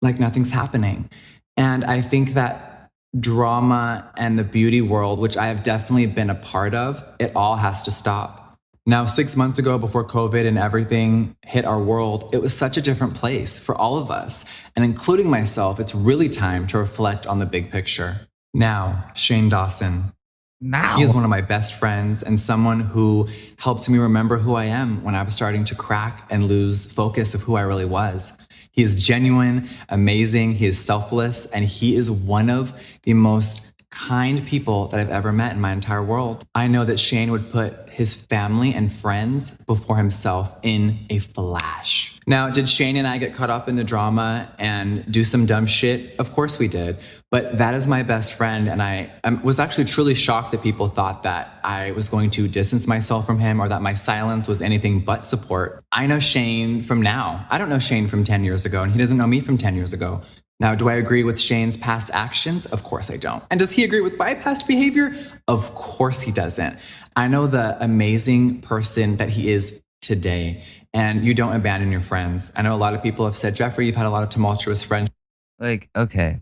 like 0.01 0.17
nothing's 0.17 0.51
happening. 0.51 1.09
And 1.57 1.83
I 1.83 1.99
think 1.99 2.35
that 2.35 2.89
drama 3.19 4.09
and 4.15 4.39
the 4.39 4.45
beauty 4.45 4.79
world, 4.79 5.19
which 5.19 5.35
I 5.35 5.47
have 5.47 5.61
definitely 5.61 6.05
been 6.05 6.29
a 6.29 6.35
part 6.35 6.73
of, 6.73 7.03
it 7.19 7.33
all 7.35 7.57
has 7.57 7.83
to 7.83 7.91
stop. 7.91 8.40
Now, 8.87 9.05
six 9.05 9.37
months 9.37 9.59
ago, 9.59 9.77
before 9.77 10.03
COVID 10.03 10.43
and 10.47 10.57
everything 10.57 11.35
hit 11.45 11.65
our 11.65 11.79
world, 11.79 12.31
it 12.33 12.41
was 12.41 12.57
such 12.57 12.77
a 12.77 12.81
different 12.81 13.13
place 13.13 13.59
for 13.59 13.75
all 13.75 13.99
of 13.99 14.09
us. 14.09 14.43
And 14.75 14.83
including 14.83 15.29
myself, 15.29 15.79
it's 15.79 15.93
really 15.93 16.29
time 16.29 16.65
to 16.67 16.79
reflect 16.79 17.27
on 17.27 17.37
the 17.37 17.45
big 17.45 17.71
picture. 17.71 18.21
Now, 18.55 19.03
Shane 19.13 19.49
Dawson, 19.49 20.13
Now, 20.59 20.97
he 20.97 21.03
is 21.03 21.13
one 21.13 21.23
of 21.23 21.29
my 21.29 21.41
best 21.41 21.77
friends 21.77 22.23
and 22.23 22.39
someone 22.39 22.79
who 22.79 23.29
helped 23.59 23.87
me 23.87 23.99
remember 23.99 24.37
who 24.37 24.55
I 24.55 24.65
am 24.65 25.03
when 25.03 25.13
I 25.13 25.21
was 25.21 25.35
starting 25.35 25.63
to 25.65 25.75
crack 25.75 26.25
and 26.31 26.47
lose 26.47 26.91
focus 26.91 27.35
of 27.35 27.41
who 27.41 27.55
I 27.55 27.61
really 27.61 27.85
was. 27.85 28.33
He 28.71 28.81
is 28.81 29.03
genuine, 29.03 29.69
amazing, 29.89 30.53
he 30.53 30.65
is 30.65 30.83
selfless, 30.83 31.45
and 31.45 31.65
he 31.65 31.95
is 31.95 32.09
one 32.09 32.49
of 32.49 32.73
the 33.03 33.13
most 33.13 33.71
kind 33.91 34.45
people 34.47 34.87
that 34.87 34.99
I've 34.99 35.09
ever 35.09 35.31
met 35.33 35.51
in 35.53 35.61
my 35.61 35.73
entire 35.73 36.01
world. 36.01 36.45
I 36.55 36.67
know 36.67 36.85
that 36.85 36.99
Shane 36.99 37.29
would 37.31 37.49
put 37.51 37.89
his 38.01 38.15
family 38.15 38.73
and 38.73 38.91
friends 38.91 39.51
before 39.67 39.95
himself 39.95 40.55
in 40.63 41.05
a 41.11 41.19
flash. 41.19 42.19
Now, 42.25 42.49
did 42.49 42.67
Shane 42.67 42.97
and 42.97 43.07
I 43.07 43.19
get 43.19 43.35
caught 43.35 43.51
up 43.51 43.69
in 43.69 43.75
the 43.75 43.83
drama 43.83 44.51
and 44.57 45.11
do 45.11 45.23
some 45.23 45.45
dumb 45.45 45.67
shit? 45.67 46.15
Of 46.17 46.31
course 46.31 46.57
we 46.57 46.67
did. 46.67 46.97
But 47.29 47.59
that 47.59 47.75
is 47.75 47.85
my 47.85 48.01
best 48.01 48.33
friend. 48.33 48.67
And 48.67 48.81
I 48.81 49.11
was 49.43 49.59
actually 49.59 49.85
truly 49.85 50.15
shocked 50.15 50.51
that 50.51 50.63
people 50.63 50.87
thought 50.87 51.21
that 51.23 51.59
I 51.63 51.91
was 51.91 52.09
going 52.09 52.31
to 52.31 52.47
distance 52.47 52.87
myself 52.87 53.27
from 53.27 53.37
him 53.37 53.61
or 53.61 53.69
that 53.69 53.83
my 53.83 53.93
silence 53.93 54.47
was 54.47 54.63
anything 54.63 55.05
but 55.05 55.23
support. 55.23 55.83
I 55.91 56.07
know 56.07 56.19
Shane 56.19 56.81
from 56.81 57.03
now. 57.03 57.45
I 57.51 57.59
don't 57.59 57.69
know 57.69 57.79
Shane 57.79 58.07
from 58.07 58.23
10 58.23 58.43
years 58.43 58.65
ago, 58.65 58.81
and 58.81 58.91
he 58.91 58.97
doesn't 58.97 59.17
know 59.17 59.27
me 59.27 59.41
from 59.41 59.57
10 59.59 59.75
years 59.75 59.93
ago. 59.93 60.23
Now, 60.61 60.75
do 60.75 60.89
I 60.89 60.93
agree 60.93 61.23
with 61.23 61.41
Shane's 61.41 61.75
past 61.75 62.11
actions? 62.13 62.67
Of 62.67 62.83
course 62.83 63.09
I 63.09 63.17
don't. 63.17 63.43
And 63.49 63.59
does 63.59 63.71
he 63.71 63.83
agree 63.83 63.99
with 63.99 64.15
my 64.19 64.35
past 64.35 64.67
behavior? 64.67 65.11
Of 65.47 65.73
course 65.73 66.21
he 66.21 66.31
doesn't. 66.31 66.77
I 67.15 67.27
know 67.27 67.47
the 67.47 67.83
amazing 67.83 68.61
person 68.61 69.17
that 69.17 69.29
he 69.29 69.51
is 69.51 69.81
today. 70.03 70.63
and 70.93 71.25
you 71.25 71.33
don't 71.33 71.55
abandon 71.55 71.91
your 71.91 72.01
friends. 72.01 72.51
I 72.55 72.61
know 72.61 72.75
a 72.75 72.81
lot 72.85 72.93
of 72.93 73.01
people 73.01 73.25
have 73.25 73.35
said, 73.35 73.55
Jeffree, 73.55 73.85
you've 73.85 73.95
had 73.95 74.05
a 74.05 74.09
lot 74.09 74.23
of 74.23 74.29
tumultuous 74.29 74.83
friends. 74.83 75.09
Like, 75.57 75.89
okay, 75.95 76.41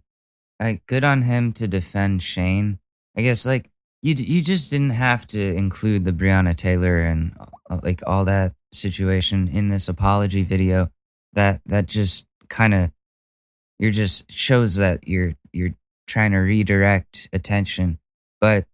like 0.60 0.86
good 0.88 1.04
on 1.04 1.22
him 1.22 1.54
to 1.54 1.68
defend 1.68 2.24
Shane. 2.24 2.80
I 3.16 3.22
guess 3.22 3.46
like 3.46 3.70
you 4.02 4.16
you 4.18 4.42
just 4.42 4.70
didn't 4.70 4.92
have 4.92 5.28
to 5.28 5.54
include 5.56 6.04
the 6.04 6.12
Breonna 6.12 6.56
Taylor 6.56 6.98
and 6.98 7.38
uh, 7.70 7.80
like 7.84 8.02
all 8.08 8.26
that 8.26 8.54
situation 8.74 9.48
in 9.48 9.68
this 9.68 9.88
apology 9.88 10.44
video. 10.44 10.90
That 11.34 11.62
that 11.68 11.86
just 11.86 12.28
kind 12.50 12.74
of 12.74 12.92
you're 13.80 13.92
just 13.92 14.32
shows 14.32 14.76
that 14.76 15.08
you're 15.08 15.36
you're 15.54 15.74
trying 16.08 16.32
to 16.32 16.38
redirect 16.38 17.30
attention. 17.34 18.00
But 18.42 18.66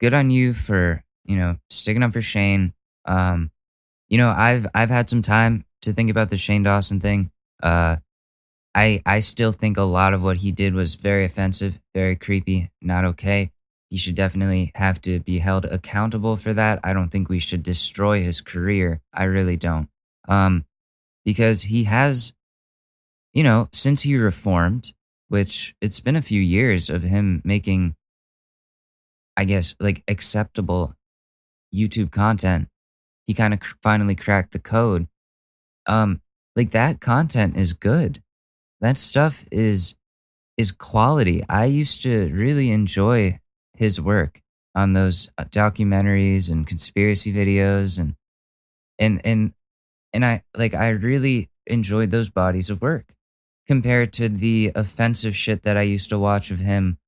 good 0.00 0.14
on 0.14 0.30
you 0.30 0.52
for 0.52 1.02
you 1.24 1.36
know 1.36 1.56
sticking 1.70 2.02
up 2.02 2.12
for 2.12 2.22
Shane. 2.22 2.74
Um, 3.04 3.50
you 4.08 4.18
know 4.18 4.30
I've 4.30 4.66
I've 4.74 4.90
had 4.90 5.10
some 5.10 5.22
time 5.22 5.64
to 5.82 5.92
think 5.92 6.10
about 6.10 6.30
the 6.30 6.36
Shane 6.36 6.62
Dawson 6.62 7.00
thing. 7.00 7.30
Uh, 7.62 7.96
I 8.74 9.02
I 9.04 9.20
still 9.20 9.52
think 9.52 9.76
a 9.76 9.82
lot 9.82 10.14
of 10.14 10.22
what 10.22 10.38
he 10.38 10.52
did 10.52 10.74
was 10.74 10.94
very 10.94 11.24
offensive, 11.24 11.80
very 11.94 12.16
creepy, 12.16 12.70
not 12.80 13.04
okay. 13.04 13.50
He 13.90 13.98
should 13.98 14.14
definitely 14.14 14.72
have 14.74 15.02
to 15.02 15.20
be 15.20 15.38
held 15.38 15.66
accountable 15.66 16.38
for 16.38 16.54
that. 16.54 16.80
I 16.82 16.94
don't 16.94 17.10
think 17.10 17.28
we 17.28 17.38
should 17.38 17.62
destroy 17.62 18.22
his 18.22 18.40
career. 18.40 19.02
I 19.12 19.24
really 19.24 19.58
don't. 19.58 19.90
Um, 20.26 20.64
because 21.26 21.62
he 21.62 21.84
has, 21.84 22.32
you 23.32 23.42
know, 23.42 23.68
since 23.72 24.02
he 24.02 24.16
reformed, 24.16 24.92
which 25.28 25.74
it's 25.80 26.00
been 26.00 26.16
a 26.16 26.22
few 26.22 26.40
years 26.40 26.90
of 26.90 27.02
him 27.02 27.42
making, 27.44 27.94
I 29.36 29.44
guess, 29.44 29.74
like 29.80 30.02
acceptable 30.08 30.94
YouTube 31.74 32.10
content. 32.10 32.68
He 33.26 33.34
kind 33.34 33.54
of 33.54 33.60
cr- 33.60 33.74
finally 33.82 34.14
cracked 34.14 34.52
the 34.52 34.58
code. 34.58 35.08
Um, 35.86 36.20
like 36.54 36.70
that 36.72 37.00
content 37.00 37.56
is 37.56 37.72
good 37.72 38.22
that 38.82 38.98
stuff 38.98 39.46
is 39.50 39.96
is 40.58 40.70
quality. 40.70 41.42
I 41.48 41.64
used 41.64 42.02
to 42.02 42.28
really 42.34 42.70
enjoy 42.70 43.38
his 43.74 43.98
work 43.98 44.42
on 44.74 44.92
those 44.92 45.32
uh, 45.38 45.44
documentaries 45.44 46.50
and 46.50 46.66
conspiracy 46.66 47.32
videos 47.32 47.98
and 47.98 48.16
and 48.98 49.20
and 49.24 49.54
and 50.12 50.24
I 50.24 50.42
like 50.56 50.74
I 50.74 50.88
really 50.88 51.48
enjoyed 51.66 52.10
those 52.10 52.28
bodies 52.28 52.68
of 52.68 52.82
work 52.82 53.14
compared 53.72 54.12
to 54.12 54.28
the 54.28 54.70
offensive 54.74 55.34
shit 55.34 55.62
that 55.62 55.78
I 55.78 55.80
used 55.96 56.10
to 56.10 56.18
watch 56.18 56.50
of 56.50 56.58
him 56.58 56.98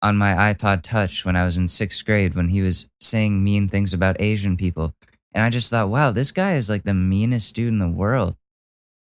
on 0.00 0.16
my 0.16 0.54
iPod 0.54 0.82
Touch 0.84 1.24
when 1.24 1.34
I 1.34 1.44
was 1.44 1.56
in 1.56 1.66
6th 1.66 2.04
grade 2.04 2.36
when 2.36 2.50
he 2.50 2.62
was 2.62 2.88
saying 3.00 3.42
mean 3.42 3.66
things 3.66 3.92
about 3.92 4.20
Asian 4.20 4.56
people. 4.56 4.94
And 5.34 5.42
I 5.42 5.50
just 5.50 5.68
thought, 5.68 5.88
wow, 5.88 6.12
this 6.12 6.30
guy 6.30 6.52
is 6.52 6.70
like 6.70 6.84
the 6.84 6.94
meanest 6.94 7.56
dude 7.56 7.72
in 7.72 7.80
the 7.80 7.88
world. 7.88 8.36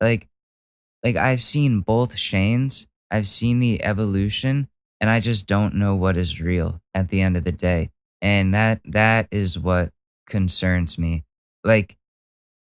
Like 0.00 0.26
like 1.04 1.14
I've 1.14 1.40
seen 1.40 1.82
both 1.82 2.16
Shanes, 2.16 2.88
I've 3.12 3.28
seen 3.28 3.60
the 3.60 3.84
evolution, 3.84 4.66
and 5.00 5.08
I 5.08 5.20
just 5.20 5.46
don't 5.46 5.76
know 5.76 5.94
what 5.94 6.16
is 6.16 6.40
real 6.40 6.80
at 6.94 7.10
the 7.10 7.22
end 7.22 7.36
of 7.36 7.44
the 7.44 7.52
day. 7.52 7.90
And 8.20 8.52
that 8.54 8.80
that 8.86 9.28
is 9.30 9.56
what 9.56 9.92
concerns 10.28 10.98
me. 10.98 11.22
Like, 11.62 11.96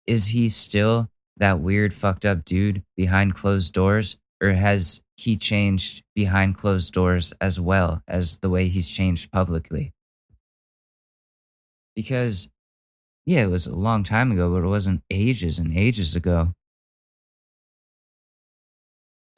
is 0.06 0.28
he 0.28 0.48
still 0.48 1.11
that 1.39 1.61
weird 1.61 1.95
fucked 1.95 2.24
up 2.24 2.45
dude 2.45 2.82
behind 2.97 3.34
closed 3.34 3.72
doors? 3.72 4.18
Or 4.41 4.51
has 4.51 5.03
he 5.16 5.36
changed 5.36 6.05
behind 6.14 6.57
closed 6.57 6.93
doors 6.93 7.32
as 7.41 7.59
well 7.59 8.03
as 8.07 8.39
the 8.39 8.51
way 8.51 8.68
he's 8.68 8.89
changed 8.89 9.32
publicly? 9.32 9.93
Because 11.97 12.51
yeah, 13.26 13.43
it 13.43 13.51
was 13.51 13.66
a 13.66 13.74
long 13.74 14.05
time 14.05 14.30
ago, 14.30 14.51
but 14.53 14.64
it 14.64 14.68
wasn't 14.68 15.03
ages 15.11 15.59
and 15.59 15.76
ages 15.76 16.16
ago 16.16 16.55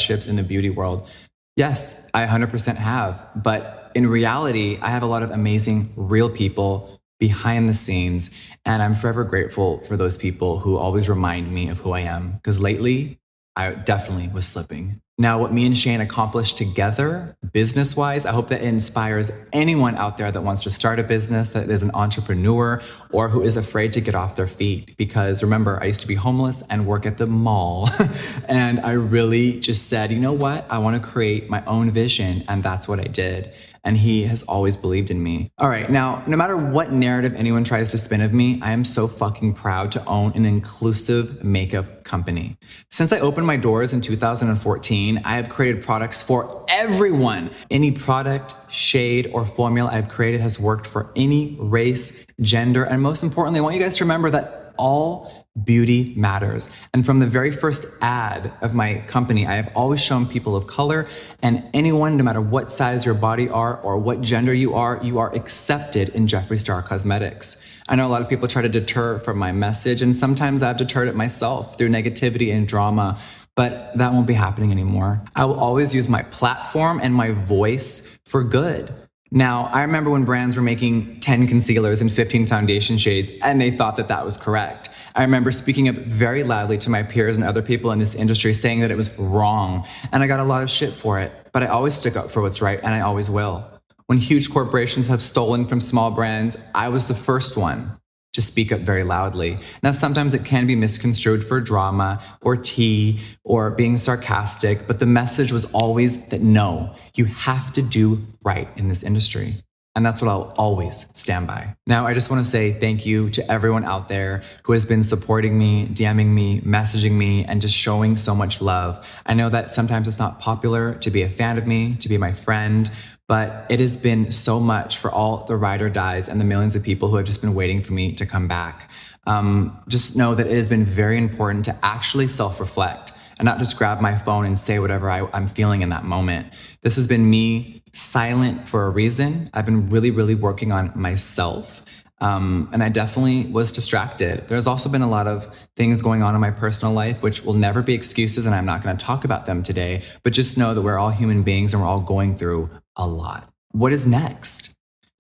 Ships 0.01 0.27
in 0.27 0.37
the 0.37 0.43
beauty 0.43 0.71
world? 0.71 1.09
Yes, 1.57 2.09
I 2.15 2.27
100% 2.27 2.77
have. 2.77 3.27
But 3.37 3.93
in 3.95 4.07
reality, 4.07 4.79
I 4.81 4.91
have 4.91 5.03
a 5.03 5.07
lot 5.07 5.23
of 5.23 5.31
amazing, 5.31 5.93
real 5.97 6.31
people 6.31 7.00
behind 7.21 7.69
the 7.69 7.75
scenes. 7.75 8.31
And 8.65 8.83
I'm 8.83 8.95
forever 8.95 9.23
grateful 9.23 9.79
for 9.83 9.97
those 9.97 10.19
people 10.19 10.59
who 10.59 10.77
always 10.77 11.09
remind 11.09 11.53
me 11.53 11.69
of 11.69 11.79
who 11.79 11.93
I 11.93 12.01
am. 12.01 12.33
Because 12.33 12.59
lately, 12.59 13.21
I 13.55 13.71
definitely 13.73 14.29
was 14.29 14.49
slipping. 14.49 15.01
Now, 15.19 15.39
what 15.39 15.53
me 15.53 15.67
and 15.67 15.77
Shane 15.77 16.01
accomplished 16.01 16.57
together, 16.57 17.37
business 17.53 17.95
wise, 17.95 18.25
I 18.25 18.33
hope 18.33 18.49
that 18.49 18.63
inspires 18.63 19.31
anyone 19.53 19.95
out 19.97 20.17
there 20.17 20.33
that 20.33 20.41
wants 20.41 20.63
to 20.63 20.71
start 20.71 20.99
a 20.99 21.03
business, 21.03 21.51
that 21.51 21.69
is 21.69 21.83
an 21.83 21.91
entrepreneur, 21.93 22.81
or 23.11 23.29
who 23.29 23.43
is 23.43 23.59
afraid 23.59 23.93
to 23.93 24.01
get 24.01 24.15
off 24.15 24.37
their 24.37 24.47
feet. 24.47 24.97
Because 24.97 25.43
remember, 25.43 25.79
I 25.83 25.87
used 25.87 26.01
to 26.01 26.07
be 26.07 26.15
homeless 26.15 26.63
and 26.71 26.87
work 26.87 27.05
at 27.05 27.19
the 27.19 27.27
mall. 27.27 27.91
and 28.49 28.81
I 28.81 28.93
really 28.93 29.61
just 29.61 29.89
said, 29.89 30.11
you 30.11 30.21
know 30.21 30.33
what? 30.33 30.65
I 30.71 30.79
want 30.79 30.97
to 30.97 31.07
create 31.07 31.51
my 31.51 31.63
own 31.67 31.91
vision. 31.91 32.43
And 32.49 32.63
that's 32.63 32.89
what 32.89 32.99
I 32.99 33.05
did 33.05 33.53
and 33.85 33.97
he 33.97 34.25
has 34.25 34.43
always 34.43 34.77
believed 34.77 35.11
in 35.11 35.23
me. 35.23 35.51
All 35.59 35.69
right, 35.69 35.91
now, 35.91 36.23
no 36.27 36.37
matter 36.37 36.57
what 36.57 36.93
narrative 36.93 37.35
anyone 37.35 37.65
tries 37.65 37.91
to 37.91 37.99
spin 37.99 38.21
of 38.21 38.33
me, 38.33 38.59
I 38.63 38.73
am 38.73 38.85
so 38.85 39.07
fucking 39.09 39.55
proud 39.55 39.93
to 39.93 40.05
own 40.05 40.33
an 40.33 40.45
inclusive 40.45 41.43
makeup 41.43 42.05
company. 42.05 42.57
Since 42.91 43.13
I 43.13 43.21
opened 43.21 43.47
my 43.47 43.57
doors 43.57 43.93
in 43.93 44.01
2014, 44.01 45.23
I 45.25 45.37
have 45.37 45.49
created 45.49 45.83
products 45.83 46.23
for 46.23 46.67
everyone. 46.69 47.51
Any 47.71 47.93
product, 47.93 48.55
shade, 48.71 49.31
or 49.33 49.47
formula 49.47 49.91
I've 49.93 50.09
created 50.09 50.41
has 50.41 50.59
worked 50.59 50.87
for 50.87 51.11
any 51.17 51.57
race, 51.59 52.27
gender, 52.41 52.85
and 52.85 53.03
most 53.03 53.23
importantly, 53.23 53.61
I 53.61 53.63
want 53.63 53.77
you 53.77 53.83
guys 53.83 53.97
to 53.99 54.05
remember 54.05 54.31
that 54.31 54.75
all 54.77 55.40
beauty 55.65 56.15
matters. 56.17 56.71
And 56.95 57.05
from 57.05 57.19
the 57.19 57.27
very 57.27 57.51
first 57.51 57.87
ad 58.01 58.53
of 58.61 58.73
my 58.73 58.99
company, 59.07 59.47
I 59.47 59.55
have 59.55 59.71
always 59.75 60.03
shown 60.03 60.27
people 60.27 60.55
of 60.55 60.67
color 60.67 61.09
and 61.43 61.65
anyone, 61.75 62.17
no 62.17 62.25
matter 62.25 62.41
what 62.41 62.71
size 62.71 63.05
your 63.05 63.15
body 63.15 63.49
are 63.49 63.79
or 63.81 63.99
what 63.99 64.21
gender 64.21 64.55
you 64.55 64.75
are, 64.75 65.01
you 65.03 65.19
are 65.19 65.35
accepted 65.35 66.11
in 66.11 66.27
Jeffree 66.27 66.59
Star 66.59 66.83
Cosmetics. 66.83 67.63
I 67.89 67.97
know 67.97 68.07
a 68.07 68.11
lot 68.11 68.23
of 68.23 68.29
people 68.29 68.47
try 68.47 68.63
to 68.63 68.69
deter 68.69 69.19
from 69.19 69.39
my 69.39 69.51
message, 69.51 70.01
and 70.01 70.15
sometimes 70.15 70.63
I've 70.63 70.77
deterred 70.77 71.09
it 71.09 71.17
myself 71.17 71.77
through 71.77 71.89
negativity 71.89 72.55
and 72.55 72.69
drama. 72.69 73.19
But 73.57 73.99
that 73.99 74.13
won't 74.13 74.29
be 74.29 74.35
happening 74.35 74.71
anymore. 74.71 75.23
I 75.35 75.45
will 75.45 75.59
always 75.59 75.93
use 75.93 76.09
my 76.09 76.23
platform 76.23 77.01
and 77.03 77.13
my 77.13 77.33
voice 77.33 78.19
for 78.25 78.45
good. 78.45 78.95
Now, 79.33 79.69
I 79.73 79.83
remember 79.83 80.11
when 80.11 80.25
brands 80.25 80.57
were 80.57 80.63
making 80.63 81.21
10 81.21 81.47
concealers 81.47 82.01
and 82.01 82.11
15 82.11 82.47
foundation 82.47 82.99
shades, 82.99 83.33
and 83.43 83.61
they 83.61 83.71
thought 83.71 83.97
that 83.97 84.09
that 84.09 84.25
was 84.25 84.37
correct. 84.37 84.89
I 85.15 85.23
remember 85.23 85.53
speaking 85.53 85.89
up 85.89 85.97
very 85.97 86.43
loudly 86.43 86.79
to 86.79 86.91
my 86.91 87.03
peers 87.03 87.37
and 87.37 87.45
other 87.45 87.63
people 87.63 87.91
in 87.91 87.99
this 87.99 88.15
industry 88.15 88.55
saying 88.55 88.81
that 88.81 88.91
it 88.91 88.97
was 88.97 89.17
wrong. 89.19 89.87
And 90.13 90.23
I 90.23 90.27
got 90.27 90.41
a 90.41 90.45
lot 90.45 90.63
of 90.63 90.71
shit 90.71 90.95
for 90.95 91.19
it. 91.19 91.33
But 91.53 91.63
I 91.63 91.67
always 91.67 91.95
stick 91.95 92.17
up 92.17 92.31
for 92.31 92.43
what's 92.43 92.63
right, 92.63 92.81
and 92.83 92.95
I 92.95 93.01
always 93.01 93.29
will. 93.29 93.65
When 94.07 94.19
huge 94.19 94.51
corporations 94.51 95.09
have 95.09 95.23
stolen 95.23 95.67
from 95.67 95.81
small 95.81 96.11
brands, 96.11 96.57
I 96.75 96.89
was 96.89 97.09
the 97.09 97.15
first 97.15 97.57
one 97.57 97.99
to 98.33 98.41
speak 98.41 98.71
up 98.71 98.81
very 98.81 99.03
loudly. 99.03 99.59
Now, 99.83 99.93
sometimes 99.93 100.35
it 100.35 100.45
can 100.45 100.67
be 100.67 100.77
misconstrued 100.77 101.45
for 101.45 101.61
drama 101.61 102.23
or 102.41 102.57
tea 102.57 103.21
or 103.43 103.71
being 103.71 103.97
sarcastic, 103.97 104.87
but 104.87 105.01
the 105.01 105.07
message 105.07 105.53
was 105.53 105.65
always 105.67 106.29
that 106.29 106.41
no, 106.41 106.95
you 107.17 107.25
have 107.25 107.73
to 107.73 107.83
do 107.83 108.21
right 108.43 108.69
in 108.77 108.89
this 108.89 109.03
industry. 109.03 109.63
And 109.97 110.07
that's 110.07 110.23
what 110.23 110.29
I'll 110.29 110.55
always 110.57 111.07
stand 111.15 111.49
by. 111.49 111.75
Now, 111.87 112.07
I 112.07 112.15
just 112.15 112.31
want 112.31 112.45
to 112.45 112.49
say 112.49 112.73
thank 112.73 113.05
you 113.05 113.29
to 113.31 113.51
everyone 113.51 113.85
out 113.85 114.09
there 114.09 114.43
who 114.63 114.73
has 114.73 114.87
been 114.87 115.03
supporting 115.03 115.59
me, 115.59 115.89
DMing 115.89 116.29
me, 116.29 116.61
messaging 116.61 117.13
me, 117.13 117.45
and 117.45 117.61
just 117.61 117.75
showing 117.75 118.17
so 118.17 118.35
much 118.35 118.61
love. 118.61 119.05
I 119.27 119.35
know 119.35 119.49
that 119.49 119.69
sometimes 119.69 120.07
it's 120.07 120.19
not 120.19 120.39
popular 120.39 120.95
to 120.95 121.11
be 121.11 121.23
a 121.23 121.29
fan 121.29 121.59
of 121.59 121.67
me, 121.67 121.97
to 121.97 122.09
be 122.09 122.19
my 122.19 122.33
friend, 122.33 122.89
but 123.27 123.67
it 123.69 123.81
has 123.81 123.97
been 123.97 124.31
so 124.31 124.61
much 124.61 124.97
for 124.97 125.11
all 125.11 125.45
the 125.45 125.57
ride 125.57 125.83
or 125.83 125.91
dies 125.91 126.29
and 126.29 126.41
the 126.41 126.45
millions 126.45 126.77
of 126.77 126.83
people 126.85 127.09
who 127.09 127.17
have 127.17 127.27
just 127.27 127.41
been 127.41 127.55
waiting 127.55 127.83
for 127.83 127.93
me 127.93 128.13
to 128.13 128.27
come 128.27 128.47
back. 128.47 128.91
Um, 129.27 129.77
just 129.89 130.17
know 130.17 130.35
that 130.37 130.47
it 130.47 130.57
has 130.57 130.69
been 130.69 130.85
very 130.85 131.19
important 131.19 131.65
to 131.67 131.79
actually 131.83 132.29
self 132.29 132.61
reflect 132.61 133.13
and 133.41 133.47
not 133.47 133.59
just 133.59 133.79
grab 133.79 134.01
my 134.01 134.17
phone 134.17 134.45
and 134.45 134.59
say 134.59 134.79
whatever 134.79 135.11
I, 135.11 135.27
I'm 135.33 135.49
feeling 135.49 135.81
in 135.81 135.89
that 135.89 136.05
moment. 136.05 136.53
This 136.83 136.97
has 136.97 137.07
been 137.07 137.31
me 137.31 137.80
silent 137.93 138.69
for 138.69 138.87
a 138.87 138.91
reason. 138.91 139.51
I've 139.53 139.67
been 139.67 139.89
really, 139.89 140.11
really 140.11 140.35
working 140.35 140.73
on 140.73 140.93
myself. 140.95 141.85
Um, 142.23 142.69
and 142.73 142.83
I 142.83 142.91
definitely 142.91 143.47
was 143.47 143.73
distracted. 143.73 144.47
There's 144.47 144.67
also 144.67 144.91
been 144.91 145.01
a 145.01 145.09
lot 145.09 145.27
of 145.27 145.51
things 145.75 146.03
going 146.03 146.23
on 146.23 146.35
in 146.35 146.41
my 146.41 146.51
personal 146.51 146.93
life, 146.93 147.23
which 147.23 147.43
will 147.45 147.55
never 147.55 147.81
be 147.81 147.95
excuses, 147.95 148.45
and 148.45 148.55
I'm 148.55 148.67
not 148.67 148.83
going 148.83 148.95
to 148.97 149.03
talk 149.03 149.25
about 149.25 149.47
them 149.47 149.63
today. 149.63 150.03
But 150.23 150.35
just 150.35 150.59
know 150.59 150.75
that 150.75 150.83
we're 150.83 150.99
all 150.99 151.11
human 151.11 151.43
beings 151.43 151.73
and 151.73 151.83
we're 151.83 151.89
all 151.89 152.01
going 152.01 152.37
through 152.37 152.69
a 152.95 153.07
lot. 153.07 153.51
What 153.73 153.93
is 153.93 154.07
next? 154.07 154.75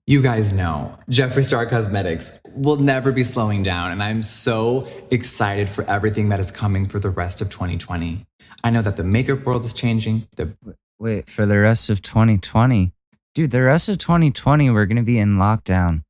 You 0.06 0.20
guys 0.20 0.52
know 0.52 0.98
Jeffree 1.08 1.44
Star 1.44 1.64
Cosmetics 1.66 2.40
will 2.54 2.76
never 2.76 3.12
be 3.12 3.22
slowing 3.22 3.62
down, 3.62 3.92
and 3.92 4.02
I'm 4.02 4.22
so 4.22 4.86
excited 5.10 5.68
for 5.68 5.84
everything 5.84 6.28
that 6.30 6.40
is 6.40 6.50
coming 6.50 6.86
for 6.86 6.98
the 6.98 7.10
rest 7.10 7.40
of 7.40 7.48
2020. 7.48 8.26
I 8.62 8.70
know 8.70 8.82
that 8.82 8.96
the 8.96 9.04
makeup 9.04 9.44
world 9.44 9.64
is 9.64 9.72
changing. 9.72 10.28
The 10.36 10.52
Wait, 11.00 11.30
for 11.30 11.46
the 11.46 11.58
rest 11.58 11.88
of 11.88 12.02
2020? 12.02 12.92
Dude, 13.34 13.50
the 13.50 13.62
rest 13.62 13.88
of 13.88 13.96
2020, 13.96 14.68
we're 14.68 14.84
going 14.84 14.98
to 14.98 15.02
be 15.02 15.18
in 15.18 15.38
lockdown. 15.38 16.02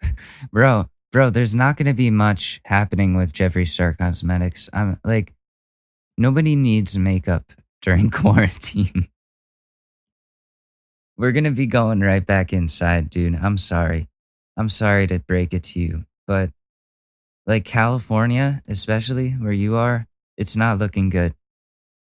Bro, 0.50 0.88
bro, 1.12 1.28
there's 1.28 1.54
not 1.54 1.76
going 1.76 1.88
to 1.88 1.92
be 1.92 2.10
much 2.10 2.58
happening 2.64 3.14
with 3.14 3.34
Jeffree 3.34 3.68
Star 3.68 3.92
Cosmetics. 3.92 4.70
I'm 4.72 4.98
like, 5.04 5.34
nobody 6.16 6.56
needs 6.56 6.96
makeup 6.96 7.52
during 7.82 8.08
quarantine. 8.10 9.08
We're 11.18 11.32
going 11.32 11.44
to 11.44 11.50
be 11.50 11.66
going 11.66 12.00
right 12.00 12.24
back 12.24 12.54
inside, 12.54 13.10
dude. 13.10 13.34
I'm 13.34 13.58
sorry. 13.58 14.08
I'm 14.56 14.70
sorry 14.70 15.06
to 15.08 15.18
break 15.18 15.52
it 15.52 15.64
to 15.64 15.80
you, 15.80 16.06
but 16.26 16.48
like 17.46 17.66
California, 17.66 18.62
especially 18.66 19.32
where 19.32 19.52
you 19.52 19.76
are, 19.76 20.06
it's 20.38 20.56
not 20.56 20.78
looking 20.78 21.10
good. 21.10 21.34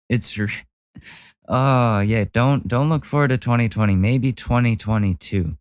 It's 0.08 0.38
oh 1.52 2.00
yeah, 2.00 2.24
don't 2.32 2.66
don't 2.66 2.88
look 2.88 3.04
forward 3.04 3.28
to 3.28 3.38
2020, 3.38 3.94
maybe 3.94 4.32
2022 4.32 5.56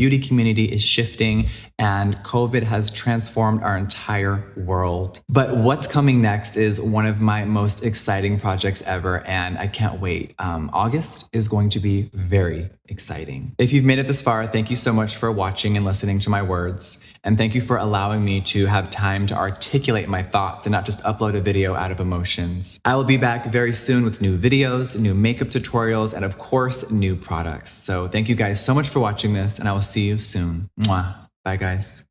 beauty 0.00 0.18
community 0.18 0.64
is 0.64 0.82
shifting 0.82 1.46
and 1.78 2.16
COVID 2.22 2.62
has 2.62 2.90
transformed 2.90 3.62
our 3.62 3.76
entire 3.76 4.42
world. 4.56 5.20
But 5.28 5.58
what's 5.58 5.86
coming 5.86 6.22
next 6.22 6.56
is 6.56 6.80
one 6.80 7.04
of 7.04 7.20
my 7.20 7.44
most 7.44 7.84
exciting 7.84 8.40
projects 8.40 8.80
ever, 8.82 9.26
and 9.26 9.58
I 9.58 9.66
can't 9.66 10.00
wait. 10.00 10.34
Um, 10.38 10.70
August 10.72 11.28
is 11.34 11.48
going 11.48 11.68
to 11.70 11.80
be 11.80 12.10
very 12.14 12.70
exciting. 12.86 13.54
If 13.58 13.72
you've 13.72 13.84
made 13.84 13.98
it 13.98 14.06
this 14.06 14.20
far, 14.20 14.46
thank 14.46 14.68
you 14.68 14.76
so 14.76 14.92
much 14.92 15.16
for 15.16 15.30
watching 15.30 15.76
and 15.76 15.86
listening 15.86 16.18
to 16.20 16.30
my 16.30 16.42
words. 16.42 16.98
And 17.22 17.38
thank 17.38 17.54
you 17.54 17.60
for 17.60 17.76
allowing 17.76 18.24
me 18.24 18.40
to 18.42 18.66
have 18.66 18.90
time 18.90 19.26
to 19.28 19.34
articulate 19.34 20.08
my 20.08 20.22
thoughts 20.22 20.66
and 20.66 20.72
not 20.72 20.84
just 20.84 21.02
upload 21.04 21.34
a 21.36 21.40
video 21.40 21.74
out 21.74 21.92
of 21.92 22.00
emotions. 22.00 22.80
I 22.84 22.96
will 22.96 23.04
be 23.04 23.16
back 23.16 23.46
very 23.46 23.72
soon 23.72 24.04
with 24.04 24.20
new 24.20 24.36
videos, 24.36 24.98
new 24.98 25.14
makeup 25.14 25.48
tutorials, 25.48 26.12
and 26.14 26.24
of 26.24 26.36
course, 26.36 26.90
new 26.90 27.14
products. 27.14 27.70
So 27.72 28.08
thank 28.08 28.28
you 28.28 28.34
guys 28.34 28.62
so 28.62 28.74
much 28.74 28.88
for 28.88 29.00
watching 29.00 29.34
this, 29.34 29.58
and 29.58 29.68
I 29.68 29.72
will 29.72 29.82
see 29.90 30.06
you 30.06 30.18
soon. 30.18 30.70
Mwah. 30.78 31.28
Bye, 31.44 31.56
guys. 31.56 32.06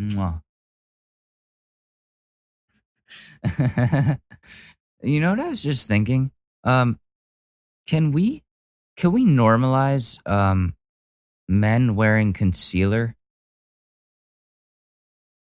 Mwah. 0.00 0.42
you 5.02 5.20
know 5.20 5.30
what 5.30 5.40
I 5.40 5.48
was 5.48 5.62
just 5.62 5.88
thinking? 5.88 6.30
Um, 6.64 6.98
can 7.86 8.12
we 8.12 8.44
can 8.96 9.10
we 9.12 9.24
normalize 9.24 10.20
um 10.30 10.74
men 11.48 11.96
wearing 11.96 12.32
concealer? 12.32 13.16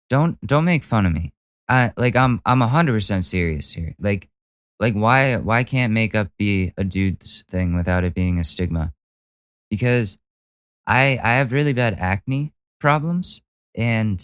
Don't 0.08 0.40
don't 0.40 0.64
make 0.64 0.82
fun 0.82 1.06
of 1.06 1.12
me. 1.12 1.32
I 1.68 1.92
like 1.96 2.16
I'm 2.16 2.40
I'm 2.46 2.60
hundred 2.60 2.94
percent 2.94 3.26
serious 3.26 3.72
here. 3.72 3.94
Like 3.98 4.28
like 4.80 4.94
why 4.94 5.36
why 5.36 5.62
can't 5.64 5.92
makeup 5.92 6.28
be 6.38 6.72
a 6.76 6.84
dude's 6.84 7.44
thing 7.48 7.74
without 7.74 8.04
it 8.04 8.14
being 8.14 8.38
a 8.38 8.44
stigma? 8.44 8.92
Because 9.70 10.18
I 10.86 11.18
I 11.22 11.34
have 11.34 11.52
really 11.52 11.72
bad 11.72 11.94
acne 11.98 12.52
problems 12.80 13.42
and 13.76 14.22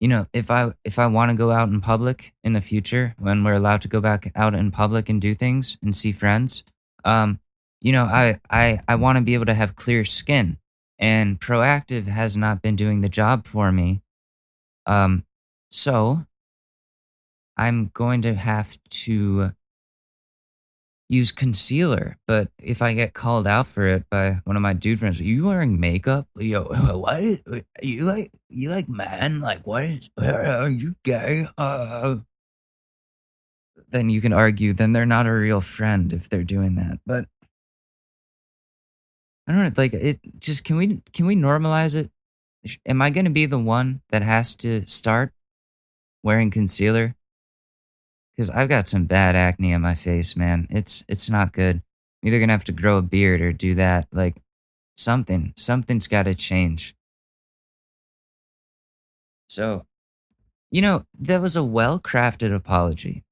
you 0.00 0.08
know 0.08 0.26
if 0.32 0.50
I 0.50 0.72
if 0.84 0.98
I 0.98 1.06
want 1.06 1.30
to 1.30 1.36
go 1.36 1.50
out 1.50 1.68
in 1.68 1.80
public 1.80 2.34
in 2.44 2.52
the 2.52 2.60
future 2.60 3.14
when 3.18 3.44
we're 3.44 3.54
allowed 3.54 3.82
to 3.82 3.88
go 3.88 4.00
back 4.00 4.30
out 4.34 4.54
in 4.54 4.70
public 4.70 5.08
and 5.08 5.20
do 5.20 5.34
things 5.34 5.78
and 5.82 5.96
see 5.96 6.12
friends 6.12 6.64
um 7.04 7.40
you 7.80 7.92
know 7.92 8.04
I 8.04 8.40
I 8.50 8.80
I 8.88 8.96
want 8.96 9.18
to 9.18 9.24
be 9.24 9.34
able 9.34 9.46
to 9.46 9.54
have 9.54 9.76
clear 9.76 10.04
skin 10.04 10.58
and 10.98 11.40
Proactiv 11.40 12.06
has 12.06 12.36
not 12.36 12.62
been 12.62 12.76
doing 12.76 13.00
the 13.00 13.08
job 13.08 13.46
for 13.46 13.72
me 13.72 14.02
um 14.86 15.24
so 15.70 16.26
I'm 17.56 17.88
going 17.88 18.22
to 18.22 18.34
have 18.34 18.78
to 19.04 19.52
use 21.12 21.30
concealer, 21.30 22.16
but 22.26 22.48
if 22.58 22.80
I 22.80 22.94
get 22.94 23.12
called 23.12 23.46
out 23.46 23.66
for 23.66 23.86
it 23.86 24.08
by 24.10 24.40
one 24.44 24.56
of 24.56 24.62
my 24.62 24.72
dude 24.72 24.98
friends, 24.98 25.20
are 25.20 25.24
you 25.24 25.46
wearing 25.46 25.78
makeup? 25.78 26.26
Yo, 26.36 26.64
is, 27.18 27.42
you 27.82 28.04
like 28.06 28.32
you 28.48 28.70
like 28.70 28.88
man? 28.88 29.40
Like 29.40 29.66
what 29.66 29.84
is 29.84 30.10
are 30.18 30.70
you 30.70 30.94
gay? 31.04 31.44
Uh, 31.58 32.16
then 33.90 34.08
you 34.08 34.22
can 34.22 34.32
argue 34.32 34.72
then 34.72 34.94
they're 34.94 35.04
not 35.04 35.26
a 35.26 35.32
real 35.32 35.60
friend 35.60 36.12
if 36.14 36.30
they're 36.30 36.44
doing 36.44 36.76
that. 36.76 36.98
But 37.06 37.26
I 39.46 39.52
don't 39.52 39.62
know, 39.62 39.72
like 39.76 39.92
it 39.92 40.20
just 40.38 40.64
can 40.64 40.76
we 40.76 41.02
can 41.12 41.26
we 41.26 41.36
normalize 41.36 41.94
it? 41.94 42.10
Am 42.86 43.02
I 43.02 43.10
going 43.10 43.26
to 43.26 43.32
be 43.32 43.44
the 43.44 43.58
one 43.58 44.00
that 44.10 44.22
has 44.22 44.54
to 44.56 44.86
start 44.86 45.34
wearing 46.22 46.50
concealer? 46.50 47.16
Because 48.42 48.56
I've 48.56 48.68
got 48.68 48.88
some 48.88 49.04
bad 49.04 49.36
acne 49.36 49.72
on 49.72 49.82
my 49.82 49.94
face, 49.94 50.36
man. 50.36 50.66
It's 50.68 51.04
it's 51.08 51.30
not 51.30 51.52
good. 51.52 51.76
I'm 51.76 52.28
either 52.28 52.40
gonna 52.40 52.50
have 52.50 52.64
to 52.64 52.72
grow 52.72 52.98
a 52.98 53.02
beard 53.02 53.40
or 53.40 53.52
do 53.52 53.74
that. 53.74 54.08
Like 54.10 54.42
something, 54.96 55.52
something's 55.56 56.08
got 56.08 56.24
to 56.24 56.34
change. 56.34 56.96
So, 59.48 59.86
you 60.72 60.82
know, 60.82 61.04
that 61.20 61.40
was 61.40 61.54
a 61.54 61.62
well 61.62 62.00
crafted 62.00 62.52
apology. 62.52 63.22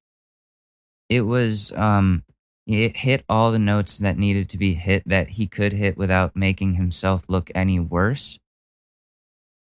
It 1.09 1.23
was 1.23 1.73
um, 1.77 2.23
it 2.69 2.99
hit 2.99 3.25
all 3.29 3.51
the 3.51 3.59
notes 3.59 3.99
that 3.99 4.17
needed 4.17 4.49
to 4.51 4.59
be 4.59 4.75
hit 4.75 5.03
that 5.07 5.31
he 5.31 5.49
could 5.49 5.73
hit 5.73 5.97
without 5.97 6.37
making 6.37 6.75
himself 6.75 7.29
look 7.29 7.51
any 7.53 7.81
worse 7.81 8.39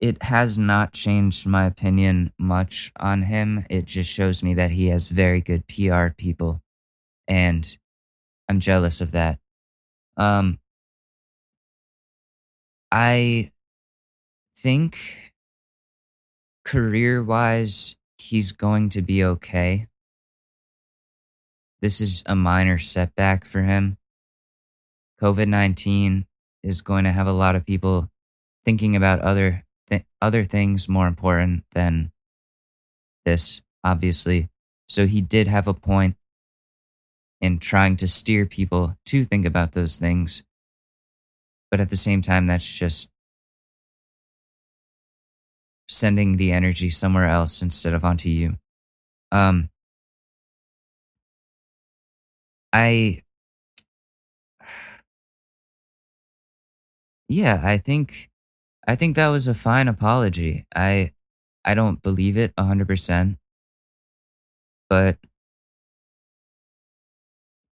it 0.04 0.22
has 0.24 0.58
not 0.58 0.92
changed 0.92 1.48
my 1.48 1.66
opinion 1.66 2.34
much 2.38 2.92
on 3.00 3.22
him. 3.22 3.66
It 3.70 3.86
just 3.86 4.12
shows 4.12 4.44
me 4.44 4.54
that 4.56 4.72
he 4.72 4.88
has 4.88 5.08
very 5.08 5.40
good 5.40 5.66
PR 5.70 6.10
people, 6.10 6.62
and 7.26 7.78
I'm 8.50 8.60
jealous 8.60 9.00
of 9.00 9.12
that. 9.12 9.40
Um, 10.18 10.60
I 12.92 13.52
think 14.58 15.32
career 16.66 17.24
wise, 17.24 17.96
he's 18.18 18.52
going 18.52 18.90
to 18.90 19.02
be 19.02 19.24
okay. 19.24 19.88
This 21.82 22.02
is 22.02 22.24
a 22.26 22.36
minor 22.36 22.78
setback 22.78 23.46
for 23.46 23.62
him. 23.62 23.98
COVID 25.22 25.48
19 25.48 26.26
is 26.62 26.82
going 26.82 27.06
to 27.06 27.12
have 27.14 27.28
a 27.28 27.32
lot 27.32 27.56
of 27.56 27.66
people 27.66 28.10
thinking 28.66 28.98
about 28.98 29.22
other 29.22 29.64
th- 29.94 30.06
other 30.22 30.44
things 30.44 30.90
more 30.90 31.08
important 31.08 31.64
than 31.74 32.12
this, 33.26 33.62
obviously. 33.84 34.50
So 34.88 35.06
he 35.08 35.22
did 35.22 35.48
have 35.48 35.68
a 35.68 35.74
point 35.74 36.16
in 37.42 37.60
trying 37.60 37.98
to 37.98 38.08
steer 38.08 38.46
people 38.46 38.98
to 39.06 39.24
think 39.24 39.46
about 39.46 39.74
those 39.74 39.98
things. 39.98 40.44
But 41.70 41.80
at 41.80 41.90
the 41.90 41.96
same 41.96 42.22
time, 42.22 42.48
that's 42.48 42.78
just 42.78 43.12
sending 45.90 46.38
the 46.38 46.52
energy 46.52 46.90
somewhere 46.90 47.28
else 47.28 47.62
instead 47.62 47.94
of 47.94 48.06
onto 48.06 48.30
you. 48.30 48.58
Um, 49.32 49.70
I, 52.72 53.22
yeah, 57.30 57.62
I 57.64 57.78
think 57.78 58.30
I 58.88 58.96
think 58.96 59.16
that 59.16 59.30
was 59.30 59.48
a 59.48 59.54
fine 59.54 59.88
apology. 59.88 60.66
I 60.76 61.12
I 61.66 61.74
don't 61.74 62.02
believe 62.02 62.38
it 62.38 62.54
100%. 62.58 63.38
But 64.90 65.18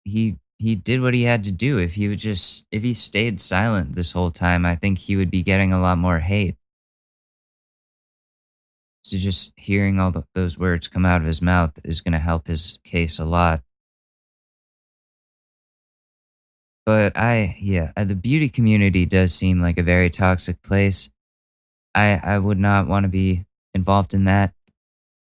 he 0.03 0.37
he 0.57 0.75
did 0.75 1.01
what 1.01 1.13
he 1.13 1.23
had 1.23 1.43
to 1.45 1.51
do. 1.51 1.79
If 1.79 1.95
he 1.95 2.07
would 2.09 2.19
just 2.19 2.67
if 2.71 2.83
he 2.83 2.93
stayed 2.93 3.41
silent 3.41 3.95
this 3.95 4.11
whole 4.11 4.31
time, 4.31 4.65
I 4.65 4.75
think 4.75 4.99
he 4.99 5.15
would 5.15 5.31
be 5.31 5.41
getting 5.43 5.73
a 5.73 5.79
lot 5.79 5.97
more 5.97 6.19
hate. 6.19 6.57
So 9.03 9.17
just 9.17 9.53
hearing 9.57 9.99
all 9.99 10.11
the, 10.11 10.25
those 10.35 10.57
words 10.57 10.87
come 10.87 11.05
out 11.05 11.21
of 11.21 11.27
his 11.27 11.41
mouth 11.41 11.79
is 11.83 12.01
going 12.01 12.11
to 12.11 12.19
help 12.19 12.47
his 12.47 12.79
case 12.83 13.17
a 13.17 13.25
lot. 13.25 13.63
But 16.89 17.15
I, 17.15 17.55
yeah, 17.59 17.91
uh, 17.95 18.03
the 18.03 18.15
beauty 18.15 18.49
community 18.49 19.05
does 19.05 19.31
seem 19.31 19.59
like 19.59 19.77
a 19.77 19.83
very 19.83 20.09
toxic 20.09 20.63
place. 20.63 21.11
I, 21.93 22.19
I 22.23 22.39
would 22.39 22.57
not 22.57 22.87
want 22.87 23.03
to 23.03 23.11
be 23.11 23.45
involved 23.75 24.15
in 24.15 24.25
that. 24.25 24.55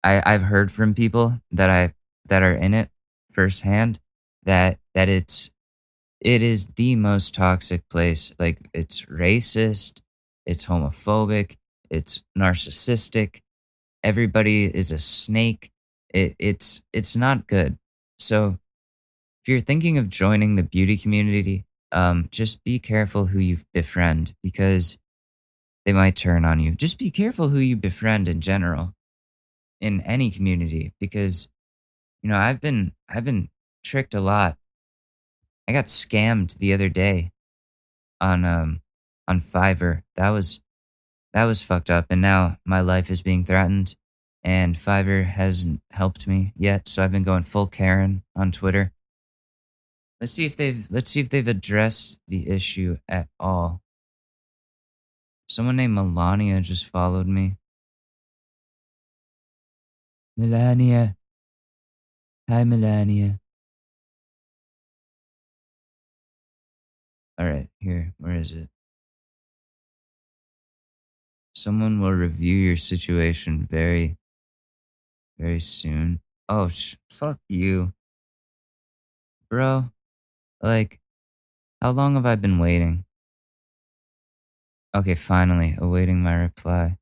I, 0.03 0.21
I've 0.23 0.43
heard 0.43 0.71
from 0.71 0.93
people 0.93 1.41
that 1.49 1.71
I 1.71 1.95
that 2.27 2.43
are 2.43 2.53
in 2.53 2.75
it 2.75 2.91
firsthand 3.31 3.99
that 4.43 4.77
that 4.93 5.09
it's 5.09 5.51
it 6.21 6.43
is 6.43 6.67
the 6.75 6.95
most 6.97 7.33
toxic 7.33 7.89
place. 7.89 8.35
Like 8.37 8.59
it's 8.71 9.07
racist, 9.07 10.01
it's 10.45 10.67
homophobic, 10.67 11.57
it's 11.89 12.23
narcissistic. 12.37 13.41
Everybody 14.03 14.65
is 14.65 14.91
a 14.91 14.99
snake. 14.99 15.71
It, 16.13 16.35
it's 16.37 16.83
it's 16.93 17.15
not 17.15 17.47
good. 17.47 17.79
So 18.19 18.59
if 19.45 19.49
you're 19.49 19.59
thinking 19.59 19.99
of 19.99 20.09
joining 20.09 20.55
the 20.55 20.63
beauty 20.63 20.97
community, 20.97 21.65
um, 21.91 22.27
just 22.31 22.63
be 22.63 22.79
careful 22.79 23.27
who 23.27 23.37
you 23.37 23.57
befriend 23.75 24.33
because 24.41 24.97
they 25.85 25.93
might 25.93 26.15
turn 26.15 26.43
on 26.43 26.59
you. 26.59 26.73
Just 26.73 26.97
be 26.97 27.11
careful 27.11 27.49
who 27.49 27.59
you 27.59 27.75
befriend 27.75 28.27
in 28.27 28.41
general 28.41 28.95
in 29.79 30.01
any 30.01 30.31
community 30.31 30.93
because 30.99 31.47
you 32.23 32.29
know, 32.29 32.39
I've 32.39 32.59
been 32.59 32.93
I've 33.07 33.23
been 33.23 33.49
tricked 33.83 34.15
a 34.15 34.19
lot. 34.19 34.57
I 35.67 35.73
got 35.73 35.85
scammed 35.85 36.57
the 36.57 36.73
other 36.73 36.89
day 36.89 37.31
on 38.19 38.43
um 38.45 38.81
on 39.27 39.39
Fiverr. 39.39 40.01
That 40.15 40.31
was 40.31 40.63
that 41.33 41.45
was 41.45 41.61
fucked 41.61 41.91
up. 41.91 42.07
And 42.09 42.19
now 42.19 42.57
my 42.65 42.81
life 42.81 43.11
is 43.11 43.21
being 43.21 43.45
threatened, 43.45 43.95
and 44.43 44.75
Fiverr 44.75 45.23
hasn't 45.23 45.81
helped 45.91 46.25
me 46.25 46.51
yet. 46.55 46.87
So 46.87 47.03
I've 47.03 47.11
been 47.11 47.21
going 47.21 47.43
full 47.43 47.67
Karen 47.67 48.23
on 48.35 48.51
Twitter. 48.51 48.91
Let's 50.21 50.33
see 50.33 50.45
if 50.45 50.55
they've 50.55 50.87
let's 50.89 51.11
see 51.11 51.19
if 51.19 51.29
they've 51.29 51.47
addressed 51.47 52.21
the 52.27 52.49
issue 52.49 52.97
at 53.07 53.27
all. 53.39 53.81
Someone 55.47 55.75
named 55.75 55.93
Melania 55.93 56.61
just 56.61 56.87
followed 56.87 57.27
me. 57.27 57.57
Melania. 60.37 61.15
Hi, 62.49 62.63
Melania. 62.63 63.39
All 67.37 67.45
right, 67.45 67.69
here. 67.79 68.13
Where 68.17 68.37
is 68.37 68.53
it? 68.53 68.69
Someone 71.53 71.99
will 71.99 72.11
review 72.11 72.55
your 72.55 72.77
situation 72.77 73.67
very, 73.69 74.17
very 75.37 75.59
soon. 75.59 76.21
Oh, 76.47 76.69
sh- 76.69 76.95
fuck 77.09 77.39
you. 77.49 77.93
Bro, 79.49 79.91
like, 80.65 80.99
how 81.81 81.91
long 81.91 82.15
have 82.15 82.25
I 82.25 82.35
been 82.35 82.59
waiting? 82.59 83.05
Okay, 84.95 85.15
finally, 85.15 85.75
awaiting 85.77 86.23
my 86.23 86.35
reply. 86.35 86.97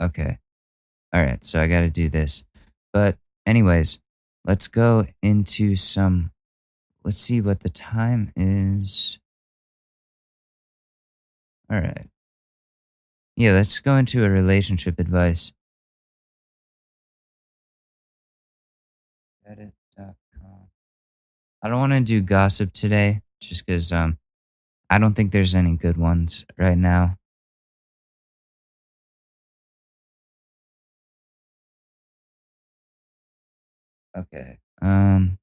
Okay. 0.00 0.38
All 1.12 1.22
right, 1.22 1.44
so 1.44 1.60
I 1.60 1.66
got 1.66 1.80
to 1.82 1.90
do 1.90 2.08
this. 2.08 2.44
But, 2.92 3.18
anyways, 3.46 4.00
let's 4.44 4.68
go 4.68 5.06
into 5.22 5.76
some. 5.76 6.30
Let's 7.04 7.20
see 7.20 7.40
what 7.40 7.60
the 7.60 7.68
time 7.70 8.32
is. 8.36 9.18
All 11.70 11.80
right. 11.80 12.08
Yeah, 13.38 13.52
let's 13.52 13.78
go 13.78 13.94
into 13.94 14.24
a 14.24 14.28
relationship 14.28 14.98
advice. 14.98 15.52
I 21.62 21.68
don't 21.68 21.78
want 21.78 21.92
to 21.92 22.00
do 22.00 22.20
gossip 22.20 22.72
today 22.72 23.22
just 23.40 23.64
because 23.64 23.92
um, 23.92 24.18
I 24.90 24.98
don't 24.98 25.14
think 25.14 25.30
there's 25.30 25.54
any 25.54 25.76
good 25.76 25.96
ones 25.96 26.44
right 26.58 26.76
now. 26.76 27.14
Okay. 34.16 34.58
Um, 34.82 35.38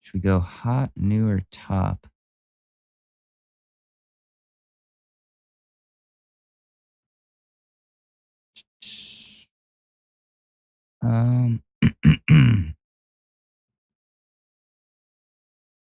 should 0.00 0.14
we 0.14 0.20
go 0.20 0.40
hot, 0.40 0.90
new, 0.96 1.28
or 1.28 1.42
top? 1.52 2.08
Um, 11.08 11.62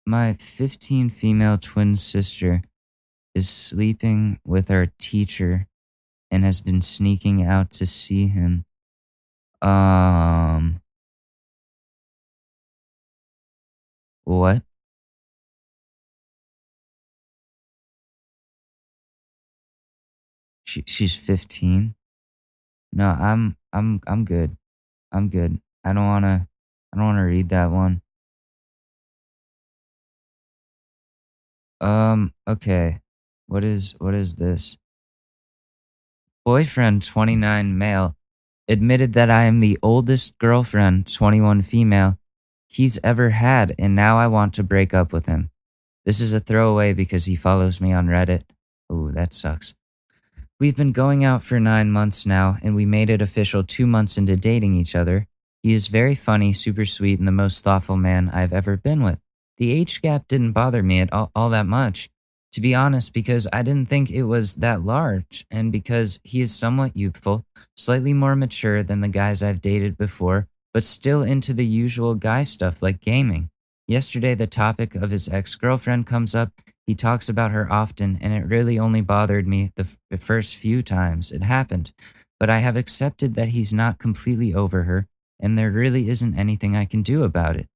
my 0.06 0.34
15 0.34 1.10
female 1.10 1.58
twin 1.58 1.96
sister 1.96 2.64
is 3.34 3.48
sleeping 3.48 4.42
with 4.46 4.70
our 4.70 4.88
teacher 5.00 5.68
and 6.30 6.44
has 6.44 6.60
been 6.60 6.82
sneaking 6.82 7.42
out 7.42 7.72
to 7.72 7.86
see 7.86 8.28
him. 8.28 8.66
Um, 9.62 10.82
what? 14.26 14.64
She, 20.66 20.84
she's 20.86 21.16
15. 21.16 21.96
No, 22.92 23.12
I'm 23.12 23.56
I'm 23.72 24.02
I'm 24.08 24.26
good. 24.26 24.58
I'm 25.16 25.30
good. 25.30 25.62
I 25.86 25.94
don't 25.94 26.06
want 26.06 26.26
to 26.26 26.48
I 26.94 26.98
don't 26.98 27.06
want 27.06 27.20
to 27.20 27.24
read 27.24 27.48
that 27.50 27.72
one. 27.72 28.02
Um 31.80 32.34
okay. 32.46 33.00
What 33.48 33.64
is 33.64 33.96
what 34.00 34.14
is 34.14 34.36
this? 34.36 34.78
Boyfriend 36.44 37.02
29 37.04 37.78
male 37.78 38.18
admitted 38.68 39.14
that 39.14 39.32
I 39.32 39.44
am 39.44 39.62
the 39.62 39.80
oldest 39.82 40.38
girlfriend 40.38 41.12
21 41.12 41.62
female 41.62 42.20
he's 42.68 43.00
ever 43.02 43.30
had 43.30 43.74
and 43.80 43.96
now 43.96 44.18
I 44.18 44.28
want 44.28 44.54
to 44.56 44.64
break 44.64 44.94
up 44.94 45.14
with 45.14 45.28
him. 45.28 45.50
This 46.06 46.20
is 46.20 46.34
a 46.34 46.42
throwaway 46.42 46.92
because 46.92 47.26
he 47.26 47.38
follows 47.38 47.80
me 47.80 47.94
on 47.94 48.08
Reddit. 48.08 48.44
Ooh, 48.92 49.12
that 49.14 49.34
sucks. 49.34 49.76
We've 50.58 50.78
been 50.78 50.94
going 50.94 51.26
out 51.26 51.44
for 51.44 51.60
nine 51.60 51.92
months 51.92 52.26
now, 52.26 52.56
and 52.64 52.76
we 52.76 52.86
made 52.86 53.10
it 53.10 53.22
official 53.22 53.62
two 53.62 53.86
months 53.86 54.18
into 54.18 54.38
dating 54.38 54.74
each 54.74 54.96
other. 54.96 55.28
He 55.62 55.74
is 55.74 55.88
very 55.88 56.16
funny, 56.16 56.54
super 56.54 56.86
sweet, 56.86 57.20
and 57.20 57.28
the 57.28 57.34
most 57.34 57.62
thoughtful 57.62 57.98
man 57.98 58.30
I've 58.30 58.54
ever 58.54 58.78
been 58.78 59.04
with. 59.04 59.20
The 59.58 59.74
age 59.74 60.02
gap 60.02 60.30
didn't 60.30 60.54
bother 60.54 60.82
me 60.82 61.02
at 61.02 61.12
all, 61.12 61.30
all 61.36 61.50
that 61.50 61.66
much, 61.66 62.10
to 62.54 62.62
be 62.62 62.74
honest, 62.74 63.14
because 63.14 63.50
I 63.52 63.64
didn't 63.64 63.90
think 63.90 64.10
it 64.10 64.24
was 64.24 64.56
that 64.56 64.82
large, 64.82 65.46
and 65.52 65.74
because 65.74 66.22
he 66.24 66.40
is 66.40 66.56
somewhat 66.56 66.96
youthful, 66.96 67.46
slightly 67.76 68.14
more 68.14 68.38
mature 68.38 68.82
than 68.82 69.02
the 69.02 69.10
guys 69.10 69.44
I've 69.44 69.60
dated 69.60 69.98
before, 69.98 70.48
but 70.74 70.84
still 70.84 71.22
into 71.22 71.54
the 71.54 71.66
usual 71.66 72.16
guy 72.16 72.44
stuff 72.44 72.82
like 72.82 73.02
gaming. 73.02 73.50
Yesterday, 73.90 74.36
the 74.36 74.48
topic 74.48 74.96
of 74.96 75.12
his 75.12 75.28
ex 75.28 75.56
girlfriend 75.56 76.08
comes 76.08 76.34
up, 76.34 76.54
he 76.88 76.96
talks 76.96 77.30
about 77.30 77.52
her 77.52 77.72
often, 77.72 78.18
and 78.22 78.34
it 78.34 78.46
really 78.46 78.78
only 78.78 79.02
bothered 79.02 79.48
me 79.48 79.72
the, 79.76 79.84
f- 79.84 79.98
the 80.12 80.18
first 80.18 80.56
few 80.56 80.82
times 80.84 81.32
it 81.32 81.44
happened. 81.44 81.92
But 82.40 82.50
I 82.50 82.60
have 82.60 82.76
accepted 82.76 83.36
that 83.36 83.50
he's 83.50 83.74
not 83.74 83.98
completely 83.98 84.54
over 84.54 84.84
her, 84.84 85.08
and 85.40 85.58
there 85.58 85.72
really 85.72 86.10
isn't 86.10 86.38
anything 86.38 86.76
I 86.76 86.86
can 86.86 87.02
do 87.02 87.24
about 87.24 87.56
it. 87.56 87.68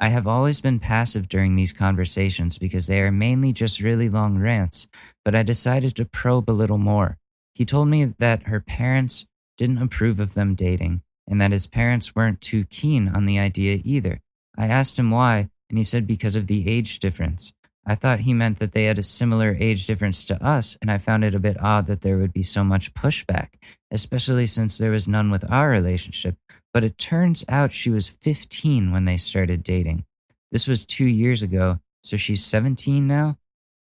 I 0.00 0.08
have 0.08 0.26
always 0.26 0.60
been 0.60 0.80
passive 0.80 1.28
during 1.28 1.54
these 1.54 1.72
conversations 1.72 2.58
because 2.58 2.86
they 2.86 3.00
are 3.02 3.12
mainly 3.12 3.52
just 3.52 3.80
really 3.80 4.08
long 4.08 4.38
rants, 4.38 4.88
but 5.24 5.34
I 5.34 5.42
decided 5.42 5.94
to 5.96 6.04
probe 6.04 6.50
a 6.50 6.52
little 6.52 6.78
more. 6.78 7.18
He 7.54 7.64
told 7.64 7.88
me 7.88 8.04
that 8.18 8.44
her 8.44 8.60
parents 8.60 9.26
didn't 9.56 9.82
approve 9.82 10.18
of 10.18 10.34
them 10.34 10.54
dating, 10.54 11.02
and 11.28 11.40
that 11.40 11.52
his 11.52 11.66
parents 11.66 12.14
weren't 12.14 12.40
too 12.40 12.64
keen 12.64 13.08
on 13.08 13.26
the 13.26 13.38
idea 13.38 13.80
either. 13.84 14.20
I 14.56 14.66
asked 14.66 14.98
him 14.98 15.10
why, 15.10 15.48
and 15.68 15.78
he 15.78 15.84
said 15.84 16.06
because 16.06 16.34
of 16.34 16.46
the 16.46 16.68
age 16.68 16.98
difference. 16.98 17.52
I 17.86 17.94
thought 17.94 18.20
he 18.20 18.32
meant 18.32 18.58
that 18.60 18.72
they 18.72 18.84
had 18.84 18.98
a 18.98 19.02
similar 19.02 19.56
age 19.60 19.86
difference 19.86 20.24
to 20.26 20.42
us, 20.42 20.76
and 20.80 20.90
I 20.90 20.98
found 20.98 21.24
it 21.24 21.34
a 21.34 21.40
bit 21.40 21.56
odd 21.60 21.86
that 21.86 22.00
there 22.00 22.16
would 22.16 22.32
be 22.32 22.42
so 22.42 22.64
much 22.64 22.94
pushback, 22.94 23.48
especially 23.90 24.46
since 24.46 24.78
there 24.78 24.90
was 24.90 25.06
none 25.06 25.30
with 25.30 25.50
our 25.50 25.68
relationship. 25.68 26.36
But 26.72 26.84
it 26.84 26.98
turns 26.98 27.44
out 27.48 27.72
she 27.72 27.90
was 27.90 28.08
15 28.08 28.90
when 28.90 29.04
they 29.04 29.18
started 29.18 29.62
dating. 29.62 30.06
This 30.50 30.66
was 30.66 30.84
two 30.84 31.04
years 31.04 31.42
ago, 31.42 31.80
so 32.02 32.16
she's 32.16 32.44
17 32.44 33.06
now, 33.06 33.38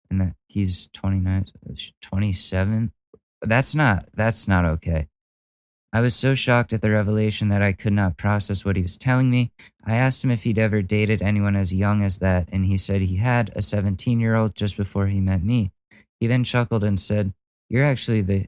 and 0.10 0.20
that 0.20 0.36
he's 0.48 0.88
29, 0.94 1.46
uh, 1.70 1.74
27. 2.02 2.92
That's 3.42 3.76
not 3.76 4.08
that's 4.14 4.48
not 4.48 4.66
okay. 4.66 5.08
I 5.94 6.00
was 6.00 6.16
so 6.16 6.36
shocked 6.36 6.72
at 6.72 6.82
the 6.82 6.90
revelation 6.90 7.50
that 7.50 7.62
I 7.62 7.74
could 7.74 7.92
not 7.92 8.16
process 8.16 8.64
what 8.64 8.78
he 8.78 8.82
was 8.82 8.98
telling 8.98 9.30
me. 9.30 9.52
I 9.84 9.96
asked 9.96 10.24
him 10.24 10.32
if 10.32 10.44
he'd 10.44 10.58
ever 10.58 10.82
dated 10.82 11.22
anyone 11.22 11.58
as 11.58 11.74
young 11.74 12.02
as 12.02 12.20
that, 12.20 12.48
and 12.50 12.66
he 12.66 12.78
said 12.78 13.02
he 13.02 13.18
had 13.18 13.52
a 13.56 13.62
17 13.62 14.20
year 14.20 14.36
old 14.36 14.56
just 14.56 14.78
before 14.78 15.08
he 15.08 15.20
met 15.20 15.44
me. 15.44 15.72
He 16.20 16.28
then 16.28 16.46
chuckled 16.46 16.84
and 16.86 17.00
said, 17.00 17.34
You're 17.68 17.84
actually 17.84 18.22
the 18.22 18.48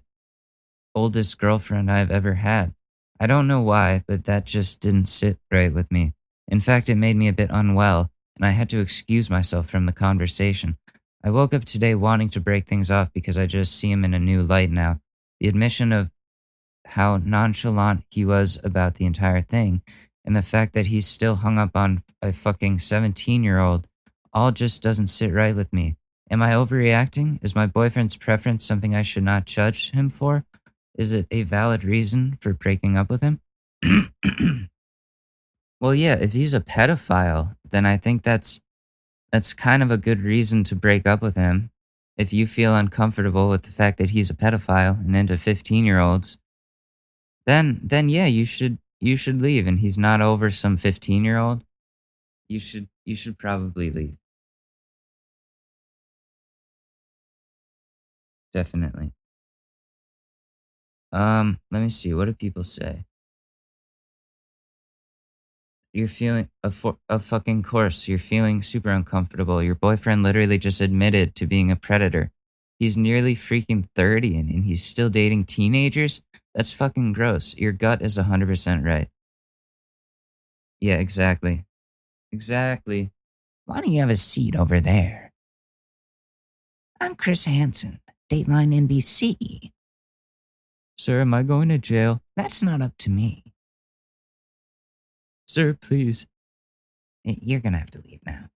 oldest 0.96 1.38
girlfriend 1.38 1.91
I've 1.91 2.12
ever 2.12 2.36
had. 2.36 2.74
I 3.20 3.28
don't 3.28 3.48
know 3.48 3.62
why, 3.62 4.04
but 4.08 4.24
that 4.26 4.46
just 4.46 4.80
didn't 4.80 5.08
sit 5.08 5.38
right 5.52 5.74
with 5.74 5.91
me. 5.91 6.14
In 6.48 6.62
fact, 6.62 6.89
it 6.89 6.96
made 6.96 7.18
me 7.18 7.28
a 7.28 7.34
bit 7.34 7.50
unwell, 7.52 8.10
and 8.38 8.46
I 8.46 8.52
had 8.52 8.70
to 8.70 8.80
excuse 8.80 9.30
myself 9.30 9.68
from 9.70 9.86
the 9.86 9.91
conversation. 9.91 10.78
I 11.24 11.30
woke 11.30 11.54
up 11.54 11.66
today 11.66 11.96
wanting 11.96 12.30
to 12.30 12.41
break 12.41 12.68
things 12.68 12.89
off 12.91 13.12
because 13.12 13.38
I 13.38 13.48
just 13.48 13.78
see 13.78 13.91
him 13.91 14.06
in 14.06 14.14
a 14.14 14.20
new 14.20 14.41
light 14.41 14.72
now. 14.72 15.00
The 15.39 15.50
admission 15.50 15.91
of 15.91 16.12
how 16.94 17.18
nonchalant 17.18 18.04
he 18.10 18.26
was 18.26 18.60
about 18.64 18.96
the 18.96 19.06
entire 19.06 19.41
thing, 19.41 19.82
and 20.26 20.36
the 20.36 20.41
fact 20.41 20.74
that 20.74 20.88
he's 20.88 21.06
still 21.06 21.36
hung 21.38 21.58
up 21.58 21.76
on 21.76 22.04
a 22.22 22.32
fucking 22.32 22.80
17 22.80 23.44
year 23.44 23.60
old 23.60 23.88
all 24.34 24.52
just 24.52 24.82
doesn't 24.82 25.08
sit 25.08 25.32
right 25.32 25.56
with 25.56 25.72
me. 25.72 25.96
Am 26.30 26.41
I 26.41 26.52
overreacting? 26.52 27.44
Is 27.44 27.56
my 27.56 27.68
boyfriend's 27.68 28.18
preference 28.18 28.66
something 28.66 28.96
I 28.96 29.02
should 29.02 29.24
not 29.24 29.46
judge 29.46 29.91
him 29.91 30.10
for? 30.10 30.46
Is 30.96 31.12
it 31.14 31.28
a 31.30 31.44
valid 31.44 31.84
reason 31.84 32.38
for 32.39 32.54
breaking 32.54 32.98
up 32.98 33.10
with 33.10 33.22
him? 33.22 33.41
well, 35.82 35.94
yeah, 35.94 36.16
if 36.16 36.34
he's 36.34 36.54
a 36.54 36.62
pedophile, 36.62 37.56
then 37.70 37.86
I 37.86 37.98
think 37.98 38.24
that's 38.24 38.62
that's 39.32 39.54
kind 39.54 39.82
of 39.82 39.89
a 39.89 39.98
good 39.98 40.22
reason 40.22 40.64
to 40.66 40.76
break 40.76 41.08
up 41.08 41.22
with 41.22 41.36
him. 41.36 41.72
If 42.18 42.32
you 42.32 42.46
feel 42.46 42.76
uncomfortable 42.76 43.50
with 43.50 43.64
the 43.64 43.72
fact 43.72 43.98
that 43.98 44.12
he's 44.12 44.30
a 44.30 44.36
pedophile 44.36 45.00
and 45.00 45.16
into 45.16 45.34
15-year-olds, 45.34 46.38
then 47.46 47.80
then 47.84 48.10
yeah, 48.10 48.26
you 48.28 48.46
should 48.46 48.78
you 49.00 49.16
should 49.16 49.41
leave 49.41 49.68
and 49.68 49.80
he's 49.80 49.98
not 49.98 50.22
over 50.22 50.50
some 50.50 50.78
15-year-old. 50.78 51.64
you 52.50 52.60
should 52.60 52.89
you 53.06 53.16
should 53.16 53.38
probably 53.39 53.91
leave. 53.91 54.18
Definitely. 58.54 59.12
Um, 61.12 61.60
let 61.72 61.82
me 61.82 61.89
see. 61.89 62.14
What 62.14 62.26
do 62.26 62.34
people 62.34 62.64
say? 62.64 63.06
You're 65.94 66.08
feeling 66.08 66.50
a 66.64 66.72
fo- 66.72 67.00
a 67.08 67.20
fucking 67.20 67.64
course. 67.64 68.08
You're 68.08 68.18
feeling 68.18 68.64
super 68.64 68.89
uncomfortable. 68.89 69.62
Your 69.62 69.76
boyfriend 69.76 70.24
literally 70.24 70.58
just 70.58 70.82
admitted 70.82 71.36
to 71.36 71.46
being 71.48 71.70
a 71.70 71.76
predator. 71.76 72.32
He's 72.80 72.98
nearly 72.98 73.36
freaking 73.36 73.88
30 73.96 74.36
and, 74.38 74.50
and 74.50 74.66
he's 74.66 74.84
still 74.84 75.10
dating 75.10 75.46
teenagers? 75.46 76.24
That's 76.56 76.74
fucking 76.74 77.14
gross. 77.14 77.58
Your 77.58 77.72
gut 77.72 78.01
is 78.01 78.18
100% 78.18 78.86
right. 78.86 79.08
Yeah, 80.80 80.95
exactly. 80.95 81.66
Exactly. 82.32 83.12
Why 83.66 83.82
don't 83.82 83.91
you 83.91 84.01
have 84.01 84.10
a 84.10 84.16
seat 84.16 84.56
over 84.56 84.80
there? 84.80 85.32
I'm 86.99 87.16
Chris 87.16 87.45
Hansen, 87.45 87.99
Dateline 88.30 88.88
NBC. 88.88 89.72
Sir, 90.97 91.22
am 91.22 91.34
I 91.34 91.43
going 91.43 91.70
to 91.70 91.78
jail? 91.78 92.22
That's 92.36 92.62
not 92.62 92.82
up 92.82 92.93
to 92.99 93.10
me. 93.10 93.43
Sir, 95.47 95.78
please. 95.80 96.28
You're 97.24 97.60
gonna 97.62 97.78
have 97.78 97.91
to 97.91 98.01
leave 98.01 98.20
now. 98.26 98.47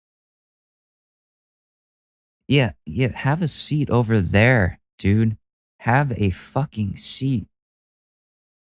Yeah, 2.47 2.71
yeah, 2.85 3.15
have 3.15 3.41
a 3.41 3.47
seat 3.47 3.89
over 3.89 4.19
there, 4.19 4.79
dude. 4.97 5.37
Have 5.81 6.11
a 6.17 6.29
fucking 6.29 6.97
seat. 6.97 7.47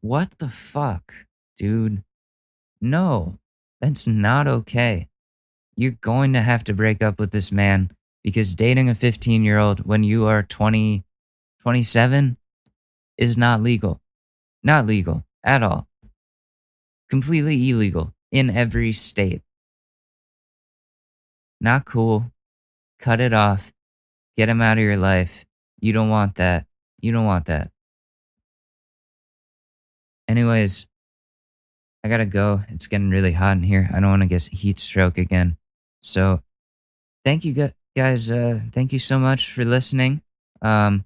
What 0.06 0.38
the 0.38 0.48
fuck, 0.48 1.26
dude? 1.58 2.04
No, 2.80 3.40
that's 3.80 4.06
not 4.06 4.46
okay. 4.46 5.08
You're 5.74 5.98
going 6.00 6.32
to 6.32 6.42
have 6.42 6.62
to 6.64 6.74
break 6.74 7.02
up 7.02 7.18
with 7.18 7.32
this 7.32 7.50
man 7.50 7.90
because 8.22 8.54
dating 8.54 8.88
a 8.88 8.94
15 8.94 9.42
year 9.42 9.58
old 9.58 9.80
when 9.80 10.04
you 10.04 10.26
are 10.26 10.44
20, 10.44 11.02
27 11.60 12.36
is 13.18 13.36
not 13.36 13.60
legal. 13.60 14.00
Not 14.62 14.86
legal 14.86 15.24
at 15.42 15.64
all. 15.64 15.88
Completely 17.10 17.68
illegal 17.68 18.14
in 18.30 18.48
every 18.48 18.92
state. 18.92 19.42
Not 21.60 21.84
cool. 21.84 22.30
Cut 23.00 23.20
it 23.20 23.32
off. 23.32 23.72
Get 24.36 24.48
him 24.48 24.62
out 24.62 24.78
of 24.78 24.84
your 24.84 24.98
life. 24.98 25.44
You 25.80 25.92
don't 25.92 26.10
want 26.10 26.36
that. 26.36 26.64
You 27.00 27.10
don't 27.10 27.26
want 27.26 27.46
that. 27.46 27.72
Anyways, 30.28 30.86
I 32.04 32.08
gotta 32.08 32.26
go. 32.26 32.60
It's 32.68 32.86
getting 32.86 33.10
really 33.10 33.32
hot 33.32 33.56
in 33.56 33.62
here. 33.62 33.88
I 33.92 34.00
don't 34.00 34.10
want 34.10 34.22
to 34.22 34.28
get 34.28 34.44
heat 34.44 34.80
stroke 34.80 35.18
again. 35.18 35.56
So, 36.02 36.40
thank 37.24 37.44
you 37.44 37.70
guys. 37.96 38.30
Uh, 38.30 38.60
thank 38.72 38.92
you 38.92 38.98
so 38.98 39.18
much 39.18 39.50
for 39.50 39.64
listening. 39.64 40.22
Um, 40.62 41.04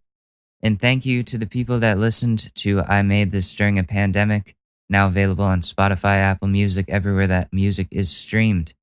and 0.63 0.79
thank 0.79 1.07
you 1.07 1.23
to 1.23 1.39
the 1.39 1.47
people 1.47 1.79
that 1.79 1.99
listened 1.99 2.55
to 2.57 2.81
I 2.83 3.03
Made 3.03 3.33
This 3.33 3.55
During 3.55 3.79
a 3.79 3.85
Pandemic, 3.85 4.55
now 4.91 5.07
available 5.07 5.45
on 5.45 5.61
Spotify, 5.61 6.17
Apple 6.17 6.49
Music, 6.49 6.87
everywhere 6.89 7.27
that 7.27 7.53
music 7.53 7.89
is 7.91 8.15
streamed. 8.15 8.75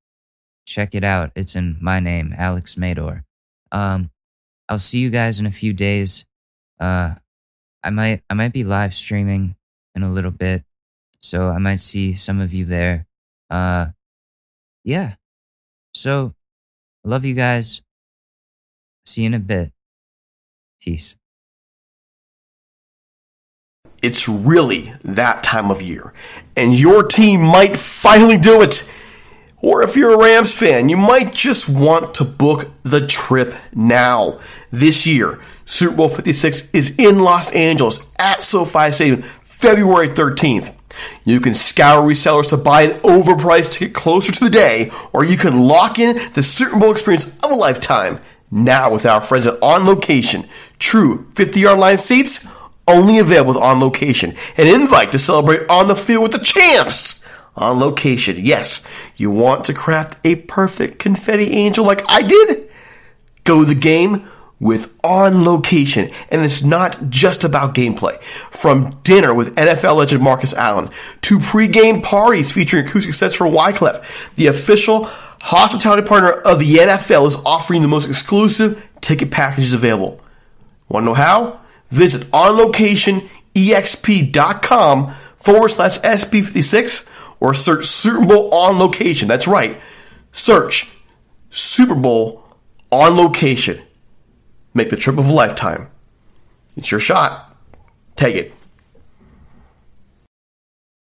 Check 0.66 0.94
it 0.94 1.04
out. 1.04 1.30
It's 1.36 1.54
in 1.54 1.78
my 1.80 2.00
name, 2.00 2.34
Alex 2.36 2.74
Mador. 2.74 3.24
Um, 3.70 4.10
I'll 4.68 4.78
see 4.78 4.98
you 4.98 5.10
guys 5.10 5.40
in 5.40 5.46
a 5.46 5.50
few 5.50 5.72
days. 5.72 6.26
Uh, 6.80 7.14
I 7.82 7.90
might 7.90 8.22
I 8.28 8.34
might 8.34 8.52
be 8.52 8.64
live 8.64 8.92
streaming 8.92 9.54
in 9.98 10.04
a 10.04 10.12
little 10.12 10.30
bit, 10.30 10.64
so 11.20 11.48
I 11.48 11.58
might 11.58 11.80
see 11.80 12.14
some 12.14 12.40
of 12.40 12.54
you 12.54 12.64
there. 12.64 13.06
Uh, 13.50 13.86
yeah. 14.84 15.14
So, 15.92 16.34
I 17.04 17.08
love 17.08 17.24
you 17.24 17.34
guys. 17.34 17.82
See 19.04 19.22
you 19.22 19.26
in 19.26 19.34
a 19.34 19.38
bit. 19.38 19.72
Peace. 20.80 21.18
It's 24.00 24.28
really 24.28 24.92
that 25.02 25.42
time 25.42 25.70
of 25.72 25.82
year, 25.82 26.14
and 26.56 26.72
your 26.72 27.02
team 27.02 27.42
might 27.42 27.76
finally 27.76 28.38
do 28.38 28.62
it. 28.62 28.88
Or 29.60 29.82
if 29.82 29.96
you're 29.96 30.14
a 30.14 30.16
Rams 30.16 30.52
fan, 30.52 30.88
you 30.88 30.96
might 30.96 31.34
just 31.34 31.68
want 31.68 32.14
to 32.14 32.24
book 32.24 32.70
the 32.84 33.04
trip 33.04 33.52
now. 33.74 34.38
This 34.70 35.04
year, 35.04 35.40
Super 35.64 35.96
Bowl 35.96 36.08
56 36.08 36.70
is 36.72 36.94
in 36.96 37.18
Los 37.20 37.50
Angeles 37.52 38.00
at 38.18 38.42
SoFi 38.42 38.92
Stadium, 38.92 39.28
February 39.58 40.06
13th. 40.06 40.72
You 41.24 41.40
can 41.40 41.52
scour 41.52 42.08
resellers 42.08 42.48
to 42.50 42.56
buy 42.56 42.82
an 42.82 43.00
overpriced 43.00 43.72
ticket 43.72 43.92
closer 43.92 44.30
to 44.30 44.44
the 44.44 44.50
day, 44.50 44.88
or 45.12 45.24
you 45.24 45.36
can 45.36 45.58
lock 45.58 45.98
in 45.98 46.20
the 46.34 46.44
Super 46.44 46.78
Bowl 46.78 46.92
experience 46.92 47.26
of 47.42 47.50
a 47.50 47.54
lifetime 47.54 48.20
now 48.52 48.88
with 48.92 49.04
our 49.04 49.20
friends 49.20 49.48
at 49.48 49.60
On 49.60 49.84
Location. 49.84 50.46
True 50.78 51.26
50 51.34 51.58
yard 51.58 51.80
line 51.80 51.98
seats 51.98 52.46
only 52.86 53.18
available 53.18 53.54
with 53.54 53.62
On 53.62 53.80
Location. 53.80 54.36
An 54.56 54.68
invite 54.68 55.10
to 55.10 55.18
celebrate 55.18 55.68
on 55.68 55.88
the 55.88 55.96
field 55.96 56.22
with 56.22 56.32
the 56.32 56.38
champs. 56.38 57.20
On 57.56 57.80
location, 57.80 58.36
yes. 58.38 58.84
You 59.16 59.32
want 59.32 59.64
to 59.64 59.74
craft 59.74 60.20
a 60.24 60.36
perfect 60.36 61.00
confetti 61.00 61.50
angel 61.50 61.84
like 61.84 62.02
I 62.08 62.22
did? 62.22 62.70
Go 63.42 63.64
to 63.64 63.66
the 63.66 63.74
game 63.74 64.30
with 64.60 64.94
On 65.04 65.44
Location. 65.44 66.10
And 66.30 66.44
it's 66.44 66.62
not 66.62 67.10
just 67.10 67.44
about 67.44 67.74
gameplay. 67.74 68.20
From 68.50 68.98
dinner 69.02 69.34
with 69.34 69.54
NFL 69.54 69.96
legend 69.96 70.22
Marcus 70.22 70.54
Allen 70.54 70.90
to 71.22 71.38
pre-game 71.38 72.02
parties 72.02 72.52
featuring 72.52 72.86
acoustic 72.86 73.14
sets 73.14 73.34
for 73.34 73.46
Wyclef, 73.46 74.34
the 74.34 74.48
official 74.48 75.04
hospitality 75.40 76.06
partner 76.06 76.32
of 76.32 76.58
the 76.58 76.74
NFL 76.76 77.26
is 77.28 77.36
offering 77.46 77.80
the 77.82 77.88
most 77.88 78.08
exclusive 78.08 78.86
ticket 79.00 79.30
packages 79.30 79.72
available. 79.72 80.20
Want 80.88 81.04
to 81.04 81.06
know 81.06 81.14
how? 81.14 81.60
Visit 81.90 82.22
onlocationexp.com 82.30 85.14
forward 85.36 85.68
slash 85.68 86.00
SB56 86.00 87.08
or 87.40 87.54
search 87.54 87.86
Super 87.86 88.26
Bowl 88.26 88.52
on 88.52 88.78
location. 88.78 89.28
That's 89.28 89.46
right. 89.46 89.80
Search 90.32 90.90
Super 91.50 91.94
Bowl 91.94 92.44
on 92.90 93.16
location. 93.16 93.80
Make 94.78 94.90
the 94.90 94.96
trip 94.96 95.18
of 95.18 95.28
a 95.28 95.32
lifetime. 95.32 95.88
It's 96.76 96.92
your 96.92 97.00
shot. 97.00 97.52
Take 98.14 98.36
it. 98.36 98.54